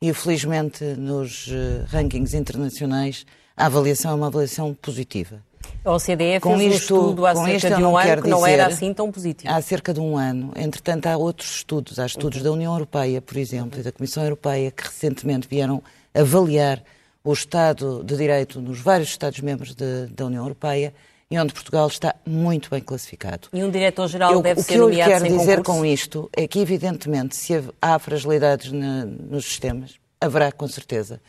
E, 0.00 0.14
felizmente, 0.14 0.84
nos 0.84 1.48
uh, 1.48 1.84
rankings 1.88 2.32
internacionais, 2.36 3.26
a 3.56 3.66
avaliação 3.66 4.12
é 4.12 4.14
uma 4.14 4.28
avaliação 4.28 4.72
positiva. 4.72 5.42
A 5.84 5.92
OCDE 5.92 6.40
com 6.40 6.56
fez 6.56 6.74
isto, 6.74 6.94
um 6.94 6.98
estudo 6.98 7.26
há 7.26 7.34
cerca 7.34 7.76
de 7.76 7.82
um 7.84 7.96
ano 7.96 8.22
que 8.22 8.28
não 8.28 8.46
era 8.46 8.66
assim 8.66 8.94
tão 8.94 9.10
positivo. 9.10 9.52
Há 9.52 9.60
cerca 9.60 9.92
de 9.92 10.00
um 10.00 10.16
ano. 10.16 10.52
Entretanto, 10.54 11.06
há 11.06 11.16
outros 11.16 11.56
estudos. 11.56 11.98
Há 11.98 12.06
estudos 12.06 12.38
uhum. 12.38 12.44
da 12.44 12.52
União 12.52 12.72
Europeia, 12.72 13.20
por 13.20 13.36
exemplo, 13.36 13.80
e 13.80 13.82
da 13.82 13.90
Comissão 13.90 14.22
Europeia, 14.22 14.70
que 14.70 14.84
recentemente 14.84 15.48
vieram 15.48 15.82
avaliar 16.14 16.82
o 17.24 17.32
Estado 17.32 18.02
de 18.04 18.16
Direito 18.16 18.60
nos 18.60 18.80
vários 18.80 19.08
Estados-membros 19.08 19.74
da 19.74 20.26
União 20.26 20.44
Europeia 20.44 20.94
e 21.32 21.38
onde 21.38 21.54
Portugal 21.54 21.86
está 21.86 22.14
muito 22.26 22.68
bem 22.68 22.80
classificado. 22.80 23.48
E 23.52 23.64
um 23.64 23.70
diretor-geral 23.70 24.42
deve 24.42 24.60
ser 24.60 24.76
nomeado 24.76 25.10
O 25.10 25.16
que 25.16 25.24
eu 25.24 25.28
quero 25.28 25.38
dizer 25.38 25.56
concurso? 25.58 25.80
com 25.80 25.86
isto 25.86 26.30
é 26.36 26.46
que, 26.46 26.58
evidentemente, 26.58 27.34
se 27.34 27.54
há 27.80 27.98
fragilidades 27.98 28.70
na, 28.70 29.06
nos 29.06 29.46
sistemas, 29.46 29.94
haverá 30.20 30.52
com 30.52 30.68
certeza. 30.68 31.20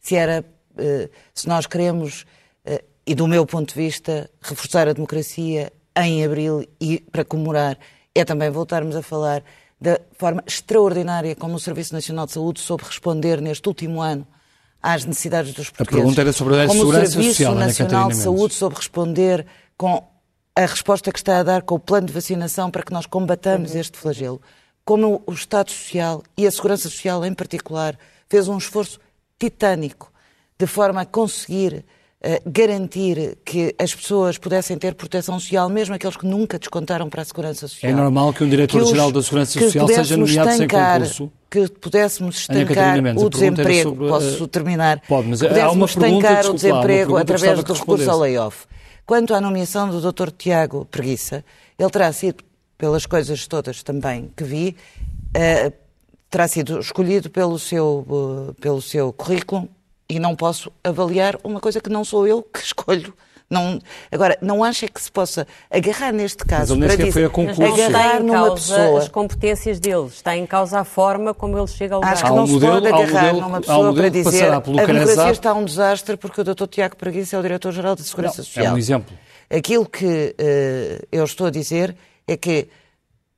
Se, 0.00 0.16
era, 0.16 0.42
eh, 0.78 1.10
se 1.34 1.46
nós 1.46 1.66
queremos, 1.66 2.24
e 3.10 3.14
do 3.16 3.26
meu 3.26 3.44
ponto 3.44 3.74
de 3.74 3.74
vista, 3.74 4.30
reforçar 4.40 4.86
a 4.86 4.92
democracia 4.92 5.72
em 5.96 6.24
abril 6.24 6.64
e 6.80 7.00
para 7.10 7.24
comemorar, 7.24 7.76
é 8.14 8.24
também 8.24 8.48
voltarmos 8.50 8.94
a 8.94 9.02
falar 9.02 9.42
da 9.80 10.00
forma 10.16 10.44
extraordinária 10.46 11.34
como 11.34 11.56
o 11.56 11.58
Serviço 11.58 11.92
Nacional 11.92 12.26
de 12.26 12.32
Saúde 12.34 12.60
soube 12.60 12.84
responder 12.84 13.40
neste 13.40 13.66
último 13.66 14.00
ano 14.00 14.24
às 14.80 15.04
necessidades 15.04 15.52
dos 15.52 15.70
portugueses. 15.70 15.92
A 15.92 15.96
pergunta 15.96 16.20
era 16.20 16.32
sobre 16.32 16.62
a 16.62 16.68
Como 16.68 16.78
segurança 16.78 17.06
social, 17.06 17.22
o 17.24 17.34
Serviço 17.34 17.54
Nacional 17.54 18.08
de 18.10 18.16
Saúde 18.16 18.54
soube 18.54 18.76
responder 18.76 19.44
com 19.76 20.06
a 20.54 20.60
resposta 20.60 21.10
que 21.10 21.18
está 21.18 21.40
a 21.40 21.42
dar 21.42 21.62
com 21.62 21.74
o 21.74 21.80
plano 21.80 22.06
de 22.06 22.12
vacinação 22.12 22.70
para 22.70 22.84
que 22.84 22.92
nós 22.92 23.06
combatamos 23.06 23.72
uhum. 23.72 23.80
este 23.80 23.98
flagelo. 23.98 24.40
Como 24.84 25.20
o 25.26 25.32
Estado 25.32 25.72
Social 25.72 26.22
e 26.36 26.46
a 26.46 26.50
Segurança 26.52 26.88
Social 26.88 27.26
em 27.26 27.34
particular 27.34 27.98
fez 28.28 28.46
um 28.46 28.56
esforço 28.56 29.00
titânico 29.36 30.12
de 30.56 30.68
forma 30.68 31.00
a 31.00 31.06
conseguir 31.06 31.84
garantir 32.44 33.38
que 33.44 33.74
as 33.78 33.94
pessoas 33.94 34.36
pudessem 34.36 34.76
ter 34.76 34.94
proteção 34.94 35.40
social, 35.40 35.68
mesmo 35.70 35.94
aqueles 35.94 36.16
que 36.16 36.26
nunca 36.26 36.58
descontaram 36.58 37.08
para 37.08 37.22
a 37.22 37.24
Segurança 37.24 37.66
Social. 37.66 37.90
É 37.90 37.94
normal 37.94 38.32
que 38.34 38.44
um 38.44 38.48
Diretor-Geral 38.48 39.10
da 39.10 39.22
Segurança 39.22 39.58
Social 39.58 39.88
seja 39.88 40.16
nomeado 40.16 40.52
sem 40.52 40.68
concurso? 40.68 41.32
que 41.50 41.68
pudéssemos 41.68 42.36
estancar 42.36 42.98
o 43.18 43.28
desemprego. 43.28 43.90
Sobre, 43.90 44.08
Posso 44.08 44.46
terminar? 44.46 45.02
Pode, 45.08 45.28
mas 45.28 45.40
que 45.40 45.48
pudéssemos 45.48 45.90
estancar 45.90 46.46
o 46.46 46.54
desemprego 46.54 47.14
lá, 47.14 47.22
através 47.22 47.64
do 47.64 47.72
recurso 47.72 48.08
ao 48.08 48.18
layoff. 48.20 48.66
Quanto 49.04 49.34
à 49.34 49.40
nomeação 49.40 49.90
do 49.90 50.12
Dr. 50.12 50.30
Tiago 50.30 50.84
Preguiça, 50.84 51.44
ele 51.76 51.90
terá 51.90 52.12
sido, 52.12 52.44
pelas 52.78 53.04
coisas 53.04 53.48
todas 53.48 53.82
também 53.82 54.30
que 54.36 54.44
vi, 54.44 54.76
uh, 55.36 55.72
terá 56.30 56.46
sido 56.46 56.78
escolhido 56.78 57.28
pelo 57.28 57.58
seu, 57.58 58.06
uh, 58.08 58.54
pelo 58.60 58.80
seu 58.80 59.12
currículo 59.12 59.68
e 60.10 60.18
não 60.18 60.34
posso 60.34 60.72
avaliar 60.82 61.38
uma 61.44 61.60
coisa 61.60 61.80
que 61.80 61.88
não 61.88 62.04
sou 62.04 62.26
eu 62.26 62.42
que 62.42 62.58
escolho 62.60 63.14
não, 63.50 63.80
agora, 64.12 64.38
não 64.40 64.62
acha 64.62 64.86
que 64.86 65.02
se 65.02 65.10
possa 65.10 65.44
agarrar 65.68 66.12
neste 66.12 66.44
caso 66.44 66.78
para 66.78 66.94
dizer, 66.94 67.10
foi 67.10 67.24
a 67.24 67.28
concurso. 67.28 67.82
agarrar 67.82 68.22
numa 68.22 68.54
pessoa... 68.54 69.00
as 69.00 69.08
competências 69.08 69.80
deles, 69.80 70.12
está 70.12 70.36
em 70.36 70.46
causa 70.46 70.78
a 70.78 70.84
forma 70.84 71.34
como 71.34 71.58
ele 71.58 71.66
chega 71.66 71.96
ao 71.96 72.00
lugar. 72.00 72.12
Acho 72.12 72.24
que 72.26 72.30
não 72.30 72.46
se 72.46 72.60
pode 72.60 72.86
agarrar 72.86 73.32
numa 73.32 73.60
pessoa 73.60 73.92
para 73.92 74.08
dizer 74.08 74.52
a 74.52 74.60
democracia 74.60 75.30
está 75.32 75.52
um 75.52 75.64
desastre 75.64 76.16
porque 76.16 76.40
o 76.40 76.44
Dr. 76.44 76.68
Tiago 76.68 76.96
Preguiça 76.96 77.34
é 77.34 77.38
o 77.40 77.42
Diretor-Geral 77.42 77.96
da 77.96 78.04
Segurança 78.04 78.38
não, 78.38 78.44
Social. 78.44 78.66
É 78.66 78.72
um 78.72 78.78
exemplo. 78.78 79.18
Aquilo 79.52 79.84
que 79.84 80.06
uh, 80.06 81.06
eu 81.10 81.24
estou 81.24 81.48
a 81.48 81.50
dizer 81.50 81.96
é 82.28 82.36
que 82.36 82.68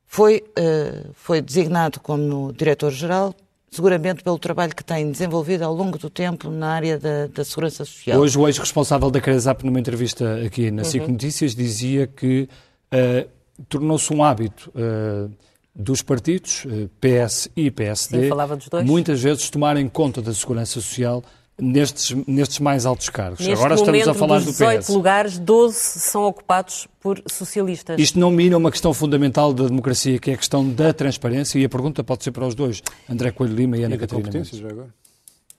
foi, 0.07 0.45
uh, 0.59 1.11
foi 1.15 1.41
designado 1.41 2.01
como 2.01 2.53
Diretor-Geral 2.53 3.35
seguramente 3.73 4.23
pelo 4.23 4.39
trabalho 4.39 4.77
que 4.77 4.85
tem 4.85 5.11
desenvolvido 5.11 5.63
ao 5.63 5.75
longo 5.75 5.99
do 5.99 6.11
tempo 6.11 6.51
na 6.51 6.69
área 6.69 6.99
da, 6.99 7.27
da 7.27 7.43
segurança 7.43 7.87
social. 7.87 8.21
Hoje 8.21 8.39
o 8.39 8.47
ex-responsável 8.47 9.11
da 9.11 9.19
CRESAP, 9.19 9.65
numa 9.65 9.81
entrevista 9.81 10.45
aqui 10.45 10.71
na 10.71 10.85
SIC 10.85 11.03
uhum. 11.03 11.13
Notícias, 11.13 11.55
dizia 11.55 12.07
que 12.07 12.47
uh, 12.93 13.29
tornou-se 13.71 14.13
um 14.13 14.23
hábito 14.23 14.71
uh, 14.77 15.31
dos 15.75 16.03
partidos, 16.03 16.67
uh, 16.67 16.91
PS 17.01 17.49
e 17.57 17.71
PSD, 17.71 18.29
Sim, 18.29 18.85
muitas 18.85 19.23
vezes 19.23 19.49
tomarem 19.49 19.89
conta 19.89 20.21
da 20.21 20.35
segurança 20.35 20.73
social 20.73 21.25
nestes, 21.63 22.11
nestes 22.27 22.59
mais 22.59 22.85
altos 22.85 23.09
cargos. 23.09 23.39
Neste 23.39 23.53
Agora 23.53 23.77
momento, 23.77 23.97
estamos 23.97 24.09
a 24.09 24.15
falar 24.19 24.37
dos 24.39 24.47
do 24.47 24.53
18 24.53 24.81
PS. 24.81 24.89
lugares, 24.89 25.39
12 25.39 25.79
são 25.79 26.25
ocupados 26.25 26.89
por 27.01 27.23
socialistas. 27.27 28.01
Isto 28.01 28.19
não 28.19 28.31
mina 28.33 28.57
uma 28.57 28.71
questão 28.71 28.93
fundamental 28.93 29.53
da 29.53 29.69
democracia, 29.69 30.19
que 30.19 30.33
é 30.33 30.35
a 30.35 30.37
questão 30.37 30.69
da 30.69 30.93
transparência, 30.93 31.59
e 31.59 31.65
a 31.65 31.69
pergunta 31.69 32.03
pode 32.03 32.25
ser 32.25 32.33
para 32.33 32.47
os 32.47 32.55
dois, 32.55 32.83
André 33.09 33.31
Coelho 33.31 33.55
Lima 33.55 33.79
e 33.79 33.85
Ana 33.85 33.95
e 33.95 33.99
Catarina 33.99 34.31
Mendes. 34.33 34.61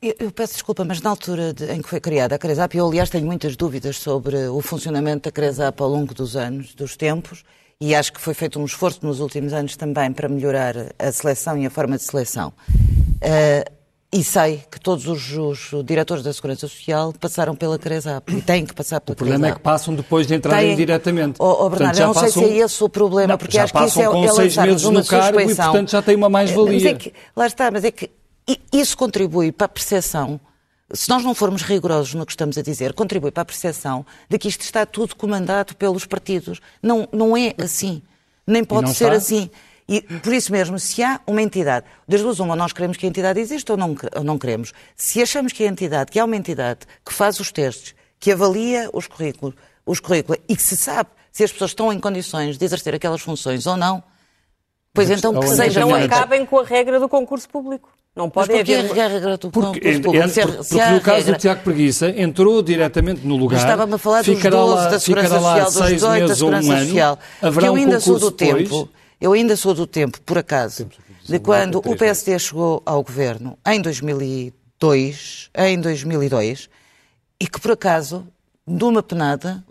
Eu, 0.01 0.13
eu, 0.19 0.31
peço 0.31 0.53
desculpa, 0.53 0.83
mas 0.83 1.01
na 1.01 1.09
altura 1.09 1.53
de, 1.53 1.71
em 1.71 1.81
que 1.81 1.87
foi 1.87 2.01
criada 2.01 2.35
a 2.35 2.37
CRESAP, 2.37 2.75
eu 2.75 2.85
aliás 2.85 3.09
tenho 3.09 3.25
muitas 3.25 3.55
dúvidas 3.55 3.97
sobre 3.97 4.35
o 4.47 4.59
funcionamento 4.59 5.29
da 5.29 5.31
CRESAP 5.31 5.81
ao 5.81 5.87
longo 5.87 6.13
dos 6.13 6.35
anos, 6.35 6.75
dos 6.75 6.97
tempos, 6.97 7.45
e 7.79 7.95
acho 7.95 8.11
que 8.11 8.19
foi 8.19 8.33
feito 8.33 8.59
um 8.59 8.65
esforço 8.65 8.99
nos 9.03 9.21
últimos 9.21 9.53
anos 9.53 9.77
também 9.77 10.11
para 10.11 10.27
melhorar 10.27 10.75
a 10.99 11.11
seleção 11.13 11.57
e 11.57 11.65
a 11.65 11.69
forma 11.69 11.95
de 11.95 12.03
seleção. 12.03 12.51
Uh, 13.21 13.82
e 14.13 14.23
sei 14.23 14.63
que 14.69 14.79
todos 14.79 15.07
os, 15.07 15.31
os, 15.35 15.83
diretores 15.83 16.23
da 16.23 16.31
Segurança 16.31 16.67
Social 16.67 17.11
passaram 17.19 17.55
pela 17.55 17.79
CRESAP 17.79 18.31
e 18.31 18.41
têm 18.41 18.63
que 18.63 18.73
passar 18.73 19.01
pela 19.01 19.15
CRESAP. 19.15 19.27
O 19.27 19.39
problema 19.39 19.47
é 19.47 19.51
que 19.51 19.59
passam 19.59 19.95
depois 19.95 20.27
de 20.27 20.35
entrarem 20.35 20.67
têm... 20.67 20.75
diretamente. 20.75 21.37
Oh, 21.39 21.65
oh 21.65 21.69
Bernardo, 21.69 21.97
portanto, 21.97 21.99
eu 21.99 22.07
não 22.07 22.13
sei 22.13 22.31
se 22.31 22.43
é 22.43 22.57
esse 22.63 22.83
o 22.83 22.87
problema, 22.89 23.29
não, 23.29 23.37
porque 23.39 23.57
acho 23.57 23.73
que 23.73 23.83
isso 23.83 24.01
é, 24.01 24.05
com 24.05 24.23
é 24.23 24.27
seis 24.31 24.55
meses 24.55 24.83
no 24.83 25.03
cargo 25.03 25.39
e, 25.39 25.55
portanto, 25.55 25.89
já 25.89 26.01
tem 26.01 26.15
uma 26.15 26.29
mais-valia. 26.29 26.91
É 26.91 27.11
lá 27.35 27.47
está, 27.47 27.71
mas 27.71 27.83
é 27.83 27.89
que 27.89 28.11
isso 28.71 28.95
contribui 28.95 29.51
para 29.51 29.65
a 29.65 29.69
percepção 29.69 30.39
se 30.93 31.09
nós 31.09 31.23
não 31.23 31.33
formos 31.33 31.63
rigorosos 31.63 32.13
no 32.13 32.23
que 32.23 32.33
estamos 32.33 32.55
a 32.55 32.61
dizer, 32.61 32.93
contribui 32.93 33.31
para 33.31 33.41
a 33.41 33.45
percepção 33.45 34.05
de 34.29 34.37
que 34.37 34.47
isto 34.47 34.61
está 34.61 34.85
tudo 34.85 35.15
comandado 35.15 35.75
pelos 35.75 36.05
partidos. 36.05 36.61
Não, 36.83 37.07
não 37.11 37.35
é 37.35 37.55
assim. 37.57 38.01
Nem 38.45 38.63
pode 38.63 38.93
ser 38.93 39.05
está? 39.05 39.17
assim. 39.17 39.49
E 39.87 40.01
por 40.01 40.33
isso 40.33 40.51
mesmo, 40.51 40.79
se 40.79 41.03
há 41.03 41.19
uma 41.27 41.41
entidade, 41.41 41.85
das 42.07 42.21
duas 42.21 42.39
uma, 42.39 42.55
nós 42.55 42.71
queremos 42.71 42.97
que 42.97 43.05
a 43.05 43.09
entidade 43.09 43.39
exista 43.39 43.73
ou 43.73 43.77
não, 43.77 43.95
ou 44.15 44.23
não 44.23 44.37
queremos. 44.37 44.71
Se 44.95 45.21
achamos 45.21 45.51
que 45.51 45.63
a 45.63 45.67
entidade, 45.67 46.11
que 46.11 46.19
há 46.19 46.25
uma 46.25 46.35
entidade 46.35 46.81
que 47.05 47.13
faz 47.13 47.39
os 47.39 47.51
testes, 47.51 47.93
que 48.19 48.31
avalia 48.31 48.89
os 48.93 49.07
currículos, 49.07 49.55
os 49.85 49.99
currículos 49.99 50.39
e 50.47 50.55
que 50.55 50.61
se 50.61 50.77
sabe 50.77 51.09
se 51.31 51.43
as 51.43 51.51
pessoas 51.51 51.71
estão 51.71 51.91
em 51.91 51.99
condições 51.99 52.57
de 52.57 52.63
exercer 52.63 52.95
aquelas 52.95 53.21
funções 53.21 53.65
ou 53.65 53.75
não, 53.75 54.01
pois 54.93 55.09
então 55.09 55.37
que 55.37 55.47
sejam... 55.47 55.89
Não 55.89 55.95
acabem 55.95 56.45
com 56.45 56.59
a 56.59 56.63
regra 56.63 56.99
do 56.99 57.09
concurso 57.09 57.49
público. 57.49 57.89
Não 58.15 58.29
pode 58.29 58.53
haver... 58.53 58.91
a 58.91 59.07
regra 59.07 59.37
do 59.37 59.49
porque, 59.49 59.79
concurso 59.79 60.01
público? 60.01 60.29
Se, 60.29 60.41
porque, 60.41 60.57
porque 60.57 60.89
no 60.91 61.01
caso 61.01 61.17
regra... 61.17 61.33
do 61.33 61.39
Tiago 61.39 61.63
Preguiça, 61.63 62.09
entrou 62.09 62.61
diretamente 62.61 63.27
no 63.27 63.35
lugar... 63.35 63.57
Estava-me 63.57 63.95
a 63.95 63.97
falar 63.97 64.21
dos 64.21 64.41
12 64.41 64.89
da 64.89 64.99
Segurança 64.99 65.39
Social, 65.39 65.65
dos 65.65 65.87
18 65.89 66.27
da 66.27 66.35
Segurança 66.35 66.73
um 66.73 66.79
Social, 66.79 67.19
ano, 67.41 67.59
que 67.59 67.65
eu 67.65 67.75
ainda 67.75 67.97
um 67.97 67.99
sou 67.99 68.19
do 68.19 68.31
depois, 68.31 68.69
tempo 68.69 68.89
eu 69.23 69.31
ainda 69.31 69.55
sou 69.55 69.73
do 69.73 69.87
tempo, 69.87 70.19
por 70.19 70.37
acaso, 70.37 70.89
de 71.23 71.39
quando 71.39 71.77
o 71.77 71.95
PSD 71.95 72.37
chegou 72.37 72.83
ao 72.85 73.01
governo 73.01 73.57
em 73.65 73.81
2002, 73.81 75.49
em 75.55 75.79
2002, 75.79 76.69
e 77.39 77.47
que 77.47 77.57
por 77.57 77.71
acaso, 77.71 78.27
de 78.67 78.83
uma 78.83 79.01
penada, 79.01 79.63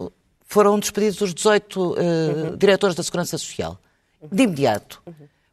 foram 0.47 0.79
despedidos 0.79 1.21
os 1.21 1.35
18 1.35 1.77
uh, 1.77 1.85
uhum. 1.85 2.57
diretores 2.57 2.97
da 2.97 3.03
Segurança 3.03 3.37
Social, 3.37 3.79
de 4.33 4.45
imediato, 4.45 5.03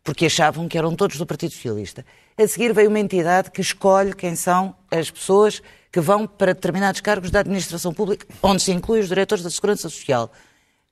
porque 0.02 0.28
achavam 0.28 0.70
que 0.70 0.78
eram 0.78 0.96
todos 0.96 1.18
do 1.18 1.26
Partido 1.26 1.52
Socialista. 1.52 2.06
A 2.38 2.48
seguir 2.48 2.74
veio 2.74 2.88
uma 2.88 3.02
entidade 3.02 3.52
que 3.52 3.60
escolhe 3.60 4.16
quem 4.16 4.34
são 4.34 4.74
as 4.90 5.12
pessoas 5.12 5.62
que 5.92 6.00
vão 6.00 6.26
para 6.26 6.54
determinados 6.54 7.02
cargos 7.02 7.32
da 7.32 7.42
administração 7.42 7.94
pública, 7.94 8.26
onde 8.42 8.62
se 8.62 8.72
inclui 8.72 9.02
os 9.02 9.10
diretores 9.10 9.44
da 9.44 9.50
Segurança 9.50 9.90
Social. 9.90 10.32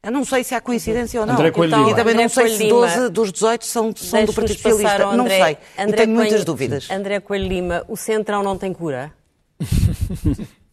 Eu 0.07 0.13
não 0.13 0.23
sei 0.23 0.41
se 0.41 0.55
há 0.55 0.61
coincidência 0.61 1.19
ou 1.19 1.25
não. 1.25 1.33
André 1.33 1.49
então, 1.49 1.89
e 1.89 1.93
também 1.93 2.15
não 2.15 2.29
sei 2.29 2.47
se 2.55 2.69
12 2.69 3.09
dos 3.09 3.29
18 3.29 3.65
são, 3.65 3.93
são 3.93 4.23
do 4.23 4.31
Partido 4.31 4.57
Socialista. 4.57 5.05
André, 5.05 5.17
não 5.17 5.27
sei. 5.27 5.39
André 5.39 5.57
e 5.77 5.85
tenho 5.85 5.95
Coelho, 5.95 6.15
muitas 6.15 6.45
dúvidas. 6.45 6.89
André 6.89 7.19
Coelho 7.19 7.45
Lima, 7.45 7.83
o 7.89 7.97
Centrão 7.97 8.41
não 8.41 8.57
tem 8.57 8.71
cura? 8.71 9.11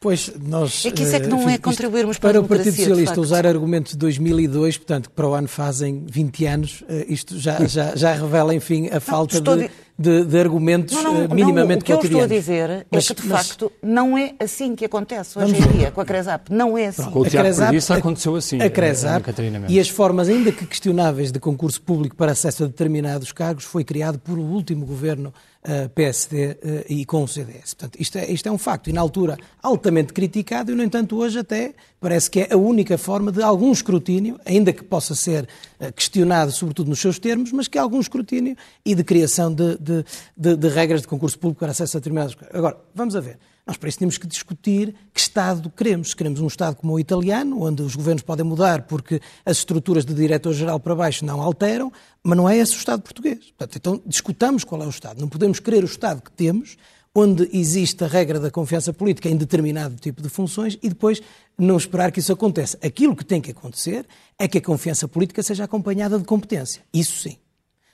Pois 0.00 0.32
nós. 0.42 0.86
É 0.86 0.90
que 0.90 1.02
isso 1.02 1.14
é 1.14 1.20
que 1.20 1.26
não 1.26 1.42
enfim, 1.42 1.52
é 1.52 1.58
contribuirmos 1.58 2.16
para, 2.16 2.32
para 2.32 2.40
o 2.40 2.48
Partido 2.48 2.74
Socialista 2.74 3.20
usar 3.20 3.46
argumentos 3.46 3.92
de 3.92 3.98
2002, 3.98 4.78
portanto, 4.78 5.10
que 5.10 5.14
para 5.14 5.28
o 5.28 5.34
ano 5.34 5.46
fazem 5.46 6.06
20 6.10 6.46
anos, 6.46 6.84
eh, 6.88 7.04
isto 7.06 7.38
já, 7.38 7.66
já, 7.66 7.94
já 7.94 8.14
revela, 8.14 8.54
enfim, 8.54 8.88
a 8.88 8.98
falta 8.98 9.38
de, 9.38 9.70
de, 9.98 10.24
de, 10.24 10.38
argumentos 10.40 10.94
não, 10.94 11.28
não, 11.28 11.34
minimamente 11.34 11.80
não, 11.86 11.98
O 11.98 12.00
que 12.00 12.06
eu 12.06 12.10
estou 12.10 12.22
a 12.22 12.26
dizer 12.26 12.86
mas, 12.90 13.10
é 13.10 13.14
que, 13.14 13.20
de 13.20 13.28
mas... 13.28 13.48
facto, 13.48 13.70
não 13.82 14.16
é 14.16 14.32
assim 14.40 14.74
que 14.74 14.86
acontece 14.86 15.38
hoje 15.38 15.54
em 15.54 15.78
dia 15.78 15.90
com 15.90 16.00
a 16.00 16.04
Cresap. 16.06 16.50
Não 16.50 16.78
é 16.78 16.86
assim. 16.86 17.10
Com 17.10 17.20
o 17.20 17.26
Tiago 17.26 17.48
Cresap, 17.48 17.76
isso 17.76 17.92
aconteceu 17.92 18.34
assim. 18.34 18.58
A 18.62 18.70
Cresap 18.70 19.22
e 19.68 19.78
as 19.78 19.90
formas, 19.90 20.30
ainda 20.30 20.50
que 20.50 20.64
questionáveis, 20.64 21.30
de 21.30 21.38
concurso 21.38 21.82
público 21.82 22.16
para 22.16 22.32
acesso 22.32 22.64
a 22.64 22.66
determinados 22.66 23.32
cargos 23.32 23.64
foi 23.64 23.84
criado 23.84 24.18
por 24.18 24.38
o 24.38 24.42
último 24.42 24.86
governo 24.86 25.28
uh, 25.28 25.49
PSD 25.94 26.52
uh, 26.52 26.56
e 26.88 27.04
com 27.04 27.22
o 27.22 27.28
CDS. 27.28 27.74
Portanto, 27.74 28.00
isto 28.00 28.16
é, 28.16 28.30
isto 28.30 28.48
é 28.48 28.52
um 28.52 28.56
facto 28.56 28.88
e, 28.88 28.92
na 28.92 29.00
altura, 29.00 29.36
altamente 29.62 30.12
criticado 30.12 30.72
e, 30.72 30.74
no 30.74 30.82
entanto, 30.82 31.16
hoje 31.18 31.38
até 31.38 31.74
parece 32.00 32.30
que 32.30 32.40
é 32.40 32.54
a 32.54 32.56
única 32.56 32.96
forma 32.96 33.30
de 33.30 33.42
algum 33.42 33.70
escrutínio, 33.70 34.40
ainda 34.46 34.72
que 34.72 34.82
possa 34.82 35.14
ser 35.14 35.46
uh, 35.78 35.92
questionado, 35.92 36.50
sobretudo 36.50 36.88
nos 36.88 36.98
seus 36.98 37.18
termos, 37.18 37.52
mas 37.52 37.68
que 37.68 37.78
há 37.78 37.82
algum 37.82 38.00
escrutínio 38.00 38.56
e 38.84 38.94
de 38.94 39.04
criação 39.04 39.52
de, 39.52 39.76
de, 39.76 40.04
de, 40.36 40.56
de 40.56 40.68
regras 40.68 41.02
de 41.02 41.08
concurso 41.08 41.38
público 41.38 41.60
para 41.60 41.72
acesso 41.72 41.96
a 41.96 42.00
determinados. 42.00 42.36
Agora, 42.52 42.78
vamos 42.94 43.14
a 43.14 43.20
ver. 43.20 43.38
Nós 43.70 43.76
para 43.76 43.88
isso 43.88 44.00
temos 44.00 44.18
que 44.18 44.26
discutir 44.26 44.92
que 45.14 45.20
Estado 45.20 45.70
queremos. 45.70 46.10
Se 46.10 46.16
queremos 46.16 46.40
um 46.40 46.48
Estado 46.48 46.74
como 46.74 46.94
o 46.94 46.98
italiano, 46.98 47.62
onde 47.62 47.82
os 47.82 47.94
governos 47.94 48.20
podem 48.20 48.44
mudar 48.44 48.82
porque 48.82 49.20
as 49.46 49.58
estruturas 49.58 50.04
de 50.04 50.12
diretor-geral 50.12 50.80
para 50.80 50.92
baixo 50.92 51.24
não 51.24 51.40
alteram, 51.40 51.92
mas 52.20 52.36
não 52.36 52.48
é 52.48 52.56
esse 52.56 52.74
o 52.74 52.78
Estado 52.78 53.00
português. 53.00 53.38
Portanto, 53.56 53.76
então 53.76 54.02
discutamos 54.04 54.64
qual 54.64 54.82
é 54.82 54.86
o 54.86 54.90
Estado. 54.90 55.20
Não 55.20 55.28
podemos 55.28 55.60
querer 55.60 55.84
o 55.84 55.86
Estado 55.86 56.20
que 56.20 56.32
temos, 56.32 56.76
onde 57.14 57.48
existe 57.52 58.02
a 58.02 58.08
regra 58.08 58.40
da 58.40 58.50
confiança 58.50 58.92
política 58.92 59.28
em 59.28 59.36
determinado 59.36 59.94
tipo 59.94 60.20
de 60.20 60.28
funções 60.28 60.76
e 60.82 60.88
depois 60.88 61.22
não 61.56 61.76
esperar 61.76 62.10
que 62.10 62.18
isso 62.18 62.32
aconteça. 62.32 62.76
Aquilo 62.82 63.14
que 63.14 63.24
tem 63.24 63.40
que 63.40 63.52
acontecer 63.52 64.04
é 64.36 64.48
que 64.48 64.58
a 64.58 64.60
confiança 64.60 65.06
política 65.06 65.44
seja 65.44 65.62
acompanhada 65.62 66.18
de 66.18 66.24
competência. 66.24 66.82
Isso 66.92 67.22
sim. 67.22 67.36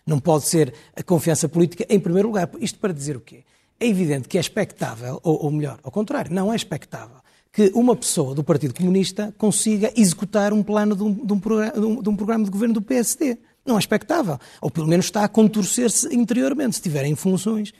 Não 0.06 0.18
pode 0.18 0.46
ser 0.46 0.72
a 0.94 1.02
confiança 1.02 1.46
política 1.50 1.84
em 1.90 2.00
primeiro 2.00 2.28
lugar. 2.28 2.48
Isto 2.60 2.78
para 2.78 2.94
dizer 2.94 3.14
o 3.14 3.20
quê? 3.20 3.44
É 3.78 3.86
evidente 3.86 4.28
que 4.28 4.38
é 4.38 4.40
expectável, 4.40 5.20
ou, 5.22 5.44
ou 5.44 5.50
melhor, 5.50 5.78
ao 5.82 5.90
contrário, 5.90 6.32
não 6.32 6.52
é 6.52 6.56
expectável, 6.56 7.16
que 7.52 7.70
uma 7.74 7.94
pessoa 7.94 8.34
do 8.34 8.44
Partido 8.44 8.74
Comunista 8.74 9.34
consiga 9.38 9.92
executar 9.96 10.52
um 10.52 10.62
plano 10.62 10.94
de 10.94 11.02
um, 11.02 11.12
de 11.12 11.32
um, 11.32 11.40
programa, 11.40 12.02
de 12.02 12.08
um 12.08 12.16
programa 12.16 12.44
de 12.44 12.50
governo 12.50 12.74
do 12.74 12.82
PSD. 12.82 13.38
Não 13.64 13.76
é 13.76 13.78
expectável. 13.78 14.38
Ou 14.60 14.70
pelo 14.70 14.86
menos 14.86 15.06
está 15.06 15.24
a 15.24 15.28
contorcer-se 15.28 16.14
interiormente, 16.14 16.76
se 16.76 16.82
tiverem 16.82 17.14
funções 17.14 17.72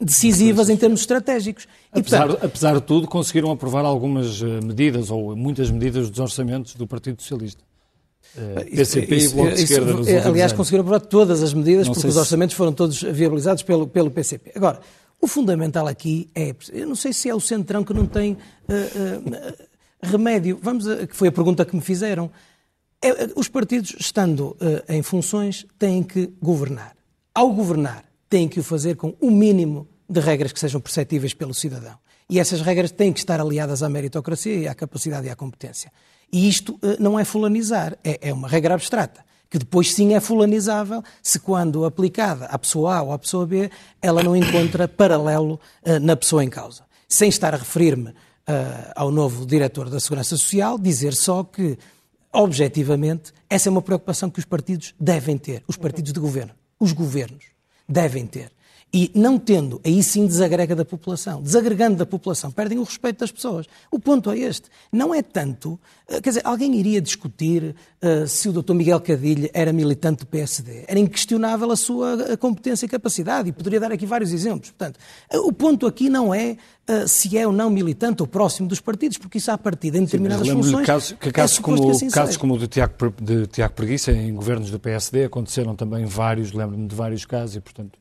decisivas 0.00 0.68
em 0.68 0.76
termos 0.76 1.00
estratégicos. 1.00 1.66
E, 1.94 1.98
apesar, 1.98 2.26
portanto, 2.26 2.46
apesar 2.46 2.74
de 2.74 2.80
tudo, 2.82 3.08
conseguiram 3.08 3.50
aprovar 3.50 3.84
algumas 3.84 4.40
eh, 4.42 4.60
medidas, 4.64 5.10
ou 5.10 5.36
muitas 5.36 5.70
medidas 5.70 6.08
dos 6.08 6.18
orçamentos 6.18 6.74
do 6.74 6.86
Partido 6.86 7.20
Socialista. 7.20 7.62
PCP 8.70 9.16
isso, 9.16 9.32
e 9.32 9.34
Bloco 9.34 9.54
de 9.54 9.62
Esquerda 9.62 9.92
nos 9.92 10.08
Aliás, 10.08 10.52
conseguiram 10.52 10.82
aprovar 10.82 11.00
todas 11.00 11.42
as 11.42 11.52
medidas 11.52 11.86
não 11.86 11.94
porque 11.94 12.08
os 12.08 12.16
orçamentos 12.16 12.54
se... 12.54 12.56
foram 12.58 12.72
todos 12.72 13.02
viabilizados 13.02 13.62
pelo, 13.62 13.86
pelo 13.86 14.10
PCP. 14.10 14.52
Agora, 14.54 14.80
o 15.20 15.26
fundamental 15.26 15.86
aqui 15.86 16.28
é, 16.34 16.54
eu 16.72 16.86
não 16.86 16.94
sei 16.94 17.12
se 17.12 17.28
é 17.28 17.34
o 17.34 17.40
Centrão 17.40 17.82
que 17.82 17.92
não 17.92 18.06
tem 18.06 18.32
uh, 18.32 18.36
uh, 18.36 19.68
remédio, 20.02 20.58
vamos 20.62 20.86
a, 20.86 21.06
que 21.06 21.16
foi 21.16 21.28
a 21.28 21.32
pergunta 21.32 21.64
que 21.64 21.74
me 21.74 21.82
fizeram. 21.82 22.30
É, 23.02 23.28
os 23.36 23.48
partidos, 23.48 23.94
estando 23.98 24.56
em 24.88 25.02
funções, 25.02 25.64
têm 25.78 26.02
que 26.02 26.32
governar. 26.42 26.96
Ao 27.34 27.52
governar, 27.52 28.04
têm 28.28 28.48
que 28.48 28.58
o 28.58 28.62
fazer 28.62 28.96
com 28.96 29.14
o 29.20 29.30
mínimo 29.30 29.88
de 30.08 30.20
regras 30.20 30.52
que 30.52 30.58
sejam 30.58 30.80
perceptíveis 30.80 31.34
pelo 31.34 31.54
cidadão. 31.54 31.96
E 32.30 32.38
essas 32.38 32.60
regras 32.60 32.90
têm 32.90 33.12
que 33.12 33.20
estar 33.20 33.40
aliadas 33.40 33.82
à 33.82 33.88
meritocracia 33.88 34.54
e 34.54 34.68
à 34.68 34.74
capacidade 34.74 35.26
e 35.26 35.30
à 35.30 35.36
competência. 35.36 35.90
E 36.32 36.48
isto 36.48 36.74
uh, 36.74 36.96
não 37.00 37.18
é 37.18 37.24
fulanizar, 37.24 37.96
é, 38.04 38.28
é 38.28 38.32
uma 38.32 38.48
regra 38.48 38.74
abstrata 38.74 39.26
que 39.50 39.58
depois 39.58 39.94
sim 39.94 40.14
é 40.14 40.20
fulanizável 40.20 41.02
se 41.22 41.38
quando 41.38 41.84
aplicada 41.84 42.46
à 42.46 42.58
pessoa 42.58 42.96
A 42.96 43.02
ou 43.02 43.12
à 43.12 43.18
pessoa 43.18 43.46
B, 43.46 43.70
ela 44.00 44.22
não 44.22 44.36
encontra 44.36 44.86
paralelo 44.86 45.58
uh, 45.86 45.98
na 46.00 46.16
pessoa 46.16 46.44
em 46.44 46.50
causa. 46.50 46.84
Sem 47.08 47.28
estar 47.28 47.54
a 47.54 47.56
referir-me 47.56 48.10
uh, 48.10 48.14
ao 48.94 49.10
novo 49.10 49.46
diretor 49.46 49.88
da 49.88 50.00
Segurança 50.00 50.36
Social, 50.36 50.78
dizer 50.78 51.14
só 51.14 51.42
que, 51.42 51.78
objetivamente, 52.32 53.32
essa 53.48 53.68
é 53.68 53.70
uma 53.70 53.82
preocupação 53.82 54.28
que 54.28 54.38
os 54.38 54.44
partidos 54.44 54.94
devem 55.00 55.38
ter, 55.38 55.62
os 55.66 55.76
partidos 55.76 56.12
de 56.12 56.20
governo, 56.20 56.52
os 56.78 56.92
governos 56.92 57.46
devem 57.88 58.26
ter. 58.26 58.52
E 58.92 59.10
não 59.14 59.38
tendo, 59.38 59.78
aí 59.84 60.02
sim 60.02 60.26
desagrega 60.26 60.74
da 60.74 60.84
população. 60.84 61.42
Desagregando 61.42 61.96
da 61.96 62.06
população, 62.06 62.50
perdem 62.50 62.78
o 62.78 62.82
respeito 62.82 63.20
das 63.20 63.30
pessoas. 63.30 63.66
O 63.90 63.98
ponto 63.98 64.30
é 64.30 64.38
este. 64.38 64.70
Não 64.90 65.14
é 65.14 65.20
tanto. 65.20 65.78
Eh, 66.08 66.22
quer 66.22 66.30
dizer, 66.30 66.40
alguém 66.42 66.74
iria 66.74 66.98
discutir 66.98 67.76
uh, 68.02 68.26
se 68.26 68.48
o 68.48 68.52
Dr. 68.52 68.72
Miguel 68.72 68.98
Cadilho 69.02 69.50
era 69.52 69.74
militante 69.74 70.20
do 70.20 70.26
PSD. 70.26 70.86
Era 70.88 70.98
inquestionável 70.98 71.70
a 71.70 71.76
sua 71.76 72.38
competência 72.38 72.86
e 72.86 72.88
capacidade, 72.88 73.50
e 73.50 73.52
poderia 73.52 73.78
dar 73.78 73.92
aqui 73.92 74.06
vários 74.06 74.32
exemplos. 74.32 74.70
Portanto, 74.70 74.98
o 75.34 75.52
ponto 75.52 75.86
aqui 75.86 76.08
não 76.08 76.34
é 76.34 76.56
uh, 76.88 77.06
se 77.06 77.36
é 77.36 77.46
ou 77.46 77.52
não 77.52 77.68
militante 77.68 78.22
ou 78.22 78.26
próximo 78.26 78.66
dos 78.66 78.80
partidos, 78.80 79.18
porque 79.18 79.36
isso, 79.36 79.50
à 79.50 79.58
partida, 79.58 79.98
em 79.98 80.04
determinadas 80.04 80.46
sim, 80.46 80.54
funções. 80.54 80.86
Caso, 80.86 81.14
que 81.16 81.30
casos, 81.30 81.58
é 81.58 81.62
como, 81.62 81.84
que 81.84 81.90
assim 81.90 82.08
casos 82.08 82.38
como 82.38 82.54
o 82.54 82.58
de 82.58 82.66
Tiago, 82.66 82.94
de 83.20 83.46
Tiago 83.48 83.74
Preguiça, 83.74 84.12
em 84.12 84.34
governos 84.34 84.70
do 84.70 84.78
PSD, 84.78 85.24
aconteceram 85.24 85.76
também 85.76 86.06
vários, 86.06 86.54
lembro-me 86.54 86.88
de 86.88 86.94
vários 86.94 87.26
casos, 87.26 87.56
e, 87.56 87.60
portanto. 87.60 87.98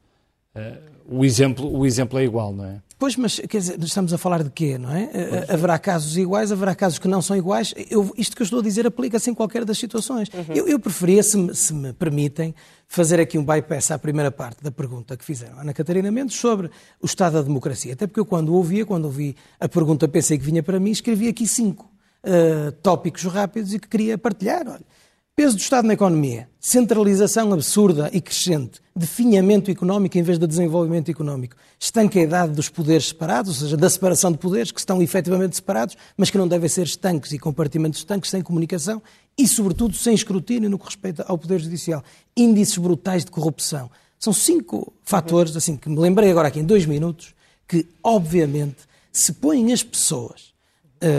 Uh, 0.58 1.20
o, 1.20 1.26
exemplo, 1.26 1.72
o 1.72 1.86
exemplo 1.86 2.20
é 2.20 2.24
igual, 2.24 2.54
não 2.54 2.66
é? 2.66 2.82
Pois, 3.00 3.16
mas 3.16 3.40
quer 3.40 3.60
dizer, 3.60 3.80
estamos 3.84 4.12
a 4.12 4.18
falar 4.18 4.44
de 4.44 4.50
quê, 4.50 4.76
não 4.78 4.92
é? 4.92 5.06
Pois. 5.06 5.50
Haverá 5.52 5.78
casos 5.78 6.18
iguais, 6.18 6.52
haverá 6.52 6.74
casos 6.74 6.98
que 6.98 7.08
não 7.08 7.22
são 7.22 7.38
iguais. 7.38 7.74
Eu, 7.92 8.12
isto 8.18 8.36
que 8.36 8.42
eu 8.42 8.44
estou 8.44 8.60
a 8.60 8.64
dizer 8.64 8.88
aplica-se 8.88 9.30
em 9.30 9.36
qualquer 9.36 9.64
das 9.64 9.78
situações. 9.78 10.30
Uhum. 10.34 10.56
Eu, 10.56 10.68
eu, 10.68 10.80
preferia, 10.80 11.22
se 11.22 11.38
me, 11.38 11.54
se 11.54 11.74
me, 11.76 11.94
permitem, 11.94 12.56
fazer 12.88 13.20
aqui 13.20 13.38
um 13.38 13.46
bypass 13.46 13.92
à 13.92 14.00
primeira 14.00 14.32
parte 14.32 14.64
da 14.64 14.72
pergunta 14.72 15.16
que 15.16 15.24
fizeram 15.24 15.60
Ana 15.60 15.74
Catarina 15.74 16.10
Mendes 16.10 16.38
sobre 16.38 16.72
o 17.00 17.06
estado 17.06 17.34
da 17.34 17.44
democracia. 17.44 17.94
Até 17.94 18.08
porque 18.08 18.20
eu, 18.20 18.26
quando 18.26 18.52
ouvia, 18.56 18.84
quando 18.84 19.06
ouvi 19.06 19.36
a 19.60 19.70
pergunta, 19.70 20.08
pensei 20.08 20.40
que 20.40 20.44
vinha 20.44 20.64
para 20.64 20.80
mim, 20.80 20.90
escrevi 20.90 21.28
aqui 21.28 21.48
cinco 21.48 21.92
uh, 22.24 22.72
tópicos 22.82 23.24
rápidos 23.26 23.76
e 23.76 23.80
que 23.80 23.88
queria 23.88 24.18
partilhar. 24.18 24.68
Olha, 24.68 24.82
Peso 25.40 25.56
do 25.56 25.62
Estado 25.62 25.86
na 25.86 25.94
economia, 25.94 26.50
centralização 26.60 27.54
absurda 27.54 28.10
e 28.12 28.20
crescente, 28.20 28.82
definhamento 28.96 29.70
económico 29.70 30.18
em 30.18 30.24
vez 30.24 30.40
de 30.40 30.48
desenvolvimento 30.48 31.12
económico, 31.12 31.56
estanque 31.80 32.18
a 32.18 32.24
idade 32.24 32.54
dos 32.54 32.70
poderes 32.70 33.10
separados, 33.10 33.52
ou 33.52 33.68
seja, 33.68 33.78
da 33.78 33.88
separação 33.88 34.32
de 34.32 34.40
poderes 34.40 34.72
que 34.72 34.80
estão 34.80 35.00
efetivamente 35.00 35.56
separados, 35.56 35.96
mas 36.18 36.32
que 36.32 36.40
não 36.40 36.48
devem 36.48 36.68
ser 36.68 36.88
estanques 36.88 37.34
e 37.34 37.38
compartimentos 37.38 38.00
estanques 38.00 38.32
sem 38.32 38.42
comunicação 38.42 39.00
e, 39.38 39.48
sobretudo, 39.48 39.96
sem 39.96 40.16
escrutínio 40.16 40.72
no 40.72 40.80
que 40.80 40.86
respeita 40.86 41.24
ao 41.28 41.38
Poder 41.38 41.60
Judicial. 41.60 42.04
Índices 42.36 42.80
brutais 42.80 43.24
de 43.24 43.30
corrupção. 43.30 43.92
São 44.18 44.34
cinco 44.34 44.92
fatores, 45.04 45.56
assim, 45.56 45.78
que 45.78 45.88
me 45.88 46.00
lembrei 46.00 46.32
agora 46.32 46.48
aqui 46.48 46.62
em 46.62 46.66
dois 46.66 46.88
minutos, 46.88 47.36
que, 47.68 47.86
obviamente, 48.02 48.78
se 49.14 49.34
põem 49.34 49.72
as 49.72 49.84
pessoas 49.84 50.57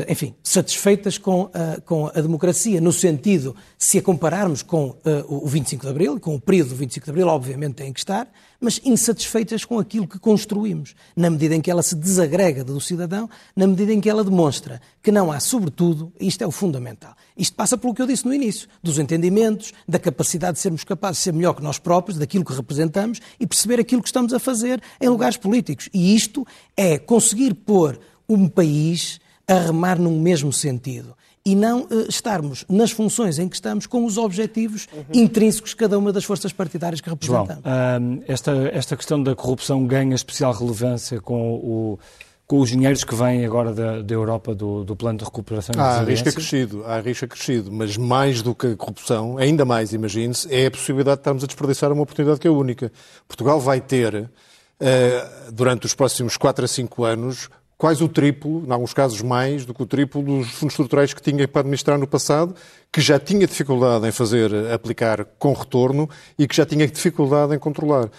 enfim, 0.08 0.34
satisfeitas 0.42 1.18
com, 1.18 1.42
uh, 1.42 1.80
com 1.84 2.06
a 2.06 2.20
democracia, 2.20 2.80
no 2.80 2.92
sentido, 2.92 3.54
se 3.76 3.98
a 3.98 4.02
compararmos 4.02 4.62
com 4.62 4.88
uh, 4.88 4.96
o 5.28 5.46
25 5.46 5.84
de 5.84 5.90
Abril, 5.90 6.18
com 6.18 6.34
o 6.34 6.40
período 6.40 6.70
do 6.70 6.76
25 6.76 7.04
de 7.04 7.10
Abril, 7.10 7.28
obviamente 7.28 7.74
têm 7.74 7.92
que 7.92 8.00
estar, 8.00 8.28
mas 8.60 8.80
insatisfeitas 8.84 9.64
com 9.64 9.78
aquilo 9.78 10.08
que 10.08 10.18
construímos, 10.18 10.94
na 11.14 11.30
medida 11.30 11.54
em 11.54 11.60
que 11.60 11.70
ela 11.70 11.82
se 11.82 11.94
desagrega 11.94 12.64
do 12.64 12.80
cidadão, 12.80 13.30
na 13.54 13.66
medida 13.66 13.92
em 13.92 14.00
que 14.00 14.10
ela 14.10 14.24
demonstra 14.24 14.80
que 15.00 15.12
não 15.12 15.30
há, 15.30 15.38
sobretudo, 15.38 16.12
isto 16.18 16.42
é 16.42 16.46
o 16.46 16.50
fundamental, 16.50 17.14
isto 17.36 17.54
passa 17.54 17.78
pelo 17.78 17.94
que 17.94 18.02
eu 18.02 18.06
disse 18.06 18.26
no 18.26 18.34
início, 18.34 18.68
dos 18.82 18.98
entendimentos, 18.98 19.72
da 19.86 19.98
capacidade 19.98 20.54
de 20.54 20.60
sermos 20.60 20.82
capazes 20.82 21.18
de 21.18 21.24
ser 21.24 21.32
melhor 21.32 21.54
que 21.54 21.62
nós 21.62 21.78
próprios, 21.78 22.18
daquilo 22.18 22.44
que 22.44 22.52
representamos 22.52 23.20
e 23.38 23.46
perceber 23.46 23.78
aquilo 23.78 24.02
que 24.02 24.08
estamos 24.08 24.32
a 24.34 24.40
fazer 24.40 24.82
em 25.00 25.08
lugares 25.08 25.36
políticos. 25.36 25.88
E 25.94 26.16
isto 26.16 26.44
é 26.76 26.98
conseguir 26.98 27.54
pôr 27.54 27.98
um 28.28 28.48
país 28.48 29.20
a 29.48 29.54
remar 29.54 29.98
num 29.98 30.20
mesmo 30.20 30.52
sentido 30.52 31.16
e 31.44 31.54
não 31.54 31.82
uh, 31.84 32.06
estarmos 32.08 32.64
nas 32.68 32.90
funções 32.90 33.38
em 33.38 33.48
que 33.48 33.56
estamos 33.56 33.86
com 33.86 34.04
os 34.04 34.18
objetivos 34.18 34.86
uhum. 34.92 35.04
intrínsecos 35.14 35.70
de 35.70 35.76
cada 35.76 35.98
uma 35.98 36.12
das 36.12 36.24
forças 36.24 36.52
partidárias 36.52 37.00
que 37.00 37.08
representamos. 37.08 37.62
João, 37.64 38.18
uh, 38.18 38.24
esta, 38.28 38.52
esta 38.72 38.96
questão 38.96 39.22
da 39.22 39.34
corrupção 39.34 39.86
ganha 39.86 40.14
especial 40.14 40.52
relevância 40.52 41.20
com, 41.22 41.54
o, 41.54 41.98
com 42.46 42.60
os 42.60 42.68
dinheiros 42.68 43.02
que 43.02 43.14
vêm 43.14 43.46
agora 43.46 43.72
da, 43.72 44.02
da 44.02 44.14
Europa 44.14 44.54
do, 44.54 44.84
do 44.84 44.94
plano 44.94 45.18
de 45.18 45.24
recuperação 45.24 45.74
e 45.74 45.80
há 45.80 46.02
risco 46.02 46.30
crescido, 46.30 46.84
há 46.84 47.00
risco 47.00 47.26
crescido, 47.26 47.72
mas 47.72 47.96
mais 47.96 48.42
do 48.42 48.54
que 48.54 48.66
a 48.66 48.76
corrupção, 48.76 49.38
ainda 49.38 49.64
mais, 49.64 49.94
imagine-se, 49.94 50.52
é 50.54 50.66
a 50.66 50.70
possibilidade 50.70 51.16
de 51.16 51.20
estarmos 51.20 51.44
a 51.44 51.46
desperdiçar 51.46 51.90
uma 51.90 52.02
oportunidade 52.02 52.40
que 52.40 52.48
é 52.48 52.50
única. 52.50 52.92
Portugal 53.26 53.58
vai 53.58 53.80
ter, 53.80 54.14
uh, 54.14 55.52
durante 55.52 55.86
os 55.86 55.94
próximos 55.94 56.36
4 56.36 56.66
a 56.66 56.68
5 56.68 57.04
anos, 57.04 57.48
quase 57.78 58.02
o 58.02 58.08
triplo, 58.08 58.64
em 58.66 58.72
alguns 58.72 58.92
casos 58.92 59.22
mais, 59.22 59.64
do 59.64 59.72
que 59.72 59.82
o 59.82 59.86
triplo 59.86 60.20
dos 60.20 60.50
fundos 60.50 60.72
estruturais 60.72 61.14
que 61.14 61.22
tinha 61.22 61.46
para 61.46 61.60
administrar 61.60 61.96
no 61.96 62.08
passado, 62.08 62.54
que 62.92 63.00
já 63.00 63.20
tinha 63.20 63.46
dificuldade 63.46 64.06
em 64.06 64.10
fazer 64.10 64.52
aplicar 64.72 65.24
com 65.38 65.52
retorno 65.52 66.10
e 66.36 66.48
que 66.48 66.56
já 66.56 66.66
tinha 66.66 66.86
dificuldade 66.88 67.54
em 67.54 67.58
controlar. 67.58 68.10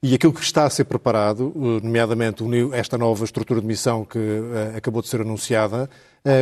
E 0.00 0.14
aquilo 0.14 0.32
que 0.32 0.40
está 0.40 0.64
a 0.64 0.70
ser 0.70 0.84
preparado, 0.84 1.52
eh, 1.56 1.84
nomeadamente 1.84 2.44
esta 2.72 2.96
nova 2.96 3.24
estrutura 3.24 3.60
de 3.60 3.66
missão 3.66 4.04
que 4.04 4.16
uh, 4.16 4.76
acabou 4.76 5.02
de 5.02 5.08
ser 5.08 5.20
anunciada, 5.22 5.90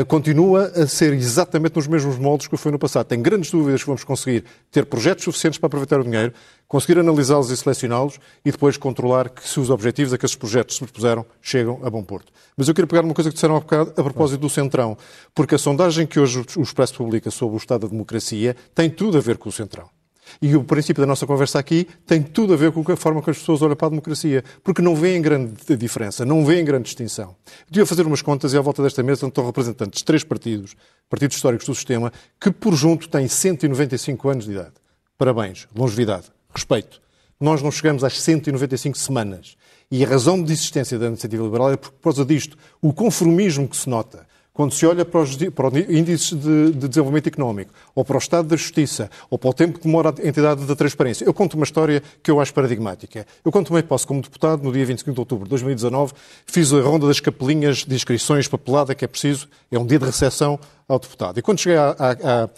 continua 0.08 0.72
a 0.74 0.86
ser 0.86 1.12
exatamente 1.12 1.76
nos 1.76 1.86
mesmos 1.86 2.18
moldes 2.18 2.48
que 2.48 2.56
foi 2.56 2.72
no 2.72 2.78
passado. 2.78 3.06
Tem 3.06 3.20
grandes 3.20 3.50
dúvidas 3.50 3.82
que 3.82 3.86
vamos 3.86 4.04
conseguir 4.04 4.44
ter 4.70 4.86
projetos 4.86 5.24
suficientes 5.24 5.58
para 5.58 5.68
aproveitar 5.68 6.00
o 6.00 6.04
dinheiro, 6.04 6.32
conseguir 6.66 6.98
analisá-los 6.98 7.50
e 7.50 7.56
selecioná-los 7.56 8.18
e 8.44 8.50
depois 8.50 8.76
controlar 8.76 9.28
que 9.28 9.48
se 9.48 9.60
os 9.60 9.70
objetivos 9.70 10.12
a 10.12 10.18
que 10.18 10.24
esses 10.24 10.36
projetos 10.36 10.76
se 10.76 10.82
propuseram 10.82 11.24
chegam 11.40 11.80
a 11.84 11.90
bom 11.90 12.02
porto. 12.02 12.32
Mas 12.56 12.68
eu 12.68 12.74
quero 12.74 12.86
pegar 12.86 13.04
uma 13.04 13.14
coisa 13.14 13.30
que 13.30 13.34
disseram 13.34 13.56
há 13.56 13.60
bocado 13.60 13.90
a 13.96 14.02
propósito 14.02 14.40
do 14.40 14.50
Centrão, 14.50 14.96
porque 15.34 15.54
a 15.54 15.58
sondagem 15.58 16.06
que 16.06 16.18
hoje 16.18 16.44
o 16.56 16.62
Expresso 16.62 16.94
publica 16.94 17.30
sobre 17.30 17.54
o 17.54 17.58
estado 17.58 17.82
da 17.82 17.88
democracia 17.88 18.56
tem 18.74 18.90
tudo 18.90 19.18
a 19.18 19.20
ver 19.20 19.38
com 19.38 19.48
o 19.48 19.52
Centrão. 19.52 19.95
E 20.40 20.54
o 20.56 20.64
princípio 20.64 21.00
da 21.00 21.06
nossa 21.06 21.26
conversa 21.26 21.58
aqui 21.58 21.86
tem 22.06 22.22
tudo 22.22 22.54
a 22.54 22.56
ver 22.56 22.72
com 22.72 22.84
a 22.90 22.96
forma 22.96 23.22
que 23.22 23.30
as 23.30 23.38
pessoas 23.38 23.62
olham 23.62 23.76
para 23.76 23.86
a 23.86 23.90
democracia, 23.90 24.44
porque 24.62 24.82
não 24.82 24.94
veem 24.94 25.20
grande 25.22 25.76
diferença, 25.76 26.24
não 26.24 26.44
veem 26.44 26.64
grande 26.64 26.84
distinção. 26.84 27.36
Devia 27.70 27.86
fazer 27.86 28.06
umas 28.06 28.22
contas 28.22 28.52
e 28.52 28.56
à 28.58 28.60
volta 28.60 28.82
desta 28.82 29.02
mesa 29.02 29.26
estão 29.26 29.46
representantes 29.46 29.98
de 29.98 30.04
três 30.04 30.24
partidos, 30.24 30.76
partidos 31.08 31.36
históricos 31.36 31.66
do 31.66 31.74
sistema, 31.74 32.12
que 32.40 32.50
por 32.50 32.74
junto 32.74 33.08
têm 33.08 33.28
195 33.28 34.28
anos 34.28 34.44
de 34.44 34.52
idade. 34.52 34.74
Parabéns, 35.18 35.66
longevidade, 35.74 36.26
respeito. 36.54 37.00
nós 37.40 37.62
não 37.62 37.70
chegamos 37.70 38.02
às 38.02 38.20
195 38.20 38.96
semanas. 38.98 39.56
E 39.90 40.04
a 40.04 40.08
razão 40.08 40.42
de 40.42 40.52
existência 40.52 40.98
da 40.98 41.06
iniciativa 41.06 41.44
liberal 41.44 41.72
é 41.72 41.76
por 41.76 41.92
causa 41.92 42.24
disto. 42.24 42.58
O 42.82 42.92
conformismo 42.92 43.68
que 43.68 43.76
se 43.76 43.88
nota 43.88 44.26
quando 44.56 44.72
se 44.72 44.86
olha 44.86 45.04
para 45.04 45.20
os, 45.20 45.36
para 45.36 45.68
os 45.68 45.74
índices 45.76 46.30
de, 46.30 46.72
de, 46.72 46.88
desenvolvimento 46.88 47.26
económico, 47.26 47.70
ou 47.94 48.02
para 48.02 48.16
o 48.16 48.18
estado 48.18 48.48
da 48.48 48.56
justiça, 48.56 49.10
ou 49.28 49.38
para 49.38 49.50
o 49.50 49.52
tempo 49.52 49.78
que 49.78 49.84
demora 49.84 50.08
a 50.08 50.26
entidade 50.26 50.64
da 50.64 50.74
transparência, 50.74 51.26
eu 51.26 51.34
conto 51.34 51.54
uma 51.54 51.64
história 51.64 52.02
que 52.22 52.30
eu 52.30 52.40
acho 52.40 52.54
paradigmática. 52.54 53.26
Eu 53.44 53.52
conto 53.52 53.68
uma 53.68 53.80
hipótese 53.80 54.06
como 54.06 54.22
deputado, 54.22 54.62
no 54.62 54.72
dia 54.72 54.86
25 54.86 55.12
de 55.12 55.20
outubro 55.20 55.44
de 55.44 55.50
2019, 55.50 56.14
fiz 56.46 56.72
a 56.72 56.80
ronda 56.80 57.06
das 57.06 57.20
capelinhas 57.20 57.84
de 57.84 57.94
inscrições 57.94 58.48
papelada 58.48 58.94
que 58.94 59.04
é 59.04 59.08
preciso, 59.08 59.46
é 59.70 59.78
um 59.78 59.84
dia 59.84 59.98
de 59.98 60.06
recepção 60.06 60.58
ao 60.88 60.98
deputado. 60.98 61.38
E 61.38 61.42
quando 61.42 61.60
cheguei 61.60 61.76
à, 61.76 62.48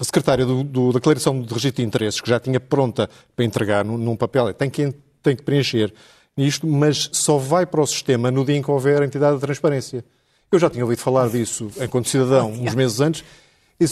secretária 0.00 0.46
da 0.46 0.52
declaração 0.92 1.42
de 1.42 1.52
registro 1.52 1.82
de 1.82 1.88
interesses, 1.88 2.20
que 2.20 2.30
já 2.30 2.38
tinha 2.38 2.60
pronta 2.60 3.10
para 3.34 3.44
entregar 3.44 3.84
num, 3.84 3.98
num 3.98 4.14
papel, 4.14 4.54
tem 4.54 4.70
que, 4.70 4.94
tem 5.20 5.34
que 5.34 5.42
preencher 5.42 5.92
isto, 6.36 6.64
mas 6.64 7.08
só 7.12 7.38
vai 7.38 7.66
para 7.66 7.80
o 7.80 7.86
sistema 7.88 8.30
no 8.30 8.44
dia 8.44 8.56
em 8.56 8.62
que 8.62 8.70
houver 8.70 9.02
a 9.02 9.04
entidade 9.04 9.34
de 9.34 9.40
transparência. 9.40 10.04
Eu 10.50 10.58
já 10.58 10.70
tinha 10.70 10.84
ouvido 10.84 11.00
falar 11.00 11.28
disso 11.28 11.70
enquanto 11.80 12.08
cidadão 12.08 12.50
uns 12.52 12.74
meses 12.74 13.00
antes, 13.00 13.24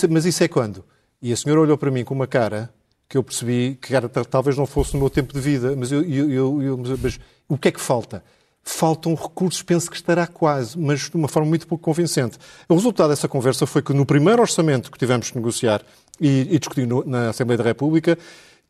mas 0.08 0.24
isso 0.24 0.42
é 0.42 0.48
quando? 0.48 0.84
E 1.20 1.32
a 1.32 1.36
senhora 1.36 1.60
olhou 1.60 1.76
para 1.76 1.90
mim 1.90 2.04
com 2.04 2.14
uma 2.14 2.26
cara 2.26 2.72
que 3.08 3.16
eu 3.16 3.22
percebi 3.22 3.78
que 3.80 3.92
talvez 4.30 4.56
não 4.56 4.66
fosse 4.66 4.94
no 4.94 5.00
meu 5.00 5.10
tempo 5.10 5.32
de 5.32 5.40
vida, 5.40 5.74
mas, 5.76 5.92
eu, 5.92 6.02
eu, 6.02 6.62
eu, 6.62 6.78
mas 7.00 7.18
o 7.48 7.58
que 7.58 7.68
é 7.68 7.72
que 7.72 7.80
falta? 7.80 8.24
Faltam 8.62 9.14
recursos, 9.14 9.62
penso 9.62 9.90
que 9.90 9.96
estará 9.96 10.26
quase, 10.26 10.78
mas 10.78 11.10
de 11.10 11.16
uma 11.16 11.28
forma 11.28 11.48
muito 11.48 11.66
pouco 11.66 11.84
convincente. 11.84 12.38
O 12.68 12.74
resultado 12.74 13.10
dessa 13.10 13.28
conversa 13.28 13.66
foi 13.66 13.82
que 13.82 13.92
no 13.92 14.06
primeiro 14.06 14.40
orçamento 14.40 14.90
que 14.90 14.98
tivemos 14.98 15.30
que 15.30 15.36
negociar 15.36 15.82
e, 16.20 16.54
e 16.54 16.58
discutir 16.58 16.86
no, 16.86 17.04
na 17.04 17.30
Assembleia 17.30 17.58
da 17.58 17.64
República, 17.64 18.18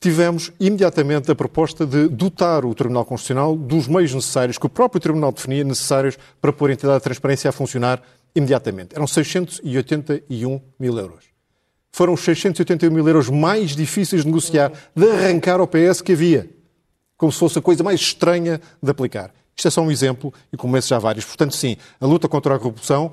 tivemos 0.05 0.52
imediatamente 0.61 1.30
a 1.30 1.34
proposta 1.34 1.86
de 1.86 2.09
dotar 2.09 2.66
o 2.66 2.74
Tribunal 2.74 3.07
Constitucional 3.07 3.57
dos 3.57 3.88
meios 3.88 4.12
necessários 4.12 4.59
que 4.59 4.66
o 4.66 4.68
próprio 4.68 5.00
Tribunal 5.00 5.32
definia 5.32 5.64
necessários 5.64 6.18
para 6.42 6.52
pôr 6.52 6.68
a 6.68 6.74
entidade 6.74 6.98
de 6.98 7.05
transparência 7.05 7.48
a 7.48 7.52
funcionar 7.52 8.02
imediatamente. 8.34 8.94
Eram 8.94 9.07
681 9.07 10.61
mil 10.78 10.98
euros. 10.98 11.24
Foram 11.90 12.12
os 12.12 12.20
681 12.20 12.90
mil 12.92 13.09
euros 13.09 13.30
mais 13.30 13.74
difíceis 13.74 14.24
de 14.24 14.28
negociar, 14.28 14.72
de 14.94 15.11
arrancar 15.11 15.59
ao 15.59 15.66
PS 15.66 16.02
que 16.02 16.12
havia. 16.12 16.50
Como 17.16 17.32
se 17.32 17.38
fosse 17.38 17.59
a 17.59 17.62
coisa 17.62 17.82
mais 17.82 17.98
estranha 17.98 18.61
de 18.82 18.90
aplicar. 18.90 19.32
Isto 19.57 19.68
é 19.68 19.70
só 19.70 19.80
um 19.80 19.90
exemplo, 19.90 20.34
e 20.52 20.57
como 20.59 20.78
já 20.82 20.98
vários. 20.98 21.24
Portanto, 21.24 21.57
sim, 21.57 21.78
a 21.98 22.05
luta 22.05 22.28
contra 22.28 22.55
a 22.55 22.59
corrupção 22.59 23.11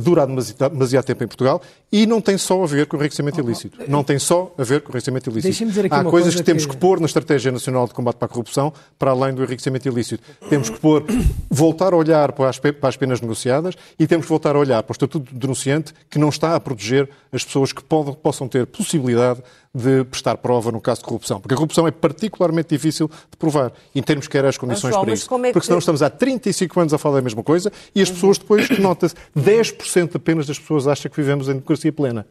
dura 0.00 0.26
demasiado 0.26 1.04
tempo 1.04 1.24
em 1.24 1.26
Portugal 1.26 1.62
e 1.90 2.06
não 2.06 2.20
tem 2.20 2.36
só 2.36 2.62
a 2.62 2.66
ver 2.66 2.86
com 2.86 2.96
o 2.96 3.00
enriquecimento 3.00 3.40
oh, 3.40 3.42
oh, 3.42 3.46
ilícito. 3.46 3.78
Não 3.88 4.04
tem 4.04 4.18
só 4.18 4.54
a 4.58 4.62
ver 4.62 4.82
com 4.82 4.88
o 4.88 4.92
enriquecimento 4.92 5.30
ilícito. 5.30 5.64
Há 5.90 6.04
coisas 6.04 6.34
que 6.34 6.42
temos 6.42 6.66
que... 6.66 6.72
que 6.72 6.76
pôr 6.76 7.00
na 7.00 7.06
Estratégia 7.06 7.50
Nacional 7.50 7.86
de 7.86 7.94
Combate 7.94 8.16
para 8.16 8.26
a 8.26 8.28
Corrupção 8.28 8.72
para 8.98 9.12
além 9.12 9.34
do 9.34 9.42
enriquecimento 9.42 9.88
ilícito. 9.88 10.22
Temos 10.50 10.68
que 10.68 10.78
pôr, 10.78 11.04
voltar 11.50 11.94
a 11.94 11.96
olhar 11.96 12.32
para 12.32 12.50
as, 12.50 12.58
para 12.58 12.88
as 12.88 12.96
penas 12.96 13.20
negociadas 13.20 13.74
e 13.98 14.06
temos 14.06 14.26
que 14.26 14.30
voltar 14.30 14.54
a 14.54 14.58
olhar 14.58 14.82
para 14.82 14.92
o 14.92 14.94
Estatuto 14.94 15.32
de 15.32 15.38
Denunciante 15.38 15.94
que 16.10 16.18
não 16.18 16.28
está 16.28 16.54
a 16.54 16.60
proteger 16.60 17.08
as 17.32 17.42
pessoas 17.42 17.72
que 17.72 17.82
podem, 17.82 18.12
possam 18.12 18.46
ter 18.48 18.66
possibilidade 18.66 19.42
de 19.74 20.04
prestar 20.04 20.36
prova 20.36 20.70
no 20.70 20.80
caso 20.80 21.00
de 21.00 21.06
corrupção. 21.06 21.40
Porque 21.40 21.54
a 21.54 21.56
corrupção 21.56 21.86
é 21.86 21.90
particularmente 21.90 22.68
difícil 22.68 23.08
de 23.08 23.36
provar, 23.38 23.72
em 23.94 24.02
termos 24.02 24.28
que 24.28 24.36
eram 24.36 24.48
as 24.48 24.58
condições 24.58 24.94
para 24.94 25.12
isso. 25.12 25.34
É 25.34 25.38
que... 25.38 25.52
Porque 25.52 25.66
senão 25.66 25.78
estamos 25.78 26.02
há 26.02 26.10
35 26.10 26.80
anos 26.80 26.94
a 26.94 26.98
falar 26.98 27.16
da 27.16 27.22
mesma 27.22 27.42
coisa 27.42 27.72
e 27.94 28.02
as 28.02 28.10
pessoas 28.10 28.38
depois, 28.38 28.68
nota-se, 28.78 29.14
10% 29.36 30.16
apenas 30.16 30.46
das 30.46 30.58
pessoas 30.58 30.86
acham 30.86 31.10
que 31.10 31.16
vivemos 31.16 31.48
em 31.48 31.52
democracia 31.52 31.92
plena. 31.92 32.26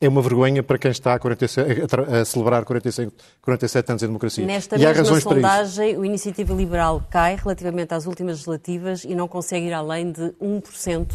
É 0.00 0.08
uma 0.08 0.20
vergonha 0.20 0.62
para 0.62 0.76
quem 0.76 0.90
está 0.90 1.14
a, 1.14 1.18
47, 1.18 1.82
a 2.12 2.24
celebrar 2.24 2.64
45, 2.64 3.12
47 3.40 3.90
anos 3.90 4.02
em 4.02 4.06
democracia. 4.06 4.44
Nesta 4.44 4.76
e 4.76 4.84
há 4.84 4.92
mesma 4.92 5.20
sondagem, 5.20 5.96
o 5.96 6.04
Iniciativa 6.04 6.52
Liberal 6.52 7.02
cai 7.08 7.36
relativamente 7.36 7.94
às 7.94 8.04
últimas 8.04 8.32
legislativas 8.32 9.04
e 9.04 9.14
não 9.14 9.26
consegue 9.26 9.66
ir 9.66 9.72
além 9.72 10.12
de 10.12 10.34
1% 10.42 11.06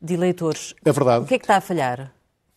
de 0.00 0.14
eleitores. 0.14 0.74
É 0.84 0.92
verdade. 0.92 1.24
O 1.24 1.28
que 1.28 1.34
é 1.34 1.38
que 1.38 1.44
está 1.44 1.56
a 1.56 1.60
falhar? 1.60 2.10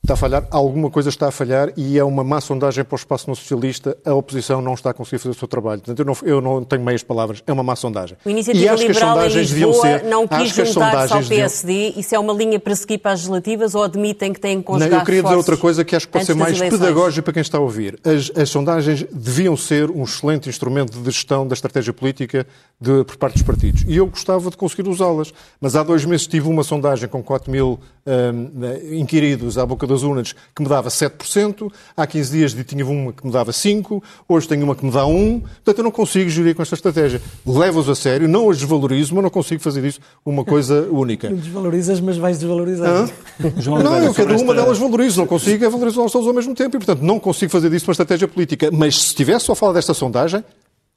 Está 0.06 0.14
a 0.14 0.18
falhar, 0.18 0.48
alguma 0.52 0.92
coisa 0.92 1.10
está 1.10 1.30
a 1.30 1.32
falhar 1.32 1.74
e 1.76 1.98
é 1.98 2.04
uma 2.04 2.24
má 2.24 2.40
sondagem 2.40 2.84
para 2.84 2.94
o 2.94 2.96
espaço 2.96 3.28
não 3.28 3.34
socialista. 3.34 3.98
A 4.06 4.14
oposição 4.14 4.62
não 4.62 4.76
está 4.76 4.92
a 4.92 4.94
conseguir 4.94 5.18
fazer 5.18 5.32
o 5.32 5.34
seu 5.34 5.48
trabalho. 5.48 5.82
Portanto, 5.82 5.98
eu 6.00 6.06
não, 6.06 6.18
eu 6.22 6.42
não 6.42 6.64
tenho 6.64 6.84
meias 6.84 7.02
palavras, 7.02 7.42
é 7.48 7.52
uma 7.52 7.64
má 7.64 7.76
sondagem. 7.76 8.16
O 8.24 8.30
Iniciativa 8.30 8.66
e 8.66 8.70
acho 8.70 8.84
Liberal 8.84 9.00
que 9.00 9.08
as 9.08 9.32
sondagens 9.32 9.50
deviam 9.50 9.74
ser, 9.74 10.04
não 10.04 10.28
quis 10.28 10.54
juntar-se 10.54 11.12
ao 11.12 11.24
PSD. 11.24 11.74
Deviam... 11.74 12.00
Isso 12.00 12.14
é 12.14 12.20
uma 12.20 12.34
linha 12.34 12.60
para 12.60 12.76
seguir 12.76 13.00
para 13.00 13.14
as 13.14 13.22
legislativas 13.22 13.74
ou 13.74 13.84
admitem 13.84 14.32
que 14.32 14.40
têm 14.40 14.60
que 14.60 14.66
conjugar 14.66 14.92
não, 14.92 15.00
Eu 15.00 15.06
queria 15.06 15.24
dizer 15.24 15.36
outra 15.36 15.58
coisa 15.58 15.84
que 15.84 15.96
acho 15.96 16.06
que 16.06 16.14
pode 16.14 16.26
ser 16.26 16.36
mais 16.36 16.60
pedagógica 16.60 17.24
para 17.24 17.34
quem 17.34 17.42
está 17.42 17.58
a 17.58 17.62
ouvir. 17.62 18.00
As, 18.04 18.32
as, 18.40 18.48
sondagens 18.48 19.04
deviam 19.12 19.58
ser 19.58 19.90
um 19.90 20.04
excelente 20.04 20.48
instrumento 20.48 21.00
de 21.00 21.10
gestão 21.10 21.48
da 21.48 21.56
estratégia 21.56 21.92
política 21.92 22.46
de, 22.80 23.04
por 23.06 23.18
parte 23.18 23.34
dos 23.34 23.44
partidos. 23.44 23.84
E 23.88 23.96
eu 23.96 24.06
gostava 24.06 24.52
de 24.52 24.56
conseguir 24.56 24.88
usá-las. 24.88 25.34
Mas 25.60 25.76
há 25.76 25.82
dois 25.82 26.06
meses 26.06 26.28
tive 26.28 26.48
uma 26.48 26.64
sondagem 26.64 27.10
com 27.10 27.24
4 27.24 27.52
mil 27.52 27.80
um, 28.06 29.00
inquiridos 29.00 29.58
à 29.58 29.66
boca 29.66 29.88
das 29.88 30.04
urnas 30.04 30.34
que 30.56 30.62
me 30.62 30.70
dava 30.70 30.90
7%, 30.90 31.72
há 31.98 32.06
15 32.06 32.32
dias 32.32 32.66
tinha 32.66 32.86
uma 32.86 33.12
que 33.12 33.26
me 33.26 33.32
dava 33.32 33.52
5%, 33.52 34.02
hoje 34.28 34.48
tenho 34.48 34.64
uma 34.64 34.76
que 34.76 34.86
me 34.86 34.92
dá 34.92 35.04
1%, 35.04 35.42
portanto 35.42 35.78
eu 35.78 35.84
não 35.84 35.92
consigo 35.92 36.30
gerir 36.30 36.56
com 36.56 36.62
esta 36.62 36.76
estratégia. 36.76 37.22
Levo-as 37.46 37.90
a 37.90 37.96
sério, 37.96 38.28
não 38.28 38.50
as 38.50 38.58
desvalorizo, 38.58 39.14
mas 39.16 39.24
não 39.24 39.30
consigo 39.30 39.62
fazer 39.62 39.82
disso 39.82 40.00
uma 40.26 40.44
coisa 40.44 40.88
única. 40.92 41.30
Não 41.30 41.38
desvalorizas, 41.38 42.00
mas 42.00 42.18
vais 42.18 42.38
desvalorizar. 42.38 43.10
não, 43.66 43.98
eu 44.00 44.14
cada 44.14 44.38
uma 44.38 44.54
delas 44.54 44.78
valorizo, 44.78 45.20
não 45.20 45.28
consigo 45.28 45.66
é 45.66 45.70
valorizá-las 45.70 46.12
todas 46.12 46.28
ao 46.28 46.34
mesmo 46.34 46.54
tempo 46.54 46.76
e, 46.76 46.80
portanto, 46.80 47.02
não 47.02 47.20
consigo 47.20 47.52
fazer 47.52 47.70
disso 47.70 47.88
uma 47.88 47.94
estratégia 47.94 48.28
política. 48.28 48.70
Mas 48.72 48.96
se 48.96 49.08
estivesse 49.08 49.46
só 49.46 49.54
a 49.54 49.56
falar 49.56 49.74
desta 49.74 49.94
sondagem, 49.94 50.44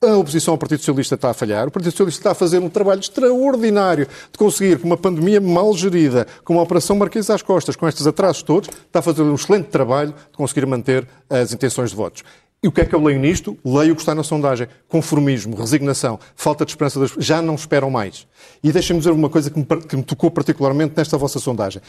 a 0.00 0.16
oposição 0.16 0.54
ao 0.54 0.58
Partido 0.58 0.78
Socialista 0.78 1.16
está 1.16 1.30
a 1.30 1.34
falhar. 1.34 1.66
O 1.66 1.70
Partido 1.72 1.90
Socialista 1.90 2.20
está 2.20 2.30
a 2.30 2.34
fazer 2.34 2.58
um 2.58 2.68
trabalho 2.68 3.00
extraordinário 3.00 4.06
de 4.30 4.38
conseguir, 4.38 4.78
com 4.78 4.86
uma 4.86 4.96
pandemia 4.96 5.40
mal 5.40 5.74
gerida, 5.74 6.24
com 6.44 6.52
uma 6.52 6.62
operação 6.62 6.94
Marquês 6.94 7.28
às 7.30 7.42
costas, 7.42 7.74
com 7.74 7.88
estes 7.88 8.06
atrasos 8.06 8.42
todos, 8.42 8.68
está 8.68 9.00
a 9.00 9.02
fazer 9.02 9.22
um 9.22 9.34
excelente 9.34 9.66
trabalho 9.66 10.14
de 10.30 10.36
conseguir 10.36 10.66
manter 10.66 11.06
as 11.28 11.52
intenções 11.52 11.90
de 11.90 11.96
votos. 11.96 12.22
E 12.60 12.66
o 12.66 12.72
que 12.72 12.80
é 12.80 12.84
que 12.84 12.94
eu 12.94 13.00
leio 13.00 13.20
nisto? 13.20 13.56
Leio 13.64 13.92
o 13.92 13.94
que 13.94 14.02
está 14.02 14.14
na 14.16 14.24
sondagem. 14.24 14.66
Conformismo, 14.88 15.56
resignação, 15.56 16.18
falta 16.34 16.64
de 16.64 16.72
esperança. 16.72 16.98
Das... 16.98 17.12
Já 17.18 17.40
não 17.40 17.54
esperam 17.54 17.88
mais. 17.88 18.26
E 18.62 18.72
deixem-me 18.72 18.98
dizer 19.00 19.12
uma 19.12 19.28
coisa 19.28 19.48
que 19.48 19.58
me, 19.58 19.64
que 19.64 19.96
me, 19.96 20.02
tocou 20.02 20.28
particularmente 20.28 20.94
nesta 20.96 21.16
vossa 21.16 21.38
sondagem. 21.38 21.80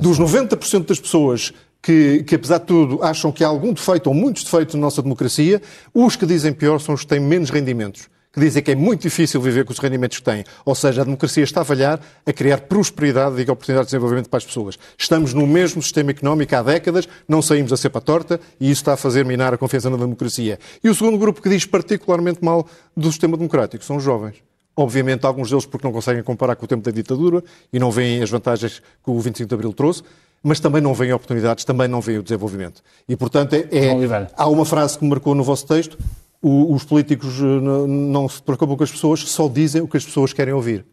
Dos 0.00 0.20
90% 0.20 0.86
das 0.86 1.00
pessoas 1.00 1.52
que, 1.82 2.22
que, 2.24 2.34
apesar 2.34 2.58
de 2.58 2.66
tudo, 2.66 3.02
acham 3.02 3.30
que 3.32 3.44
há 3.44 3.48
algum 3.48 3.72
defeito 3.72 4.08
ou 4.08 4.14
muitos 4.14 4.44
defeitos 4.44 4.74
na 4.74 4.80
nossa 4.80 5.02
democracia, 5.02 5.62
os 5.94 6.16
que 6.16 6.26
dizem 6.26 6.52
pior 6.52 6.78
são 6.80 6.94
os 6.94 7.02
que 7.02 7.06
têm 7.06 7.20
menos 7.20 7.50
rendimentos 7.50 8.08
que 8.38 8.40
dizem 8.40 8.62
que 8.62 8.70
é 8.70 8.74
muito 8.74 9.02
difícil 9.02 9.40
viver 9.40 9.64
com 9.64 9.72
os 9.72 9.78
rendimentos 9.78 10.18
que 10.18 10.24
têm. 10.24 10.44
Ou 10.64 10.74
seja, 10.74 11.00
a 11.00 11.04
democracia 11.04 11.42
está 11.42 11.62
a 11.62 11.64
falhar 11.64 12.00
a 12.24 12.32
criar 12.32 12.60
prosperidade 12.62 13.40
e 13.40 13.50
oportunidade 13.50 13.86
de 13.86 13.90
desenvolvimento 13.90 14.28
para 14.28 14.38
as 14.38 14.44
pessoas. 14.44 14.78
Estamos 14.96 15.34
no 15.34 15.46
mesmo 15.46 15.82
sistema 15.82 16.10
económico 16.10 16.54
há 16.54 16.62
décadas, 16.62 17.08
não 17.26 17.42
saímos 17.42 17.72
a 17.72 17.76
cepa 17.76 18.00
torta 18.00 18.40
e 18.60 18.70
isso 18.70 18.82
está 18.82 18.92
a 18.92 18.96
fazer 18.96 19.24
minar 19.24 19.52
a 19.52 19.58
confiança 19.58 19.90
na 19.90 19.96
democracia. 19.96 20.58
E 20.82 20.88
o 20.88 20.94
segundo 20.94 21.18
grupo 21.18 21.42
que 21.42 21.48
diz 21.48 21.64
particularmente 21.64 22.44
mal 22.44 22.66
do 22.96 23.10
sistema 23.10 23.36
democrático 23.36 23.84
são 23.84 23.96
os 23.96 24.04
jovens. 24.04 24.36
Obviamente, 24.76 25.26
alguns 25.26 25.50
deles 25.50 25.66
porque 25.66 25.84
não 25.84 25.92
conseguem 25.92 26.22
comparar 26.22 26.54
com 26.54 26.64
o 26.64 26.68
tempo 26.68 26.84
da 26.84 26.92
ditadura 26.92 27.42
e 27.72 27.80
não 27.80 27.90
veem 27.90 28.22
as 28.22 28.30
vantagens 28.30 28.80
que 29.04 29.10
o 29.10 29.18
25 29.18 29.48
de 29.48 29.54
Abril 29.54 29.72
trouxe, 29.72 30.04
mas 30.42 30.60
também 30.60 30.80
não 30.80 30.94
veem 30.94 31.12
oportunidades, 31.12 31.64
também 31.64 31.88
não 31.88 32.00
veem 32.00 32.18
o 32.18 32.22
desenvolvimento. 32.22 32.82
E, 33.08 33.16
portanto, 33.16 33.54
é, 33.54 33.66
é 33.70 34.28
há 34.36 34.46
uma 34.48 34.64
frase 34.64 34.98
que 34.98 35.04
me 35.04 35.10
marcou 35.10 35.34
no 35.34 35.42
vosso 35.42 35.66
texto, 35.66 35.98
o, 36.40 36.72
os 36.72 36.84
políticos 36.84 37.40
eh, 37.40 37.60
não, 37.88 38.28
se 38.28 38.40
preocupam 38.42 38.76
com 38.76 38.84
as 38.84 38.90
pessoas, 38.90 39.20
só 39.20 39.48
dizem 39.48 39.82
o 39.82 39.88
que 39.88 39.96
as 39.96 40.04
pessoas 40.04 40.32
querem 40.32 40.54
ouvir. 40.54 40.84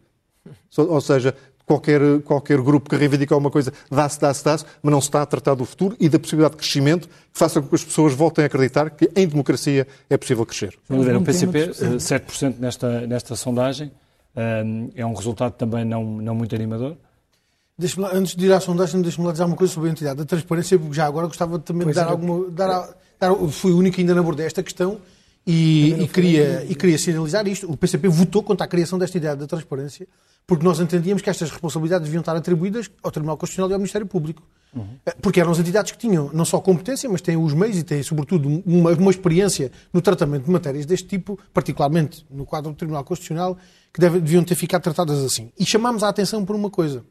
Ou 0.77 0.99
seja, 0.99 1.33
qualquer, 1.65 2.01
qualquer 2.23 2.61
grupo 2.61 2.89
que 2.89 2.95
reivindica 2.95 3.33
alguma 3.33 3.51
coisa 3.51 3.71
dá-se, 3.89 4.19
dá-se, 4.19 4.43
dá-se, 4.43 4.65
mas 4.81 4.91
não 4.91 5.01
se 5.01 5.07
está 5.07 5.21
a 5.21 5.25
tratar 5.25 5.55
do 5.55 5.65
futuro 5.65 5.95
e 5.99 6.09
da 6.09 6.19
possibilidade 6.19 6.55
de 6.55 6.57
crescimento 6.57 7.07
que 7.07 7.39
faça 7.39 7.61
com 7.61 7.67
que 7.67 7.75
as 7.75 7.83
pessoas 7.83 8.13
voltem 8.13 8.43
a 8.43 8.47
acreditar 8.47 8.89
que 8.89 9.09
em 9.15 9.27
democracia 9.27 9.87
é 10.09 10.17
possível 10.17 10.45
crescer. 10.45 10.77
Vamos 10.87 11.05
ver, 11.05 11.15
o 11.15 11.21
PCP, 11.21 11.69
7% 11.69 12.43
eh, 12.43 12.55
nesta, 12.59 13.07
nesta 13.07 13.35
sondagem, 13.35 13.91
eh, 14.35 14.63
é 14.95 15.05
um 15.05 15.13
resultado 15.13 15.53
também 15.53 15.85
não, 15.85 16.03
não 16.03 16.35
muito 16.35 16.53
animador. 16.55 16.97
Lá, 17.97 18.11
antes 18.13 18.35
de 18.35 18.45
ir 18.45 18.53
à 18.53 18.59
sondagem, 18.59 19.01
deixe-me 19.01 19.25
lá 19.25 19.33
dizer 19.33 19.43
uma 19.43 19.55
coisa 19.55 19.73
sobre 19.73 19.89
a 19.89 19.91
entidade 19.91 20.17
da 20.17 20.25
transparência, 20.25 20.79
porque 20.79 20.95
já 20.95 21.05
agora 21.05 21.27
gostava 21.27 21.59
também 21.59 21.83
pois 21.83 21.95
de 21.95 22.01
dar 22.01 22.07
é. 22.07 22.11
alguma. 22.11 22.49
Dar, 22.49 22.95
dar, 23.19 23.35
fui 23.49 23.73
o 23.73 23.77
único 23.77 23.95
que 23.95 24.01
ainda 24.01 24.13
não 24.13 24.21
abordei 24.21 24.45
esta 24.45 24.63
questão 24.63 24.99
e, 25.45 25.91
e, 25.91 26.07
queria, 26.07 26.65
e 26.69 26.73
queria 26.73 26.97
sinalizar 26.97 27.45
isto. 27.47 27.69
O 27.69 27.75
PCP 27.75 28.07
votou 28.07 28.41
contra 28.41 28.65
a 28.65 28.67
criação 28.67 28.97
desta 28.97 29.17
ideia 29.17 29.35
da 29.35 29.45
transparência 29.45 30.07
porque 30.47 30.63
nós 30.63 30.79
entendíamos 30.79 31.21
que 31.21 31.29
estas 31.29 31.49
responsabilidades 31.49 32.05
deviam 32.05 32.21
estar 32.21 32.35
atribuídas 32.35 32.89
ao 33.01 33.11
Tribunal 33.11 33.35
Constitucional 33.35 33.69
e 33.71 33.73
ao 33.73 33.79
Ministério 33.79 34.05
Público. 34.05 34.43
Uhum. 34.75 34.97
Porque 35.21 35.39
eram 35.39 35.51
as 35.51 35.59
entidades 35.59 35.91
que 35.91 35.97
tinham 35.97 36.29
não 36.33 36.45
só 36.45 36.59
competência, 36.59 37.09
mas 37.09 37.21
têm 37.21 37.35
os 37.35 37.53
meios 37.53 37.77
e 37.77 37.83
têm, 37.83 38.03
sobretudo, 38.03 38.61
uma, 38.65 38.91
uma 38.91 39.09
experiência 39.09 39.71
no 39.91 40.01
tratamento 40.01 40.45
de 40.45 40.51
matérias 40.51 40.85
deste 40.85 41.07
tipo, 41.07 41.39
particularmente 41.53 42.25
no 42.29 42.45
quadro 42.45 42.71
do 42.71 42.77
Tribunal 42.77 43.03
Constitucional, 43.03 43.57
que 43.91 43.99
deve, 43.99 44.19
deviam 44.19 44.43
ter 44.43 44.55
ficado 44.55 44.83
tratadas 44.83 45.23
assim. 45.23 45.51
E 45.57 45.65
chamámos 45.65 46.03
a 46.03 46.09
atenção 46.09 46.45
por 46.45 46.55
uma 46.55 46.69
coisa. 46.69 47.03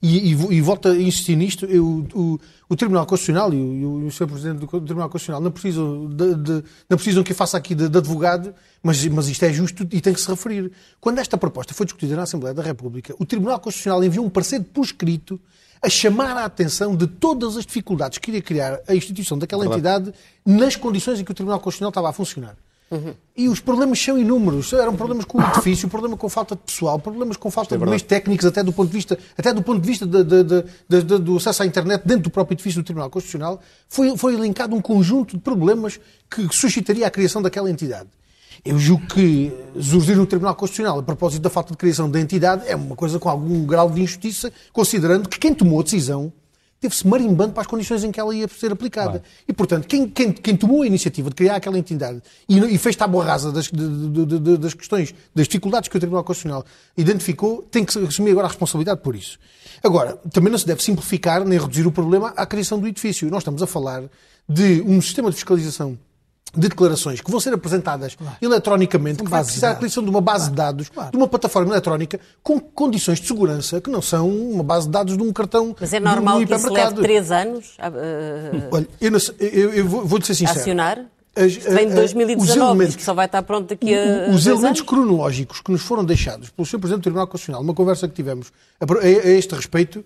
E, 0.00 0.32
e, 0.32 0.56
e 0.56 0.60
volto 0.60 0.88
a 0.88 0.96
insistir 0.96 1.34
nisto, 1.34 1.66
eu, 1.66 2.06
o, 2.14 2.38
o, 2.68 2.76
Tribunal 2.76 3.04
Constitucional 3.04 3.52
e 3.52 3.56
o, 3.56 4.06
o 4.06 4.10
Sr. 4.10 4.26
Presidente 4.26 4.58
do 4.58 4.66
Tribunal 4.66 5.08
Constitucional 5.08 5.40
não 5.40 5.50
precisam, 5.50 6.06
de, 6.06 6.34
de, 6.34 6.64
não 6.88 6.96
precisam 6.96 7.24
que 7.24 7.32
eu 7.32 7.36
faça 7.36 7.56
aqui 7.56 7.74
de, 7.74 7.88
de, 7.88 7.98
advogado, 7.98 8.54
mas, 8.82 9.04
mas 9.06 9.28
isto 9.28 9.44
é 9.44 9.52
justo 9.52 9.82
e 9.90 10.00
tem 10.00 10.14
que 10.14 10.20
se 10.20 10.28
referir. 10.28 10.70
Quando 11.00 11.18
esta 11.18 11.36
proposta 11.36 11.74
foi 11.74 11.84
discutida 11.84 12.14
na 12.14 12.22
Assembleia 12.22 12.54
da 12.54 12.62
República, 12.62 13.14
o 13.18 13.26
Tribunal 13.26 13.58
Constitucional 13.58 14.02
enviou 14.04 14.24
um 14.24 14.30
parecer 14.30 14.62
por 14.62 14.84
escrito 14.84 15.40
a 15.82 15.88
chamar 15.88 16.36
a 16.36 16.44
atenção 16.44 16.94
de 16.94 17.06
todas 17.06 17.56
as 17.56 17.64
dificuldades 17.64 18.18
que 18.18 18.30
iria 18.30 18.42
criar 18.42 18.80
a 18.86 18.94
instituição 18.94 19.38
daquela 19.38 19.66
entidade 19.66 20.12
nas 20.44 20.76
condições 20.76 21.20
em 21.20 21.24
que 21.24 21.30
o 21.30 21.34
Tribunal 21.34 21.60
Constitucional 21.60 21.90
estava 21.90 22.10
a 22.10 22.12
funcionar. 22.12 22.56
Uhum. 22.90 23.14
E 23.36 23.48
os 23.48 23.60
problemas 23.60 24.02
são 24.02 24.18
inúmeros. 24.18 24.72
Eram 24.72 24.96
problemas 24.96 25.24
com 25.24 25.38
o 25.38 25.42
edifício, 25.42 25.88
problema 25.88 26.16
com 26.16 26.28
falta 26.28 26.56
de 26.56 26.62
pessoal, 26.62 26.98
problemas 26.98 27.36
com 27.36 27.50
falta 27.50 27.74
é 27.74 27.78
de 27.78 27.84
meios 27.84 28.02
técnicos, 28.02 28.46
até 28.46 28.62
do 28.62 28.72
ponto 28.72 28.88
de 28.88 28.94
vista, 28.94 29.18
até 29.36 29.52
do, 29.52 29.62
ponto 29.62 29.80
de 29.80 29.86
vista 29.86 30.06
de, 30.06 30.24
de, 30.24 30.64
de, 30.88 31.18
do 31.18 31.36
acesso 31.36 31.62
à 31.62 31.66
internet 31.66 32.02
dentro 32.04 32.24
do 32.24 32.30
próprio 32.30 32.54
edifício 32.54 32.82
do 32.82 32.84
Tribunal 32.84 33.10
Constitucional. 33.10 33.60
Foi, 33.88 34.16
foi 34.16 34.34
elencado 34.34 34.74
um 34.74 34.80
conjunto 34.80 35.36
de 35.36 35.42
problemas 35.42 36.00
que 36.30 36.48
suscitaria 36.50 37.06
a 37.06 37.10
criação 37.10 37.42
daquela 37.42 37.70
entidade. 37.70 38.08
Eu 38.64 38.78
julgo 38.78 39.06
que 39.06 39.52
surgir 39.80 40.16
no 40.16 40.26
Tribunal 40.26 40.54
Constitucional 40.54 40.98
a 40.98 41.02
propósito 41.02 41.42
da 41.42 41.50
falta 41.50 41.72
de 41.72 41.76
criação 41.76 42.10
da 42.10 42.20
entidade 42.20 42.66
é 42.66 42.74
uma 42.74 42.96
coisa 42.96 43.18
com 43.18 43.28
algum 43.28 43.64
grau 43.64 43.90
de 43.90 44.00
injustiça, 44.00 44.52
considerando 44.72 45.28
que 45.28 45.38
quem 45.38 45.54
tomou 45.54 45.80
a 45.80 45.82
decisão 45.82 46.32
teve-se 46.80 47.06
marimbando 47.06 47.52
para 47.52 47.62
as 47.62 47.66
condições 47.66 48.04
em 48.04 48.12
que 48.12 48.20
ela 48.20 48.34
ia 48.34 48.46
ser 48.48 48.72
aplicada. 48.72 49.18
Claro. 49.18 49.24
E, 49.46 49.52
portanto, 49.52 49.86
quem, 49.86 50.08
quem, 50.08 50.32
quem, 50.32 50.56
tomou 50.56 50.82
a 50.82 50.86
iniciativa 50.86 51.28
de 51.28 51.34
criar 51.34 51.56
aquela 51.56 51.78
entidade 51.78 52.22
e, 52.48 52.58
e 52.58 52.78
fez 52.78 52.94
tábua 52.96 53.24
rasa 53.24 53.50
das, 53.50 53.66
de, 53.66 54.08
de, 54.08 54.38
de, 54.38 54.56
das 54.56 54.74
questões, 54.74 55.14
das 55.34 55.46
dificuldades 55.46 55.88
que 55.88 55.96
o 55.96 56.00
Tribunal 56.00 56.24
Constitucional 56.24 56.64
identificou, 56.96 57.62
tem 57.62 57.84
que 57.84 57.98
assumir 57.98 58.30
agora 58.30 58.46
a 58.46 58.50
responsabilidade 58.50 59.00
por 59.00 59.16
isso. 59.16 59.38
Agora, 59.82 60.16
também 60.32 60.50
não 60.50 60.58
se 60.58 60.66
deve 60.66 60.82
simplificar 60.82 61.44
nem 61.44 61.58
reduzir 61.58 61.86
o 61.86 61.92
problema 61.92 62.32
à 62.36 62.46
criação 62.46 62.78
do 62.78 62.86
edifício. 62.86 63.28
Nós 63.30 63.42
estamos 63.42 63.62
a 63.62 63.66
falar 63.66 64.04
de 64.48 64.82
um 64.82 65.00
sistema 65.00 65.30
de 65.30 65.36
fiscalização 65.36 65.98
de 66.54 66.68
declarações 66.68 67.20
que 67.20 67.30
vão 67.30 67.40
ser 67.40 67.52
apresentadas 67.52 68.14
claro. 68.14 68.36
eletronicamente, 68.40 69.22
que 69.22 69.28
vai 69.28 69.42
precisar 69.44 69.70
da 69.70 69.74
criação 69.76 70.02
de 70.02 70.10
uma 70.10 70.20
base 70.20 70.44
claro. 70.44 70.50
de 70.50 70.56
dados, 70.56 70.88
claro. 70.88 71.10
de 71.10 71.16
uma 71.16 71.28
plataforma 71.28 71.72
eletrónica 71.72 72.20
com 72.42 72.58
condições 72.58 73.20
de 73.20 73.26
segurança 73.26 73.80
que 73.80 73.90
não 73.90 74.00
são 74.00 74.28
uma 74.28 74.64
base 74.64 74.86
de 74.86 74.92
dados 74.92 75.16
de 75.16 75.22
um 75.22 75.32
cartão 75.32 75.74
Mas 75.78 75.92
é 75.92 76.00
normal 76.00 76.44
que 76.44 76.54
isso 76.54 76.72
leve 76.72 77.02
três 77.02 77.30
anos? 77.30 77.76
Uh, 77.78 78.68
Olha, 78.70 78.88
eu, 79.00 79.10
não, 79.10 79.18
eu, 79.38 79.74
eu 79.74 79.86
vou, 79.86 80.04
vou 80.04 80.22
ser 80.22 80.34
sincero. 80.34 80.58
Acionar? 80.58 81.04
As, 81.36 81.54
Vem 81.54 81.88
de 81.88 81.94
2019, 81.94 82.60
elementos, 82.60 82.96
que 82.96 83.04
só 83.04 83.14
vai 83.14 83.26
estar 83.26 83.42
pronto 83.42 83.68
daqui 83.68 83.94
a 83.94 84.28
Os 84.30 84.44
elementos 84.46 84.64
anos? 84.64 84.80
cronológicos 84.80 85.60
que 85.60 85.70
nos 85.70 85.82
foram 85.82 86.04
deixados 86.04 86.50
pelo 86.50 86.66
Sr. 86.66 86.78
Presidente 86.78 87.00
do 87.00 87.02
Tribunal 87.02 87.28
Constitucional, 87.28 87.62
uma 87.62 87.74
conversa 87.74 88.08
que 88.08 88.14
tivemos 88.14 88.52
a, 88.80 88.84
a, 88.84 89.06
a 89.06 89.30
este 89.30 89.54
respeito, 89.54 90.04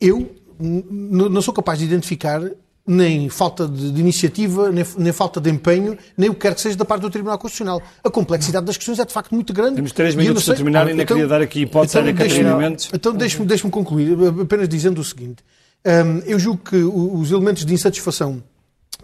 eu 0.00 0.30
não 0.58 1.42
sou 1.42 1.52
capaz 1.52 1.78
de 1.78 1.84
identificar 1.84 2.40
nem 2.86 3.28
falta 3.28 3.66
de, 3.66 3.98
iniciativa, 3.98 4.70
nem, 4.70 4.84
nem, 4.98 5.12
falta 5.12 5.40
de 5.40 5.50
empenho, 5.50 5.96
nem 6.16 6.28
o 6.28 6.34
que 6.34 6.40
quer 6.40 6.54
que 6.54 6.60
seja 6.60 6.76
da 6.76 6.84
parte 6.84 7.02
do 7.02 7.10
Tribunal 7.10 7.38
Constitucional. 7.38 7.82
A 8.02 8.10
complexidade 8.10 8.66
das 8.66 8.76
questões 8.76 8.98
é 8.98 9.04
de 9.04 9.12
facto 9.12 9.34
muito 9.34 9.52
grande. 9.52 9.76
Temos 9.76 9.92
três 9.92 10.14
minutos 10.14 10.44
para 10.44 10.54
terminar 10.54 10.86
e 10.86 10.90
ainda 10.90 11.02
então, 11.02 11.16
queria 11.16 11.28
dar 11.28 11.40
aqui 11.40 11.62
hipótese 11.62 11.98
então, 11.98 12.10
a 12.10 12.14
Catarina 12.14 12.56
Mendes. 12.56 12.90
Então 12.92 13.14
deixe-me 13.14 13.46
deixe 13.46 13.68
concluir, 13.70 14.16
apenas 14.42 14.68
dizendo 14.68 15.00
o 15.00 15.04
seguinte. 15.04 15.42
Um, 15.86 16.18
eu 16.26 16.38
julgo 16.38 16.62
que 16.62 16.76
os 16.76 17.30
elementos 17.30 17.64
de 17.64 17.72
insatisfação 17.74 18.42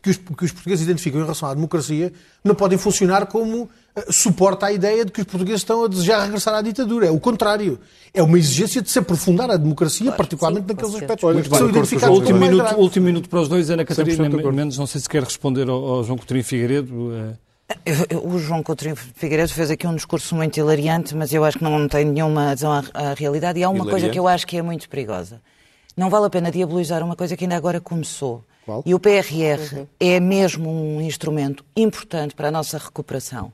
que 0.02 0.10
os, 0.10 0.16
que 0.16 0.44
os, 0.44 0.52
portugueses 0.52 0.84
identificam 0.84 1.20
em 1.20 1.22
relação 1.22 1.48
à 1.48 1.54
democracia 1.54 2.12
não 2.42 2.54
podem 2.54 2.78
funcionar 2.78 3.26
como 3.26 3.64
uh, 3.64 4.12
suporte 4.12 4.64
à 4.64 4.72
ideia 4.72 5.04
de 5.04 5.12
que 5.12 5.20
os 5.20 5.26
portugueses 5.26 5.60
estão 5.60 5.84
a 5.84 5.88
desejar 5.88 6.24
regressar 6.24 6.54
à 6.54 6.62
ditadura. 6.62 7.06
É 7.06 7.10
o 7.10 7.20
contrário. 7.20 7.78
É 8.12 8.22
uma 8.22 8.38
exigência 8.38 8.82
de 8.82 8.90
se 8.90 8.98
aprofundar 8.98 9.50
a 9.50 9.56
democracia, 9.56 10.06
claro, 10.06 10.16
particularmente 10.16 10.66
sim, 10.66 10.74
naqueles 10.74 10.94
aspectos 10.94 11.24
Olha, 11.24 11.42
que 11.42 11.48
são 11.48 11.68
identificados 11.68 12.18
último 12.18 12.38
minuto, 12.38 12.74
último 12.76 13.06
minuto 13.06 13.28
para 13.28 13.40
os 13.40 13.48
dois, 13.48 13.70
Ana 13.70 13.84
Catarina 13.84 14.28
Mendes, 14.52 14.78
não 14.78 14.86
sei 14.86 15.00
se 15.00 15.08
quer 15.08 15.22
responder 15.22 15.68
ao, 15.68 15.76
ao 15.76 16.04
João 16.04 16.18
Coutinho 16.18 16.42
Figueiredo. 16.42 16.94
Uh... 16.94 17.50
O 18.24 18.38
João 18.38 18.64
Coutinho 18.64 18.96
Figueiredo 18.96 19.52
fez 19.52 19.70
aqui 19.70 19.86
um 19.86 19.94
discurso 19.94 20.34
muito 20.34 20.58
hilariante, 20.58 21.14
mas 21.14 21.32
eu 21.32 21.44
acho 21.44 21.58
que 21.58 21.62
não 21.62 21.86
tem 21.86 22.04
nenhuma 22.04 22.50
adesão 22.50 22.72
à, 22.72 22.82
à 22.92 23.14
realidade. 23.14 23.60
E 23.60 23.62
há 23.62 23.68
uma 23.68 23.76
hilariante. 23.76 24.00
coisa 24.00 24.12
que 24.12 24.18
eu 24.18 24.26
acho 24.26 24.44
que 24.44 24.56
é 24.56 24.62
muito 24.62 24.88
perigosa. 24.88 25.40
Não 25.96 26.10
vale 26.10 26.26
a 26.26 26.30
pena 26.30 26.50
diabolizar 26.50 27.04
uma 27.04 27.14
coisa 27.14 27.36
que 27.36 27.44
ainda 27.44 27.56
agora 27.56 27.80
começou 27.80 28.44
qual? 28.70 28.82
E 28.86 28.94
o 28.94 29.00
PRR 29.00 29.78
uhum. 29.78 29.86
é 29.98 30.20
mesmo 30.20 30.70
um 30.70 31.00
instrumento 31.00 31.64
importante 31.76 32.34
para 32.34 32.48
a 32.48 32.50
nossa 32.50 32.78
recuperação. 32.78 33.52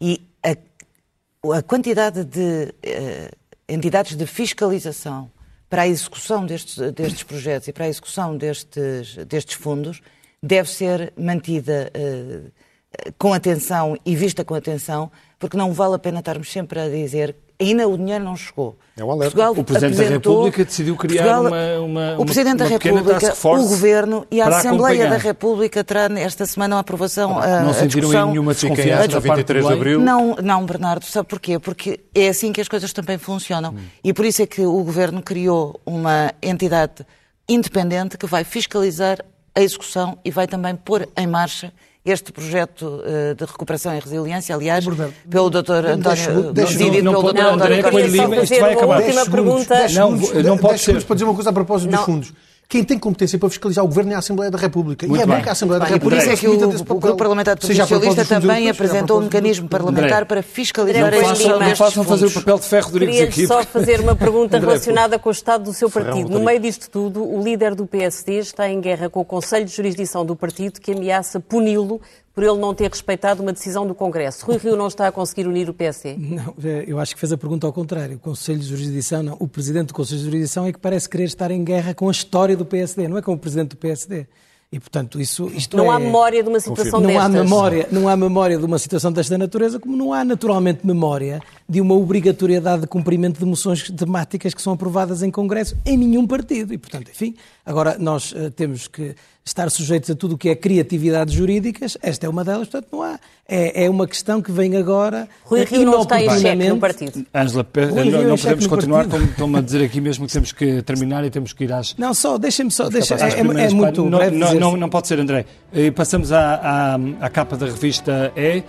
E 0.00 0.20
a, 0.42 1.56
a 1.56 1.62
quantidade 1.62 2.24
de 2.24 2.74
uh, 2.84 3.36
entidades 3.68 4.14
de 4.16 4.26
fiscalização 4.26 5.30
para 5.70 5.82
a 5.82 5.88
execução 5.88 6.44
destes, 6.44 6.76
destes 6.92 7.22
projetos 7.22 7.68
e 7.68 7.72
para 7.72 7.86
a 7.86 7.88
execução 7.88 8.36
destes, 8.36 9.16
destes 9.26 9.54
fundos 9.54 10.00
deve 10.42 10.68
ser 10.68 11.12
mantida 11.16 11.90
uh, 11.96 13.12
com 13.18 13.32
atenção 13.32 13.96
e 14.04 14.14
vista 14.14 14.44
com 14.44 14.54
atenção, 14.54 15.10
porque 15.38 15.56
não 15.56 15.72
vale 15.72 15.94
a 15.94 15.98
pena 15.98 16.18
estarmos 16.18 16.50
sempre 16.50 16.80
a 16.80 16.88
dizer 16.88 17.34
ainda 17.60 17.88
o 17.88 17.96
dinheiro 17.96 18.24
não 18.24 18.36
chegou. 18.36 18.76
É 18.96 19.04
um 19.04 19.10
alerta. 19.10 19.36
Portugal 19.36 19.52
o 19.52 19.64
Presidente 19.64 19.96
da 19.96 20.04
República 20.04 20.64
decidiu 20.64 20.96
criar 20.96 21.24
Portugal, 21.24 21.46
uma, 21.46 21.78
uma, 21.80 22.20
O 22.20 22.24
Presidente 22.24 22.62
uma 22.62 22.64
da 22.64 22.64
República, 22.66 23.34
o 23.44 23.68
Governo 23.68 24.26
e 24.30 24.40
a 24.40 24.48
Assembleia 24.48 25.02
acompanhar. 25.02 25.10
da 25.10 25.16
República 25.16 25.84
terá 25.84 26.08
esta 26.18 26.46
semana 26.46 26.76
a 26.76 26.78
aprovação. 26.80 27.30
Não, 27.30 27.40
a, 27.40 27.60
não 27.62 27.74
sentiram 27.74 28.10
aí 28.10 28.26
nenhuma 28.26 28.54
desconfiança 28.54 29.08
da 29.08 29.18
23 29.18 29.66
de 29.66 29.72
Abril? 29.72 30.00
Não, 30.00 30.36
não, 30.36 30.64
Bernardo, 30.64 31.04
sabe 31.04 31.28
porquê? 31.28 31.58
Porque 31.58 32.00
é 32.14 32.28
assim 32.28 32.52
que 32.52 32.60
as 32.60 32.68
coisas 32.68 32.92
também 32.92 33.18
funcionam. 33.18 33.72
Hum. 33.72 33.78
E 34.02 34.12
por 34.12 34.24
isso 34.24 34.42
é 34.42 34.46
que 34.46 34.62
o 34.62 34.82
Governo 34.84 35.22
criou 35.22 35.80
uma 35.84 36.32
entidade 36.42 37.04
independente 37.48 38.16
que 38.18 38.26
vai 38.26 38.44
fiscalizar 38.44 39.24
a 39.54 39.60
execução 39.60 40.18
e 40.24 40.30
vai 40.30 40.46
também 40.46 40.76
pôr 40.76 41.08
em 41.16 41.26
marcha 41.26 41.72
este 42.04 42.32
projeto 42.32 42.82
uh, 42.82 43.34
de 43.34 43.44
recuperação 43.44 43.94
e 43.94 44.00
resiliência, 44.00 44.54
aliás, 44.54 44.84
pelo 45.28 45.50
Dr. 45.50 45.86
António, 45.86 46.52
decidido 46.52 47.10
pelo 47.10 47.32
Dr. 47.32 47.40
António 47.40 47.90
Coelho 47.90 48.42
Isto 48.42 48.60
vai 48.60 48.72
acabar. 48.74 49.02
Última 49.02 49.26
pergunta. 49.26 49.88
Não, 49.88 50.10
não 50.42 50.58
pode 50.58 50.78
ser. 50.78 51.02
para 51.04 51.14
dizer 51.14 51.24
uma 51.24 51.34
coisa 51.34 51.50
a 51.50 51.52
propósito 51.52 51.90
dos 51.90 52.00
fundos. 52.00 52.32
Quem 52.68 52.84
tem 52.84 52.98
competência 52.98 53.38
para 53.38 53.48
fiscalizar 53.48 53.82
o 53.82 53.88
Governo 53.88 54.12
é 54.12 54.14
a 54.16 54.18
Assembleia 54.18 54.50
da 54.50 54.58
República. 54.58 55.06
Muito 55.06 55.18
e 55.18 55.22
é 55.22 55.26
bem 55.26 55.42
que 55.42 55.48
a 55.48 55.52
Assembleia 55.52 55.80
da 55.80 55.86
República... 55.86 56.22
E 56.22 56.26
por 56.26 56.34
isso 56.34 56.34
é 56.34 56.36
que 56.36 56.46
o, 56.46 56.96
o 56.96 57.00
Grupo 57.00 57.16
Parlamentar 57.16 57.56
do 57.56 57.62
Partido 57.62 57.80
Socialista 57.80 58.24
também 58.26 58.68
apresentou 58.68 59.20
um 59.20 59.22
mecanismo 59.22 59.66
parlamentar 59.66 60.26
para 60.26 60.42
fiscalizar 60.42 61.14
a 61.14 61.16
execução 61.16 61.58
Não 61.58 61.76
façam 61.76 62.04
fazer 62.04 62.26
o 62.26 62.30
papel 62.30 62.58
de 62.58 62.66
ferro 62.66 62.90
Rodrigues 62.90 63.20
aqui. 63.22 63.46
só 63.46 63.64
fazer 63.64 64.00
uma 64.00 64.14
pergunta 64.14 64.58
relacionada 64.58 65.18
com 65.18 65.30
o 65.30 65.32
estado 65.32 65.64
do 65.64 65.72
seu 65.72 65.88
partido. 65.88 66.28
No 66.28 66.40
meio 66.40 66.60
disto 66.60 66.90
tudo, 66.90 67.24
o 67.24 67.42
líder 67.42 67.74
do 67.74 67.86
PSD 67.86 68.40
está 68.40 68.68
em 68.68 68.78
guerra 68.82 69.08
com 69.08 69.20
o 69.20 69.24
Conselho 69.24 69.64
de 69.64 69.74
Jurisdição 69.74 70.26
do 70.26 70.36
partido 70.36 70.78
que 70.78 70.92
ameaça 70.92 71.40
puni-lo 71.40 72.02
por 72.38 72.44
ele 72.44 72.58
não 72.58 72.72
ter 72.72 72.88
respeitado 72.88 73.42
uma 73.42 73.52
decisão 73.52 73.84
do 73.84 73.96
Congresso. 73.96 74.46
Rui 74.46 74.58
Rio 74.58 74.76
não 74.76 74.86
está 74.86 75.08
a 75.08 75.10
conseguir 75.10 75.48
unir 75.48 75.68
o 75.68 75.74
PSD? 75.74 76.16
Não, 76.16 76.54
eu 76.86 77.00
acho 77.00 77.12
que 77.12 77.18
fez 77.18 77.32
a 77.32 77.36
pergunta 77.36 77.66
ao 77.66 77.72
contrário. 77.72 78.14
O 78.14 78.20
Conselho 78.20 78.60
de 78.60 78.66
Jurisdição, 78.66 79.24
não. 79.24 79.36
O 79.40 79.48
Presidente 79.48 79.88
do 79.88 79.94
Conselho 79.94 80.20
de 80.20 80.24
Jurisdição 80.26 80.64
é 80.64 80.72
que 80.72 80.78
parece 80.78 81.08
querer 81.08 81.24
estar 81.24 81.50
em 81.50 81.64
guerra 81.64 81.94
com 81.94 82.06
a 82.08 82.12
história 82.12 82.56
do 82.56 82.64
PSD, 82.64 83.08
não 83.08 83.18
é 83.18 83.22
com 83.22 83.32
o 83.32 83.36
Presidente 83.36 83.70
do 83.70 83.76
PSD. 83.76 84.28
E, 84.70 84.78
portanto, 84.78 85.20
isso, 85.20 85.48
isto 85.48 85.76
não 85.76 85.92
é... 85.92 85.96
há 85.96 85.98
memória 85.98 86.40
de 86.40 86.48
uma 86.48 86.60
situação 86.60 87.00
não 87.00 87.08
destas. 87.08 87.24
Há 87.24 87.28
memória, 87.28 87.88
não 87.90 88.08
há 88.08 88.16
memória 88.16 88.56
de 88.56 88.64
uma 88.64 88.78
situação 88.78 89.10
desta 89.10 89.36
natureza, 89.36 89.80
como 89.80 89.96
não 89.96 90.12
há 90.12 90.24
naturalmente 90.24 90.86
memória 90.86 91.40
de 91.68 91.80
uma 91.80 91.94
obrigatoriedade 91.94 92.82
de 92.82 92.86
cumprimento 92.86 93.38
de 93.38 93.44
moções 93.44 93.90
temáticas 93.90 94.54
que 94.54 94.62
são 94.62 94.72
aprovadas 94.72 95.22
em 95.22 95.30
Congresso 95.30 95.76
em 95.84 95.98
nenhum 95.98 96.26
partido. 96.26 96.72
E, 96.72 96.78
portanto, 96.78 97.10
enfim, 97.10 97.34
agora 97.66 97.96
nós 97.98 98.32
uh, 98.32 98.50
temos 98.50 98.88
que 98.88 99.14
estar 99.44 99.70
sujeitos 99.70 100.10
a 100.10 100.14
tudo 100.14 100.34
o 100.34 100.38
que 100.38 100.48
é 100.48 100.54
criatividades 100.54 101.34
jurídicas, 101.34 101.96
esta 102.02 102.26
é 102.26 102.28
uma 102.28 102.44
delas, 102.44 102.68
portanto 102.68 102.88
não 102.92 103.02
há. 103.02 103.18
É, 103.48 103.84
é 103.84 103.90
uma 103.90 104.06
questão 104.06 104.42
que 104.42 104.52
vem 104.52 104.76
agora 104.76 105.26
Rui 105.44 105.64
Rio 105.64 105.84
não 105.84 106.02
está 106.02 106.22
em 106.22 106.28
xeque 106.38 106.68
no 106.68 106.78
partido. 106.78 107.26
Ângela, 107.34 107.66
não, 107.74 108.22
não 108.28 108.36
podemos 108.36 108.66
continuar, 108.66 109.06
estão-me 109.06 109.58
a 109.58 109.60
dizer 109.62 109.84
aqui 109.84 110.00
mesmo 110.00 110.26
que 110.26 110.32
temos 110.32 110.52
que 110.52 110.82
terminar 110.82 111.24
e 111.24 111.30
temos 111.30 111.54
que 111.54 111.64
ir 111.64 111.72
às... 111.72 111.94
Não, 111.96 112.12
só, 112.12 112.36
deixem-me 112.36 112.70
só, 112.70 112.90
deixa, 112.90 113.14
é, 113.14 113.28
é, 113.28 113.40
é 113.40 113.42
muito 113.70 114.04
não, 114.04 114.30
não, 114.30 114.54
não, 114.54 114.76
não, 114.76 114.88
pode 114.88 115.08
ser, 115.08 115.18
André. 115.18 115.46
E 115.72 115.90
passamos 115.90 116.30
à, 116.30 116.54
à, 116.54 117.26
à 117.26 117.30
capa 117.30 117.56
da 117.56 117.66
revista 117.66 118.32
E, 118.36 118.58
eh, 118.58 118.62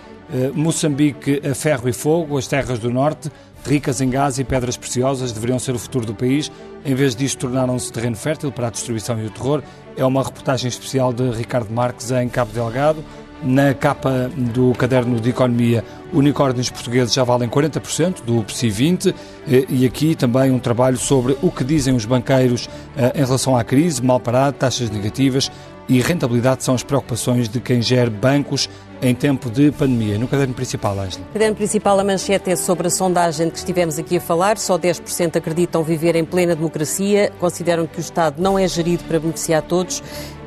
Moçambique 0.54 1.42
a 1.48 1.54
ferro 1.54 1.88
e 1.88 1.92
fogo, 1.92 2.38
as 2.38 2.46
terras 2.46 2.78
do 2.78 2.90
norte, 2.90 3.30
ricas 3.64 4.00
em 4.00 4.08
gás 4.08 4.38
e 4.38 4.44
pedras 4.44 4.76
preciosas, 4.76 5.32
deveriam 5.32 5.58
ser 5.58 5.74
o 5.74 5.78
futuro 5.78 6.06
do 6.06 6.14
país. 6.14 6.50
Em 6.84 6.94
vez 6.94 7.14
disto, 7.14 7.40
tornaram-se 7.40 7.92
terreno 7.92 8.16
fértil 8.16 8.50
para 8.52 8.68
a 8.68 8.70
destruição 8.70 9.20
e 9.20 9.26
o 9.26 9.30
terror. 9.30 9.62
É 9.96 10.04
uma 10.04 10.22
reportagem 10.22 10.68
especial 10.68 11.12
de 11.12 11.28
Ricardo 11.30 11.72
Marques 11.72 12.10
em 12.10 12.28
Cabo 12.28 12.52
Delgado. 12.52 13.04
Na 13.42 13.72
capa 13.72 14.30
do 14.36 14.72
caderno 14.74 15.18
de 15.18 15.30
economia, 15.30 15.82
unicórnios 16.12 16.70
portugueses 16.70 17.12
já 17.14 17.24
valem 17.24 17.48
40% 17.48 18.22
do 18.24 18.42
PSI 18.44 18.70
20 18.70 19.14
e 19.68 19.86
aqui 19.86 20.14
também 20.14 20.50
um 20.50 20.58
trabalho 20.58 20.96
sobre 20.96 21.36
o 21.42 21.50
que 21.50 21.64
dizem 21.64 21.94
os 21.94 22.04
banqueiros 22.04 22.68
em 23.14 23.24
relação 23.24 23.56
à 23.56 23.64
crise, 23.64 24.02
mal 24.02 24.20
parado, 24.20 24.56
taxas 24.56 24.90
negativas 24.90 25.50
e 25.90 26.00
rentabilidade 26.00 26.62
são 26.62 26.74
as 26.74 26.84
preocupações 26.84 27.48
de 27.48 27.60
quem 27.60 27.82
gera 27.82 28.08
bancos 28.08 28.70
em 29.02 29.12
tempo 29.12 29.50
de 29.50 29.72
pandemia. 29.72 30.18
No 30.18 30.28
caderno 30.28 30.54
principal, 30.54 30.92
Ângela. 30.92 31.24
No 31.26 31.32
caderno 31.32 31.56
principal, 31.56 31.98
a 31.98 32.04
manchete 32.04 32.50
é 32.50 32.54
sobre 32.54 32.86
a 32.86 32.90
sondagem 32.90 33.50
que 33.50 33.58
estivemos 33.58 33.98
aqui 33.98 34.18
a 34.18 34.20
falar. 34.20 34.56
Só 34.56 34.78
10% 34.78 35.36
acreditam 35.36 35.82
viver 35.82 36.14
em 36.14 36.24
plena 36.24 36.54
democracia, 36.54 37.32
consideram 37.40 37.88
que 37.88 37.98
o 37.98 38.00
Estado 38.00 38.40
não 38.40 38.56
é 38.56 38.68
gerido 38.68 39.02
para 39.04 39.18
beneficiar 39.18 39.62
todos. 39.62 40.00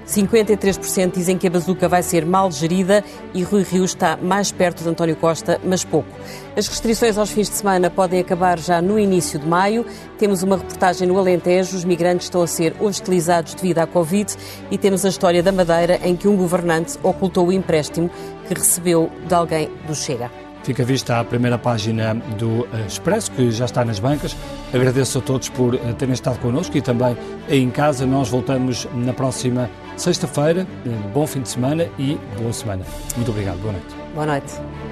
53% 0.07 1.13
dizem 1.13 1.37
que 1.37 1.47
a 1.47 1.49
bazuca 1.49 1.87
vai 1.87 2.03
ser 2.03 2.25
mal 2.25 2.51
gerida 2.51 3.03
e 3.33 3.43
Rui 3.43 3.63
Rio 3.63 3.85
está 3.85 4.17
mais 4.17 4.51
perto 4.51 4.83
de 4.83 4.89
António 4.89 5.15
Costa, 5.15 5.59
mas 5.63 5.83
pouco. 5.83 6.09
As 6.55 6.67
restrições 6.67 7.17
aos 7.17 7.31
fins 7.31 7.49
de 7.49 7.55
semana 7.55 7.89
podem 7.89 8.19
acabar 8.19 8.59
já 8.59 8.81
no 8.81 8.99
início 8.99 9.39
de 9.39 9.47
maio. 9.47 9.85
Temos 10.17 10.43
uma 10.43 10.57
reportagem 10.57 11.07
no 11.07 11.17
Alentejo, 11.17 11.75
os 11.75 11.85
migrantes 11.85 12.27
estão 12.27 12.41
a 12.41 12.47
ser 12.47 12.75
hostilizados 12.79 13.53
devido 13.53 13.79
à 13.79 13.87
Covid 13.87 14.35
e 14.69 14.77
temos 14.77 15.05
a 15.05 15.09
história 15.09 15.41
da 15.41 15.51
Madeira 15.51 15.99
em 16.03 16.15
que 16.15 16.27
um 16.27 16.35
governante 16.35 16.97
ocultou 17.01 17.47
o 17.47 17.51
empréstimo 17.51 18.09
que 18.47 18.53
recebeu 18.53 19.09
de 19.27 19.33
alguém 19.33 19.69
do 19.87 19.95
Chega. 19.95 20.42
Fica 20.63 20.83
vista 20.83 21.19
a 21.19 21.23
primeira 21.23 21.57
página 21.57 22.13
do 22.13 22.67
Expresso, 22.87 23.31
que 23.31 23.51
já 23.51 23.65
está 23.65 23.83
nas 23.83 23.99
bancas. 23.99 24.35
Agradeço 24.73 25.19
a 25.19 25.21
todos 25.21 25.49
por 25.49 25.77
terem 25.97 26.13
estado 26.13 26.39
connosco 26.39 26.77
e 26.77 26.81
também 26.81 27.17
em 27.49 27.69
casa. 27.69 28.05
Nós 28.05 28.29
voltamos 28.29 28.87
na 28.93 29.13
próxima 29.13 29.69
sexta-feira. 29.97 30.65
Bom 31.13 31.27
fim 31.27 31.41
de 31.41 31.49
semana 31.49 31.87
e 31.99 32.17
boa 32.37 32.53
semana. 32.53 32.85
Muito 33.15 33.29
obrigado. 33.29 33.59
Boa 33.59 33.73
noite. 33.73 33.95
Boa 34.13 34.25
noite. 34.25 34.82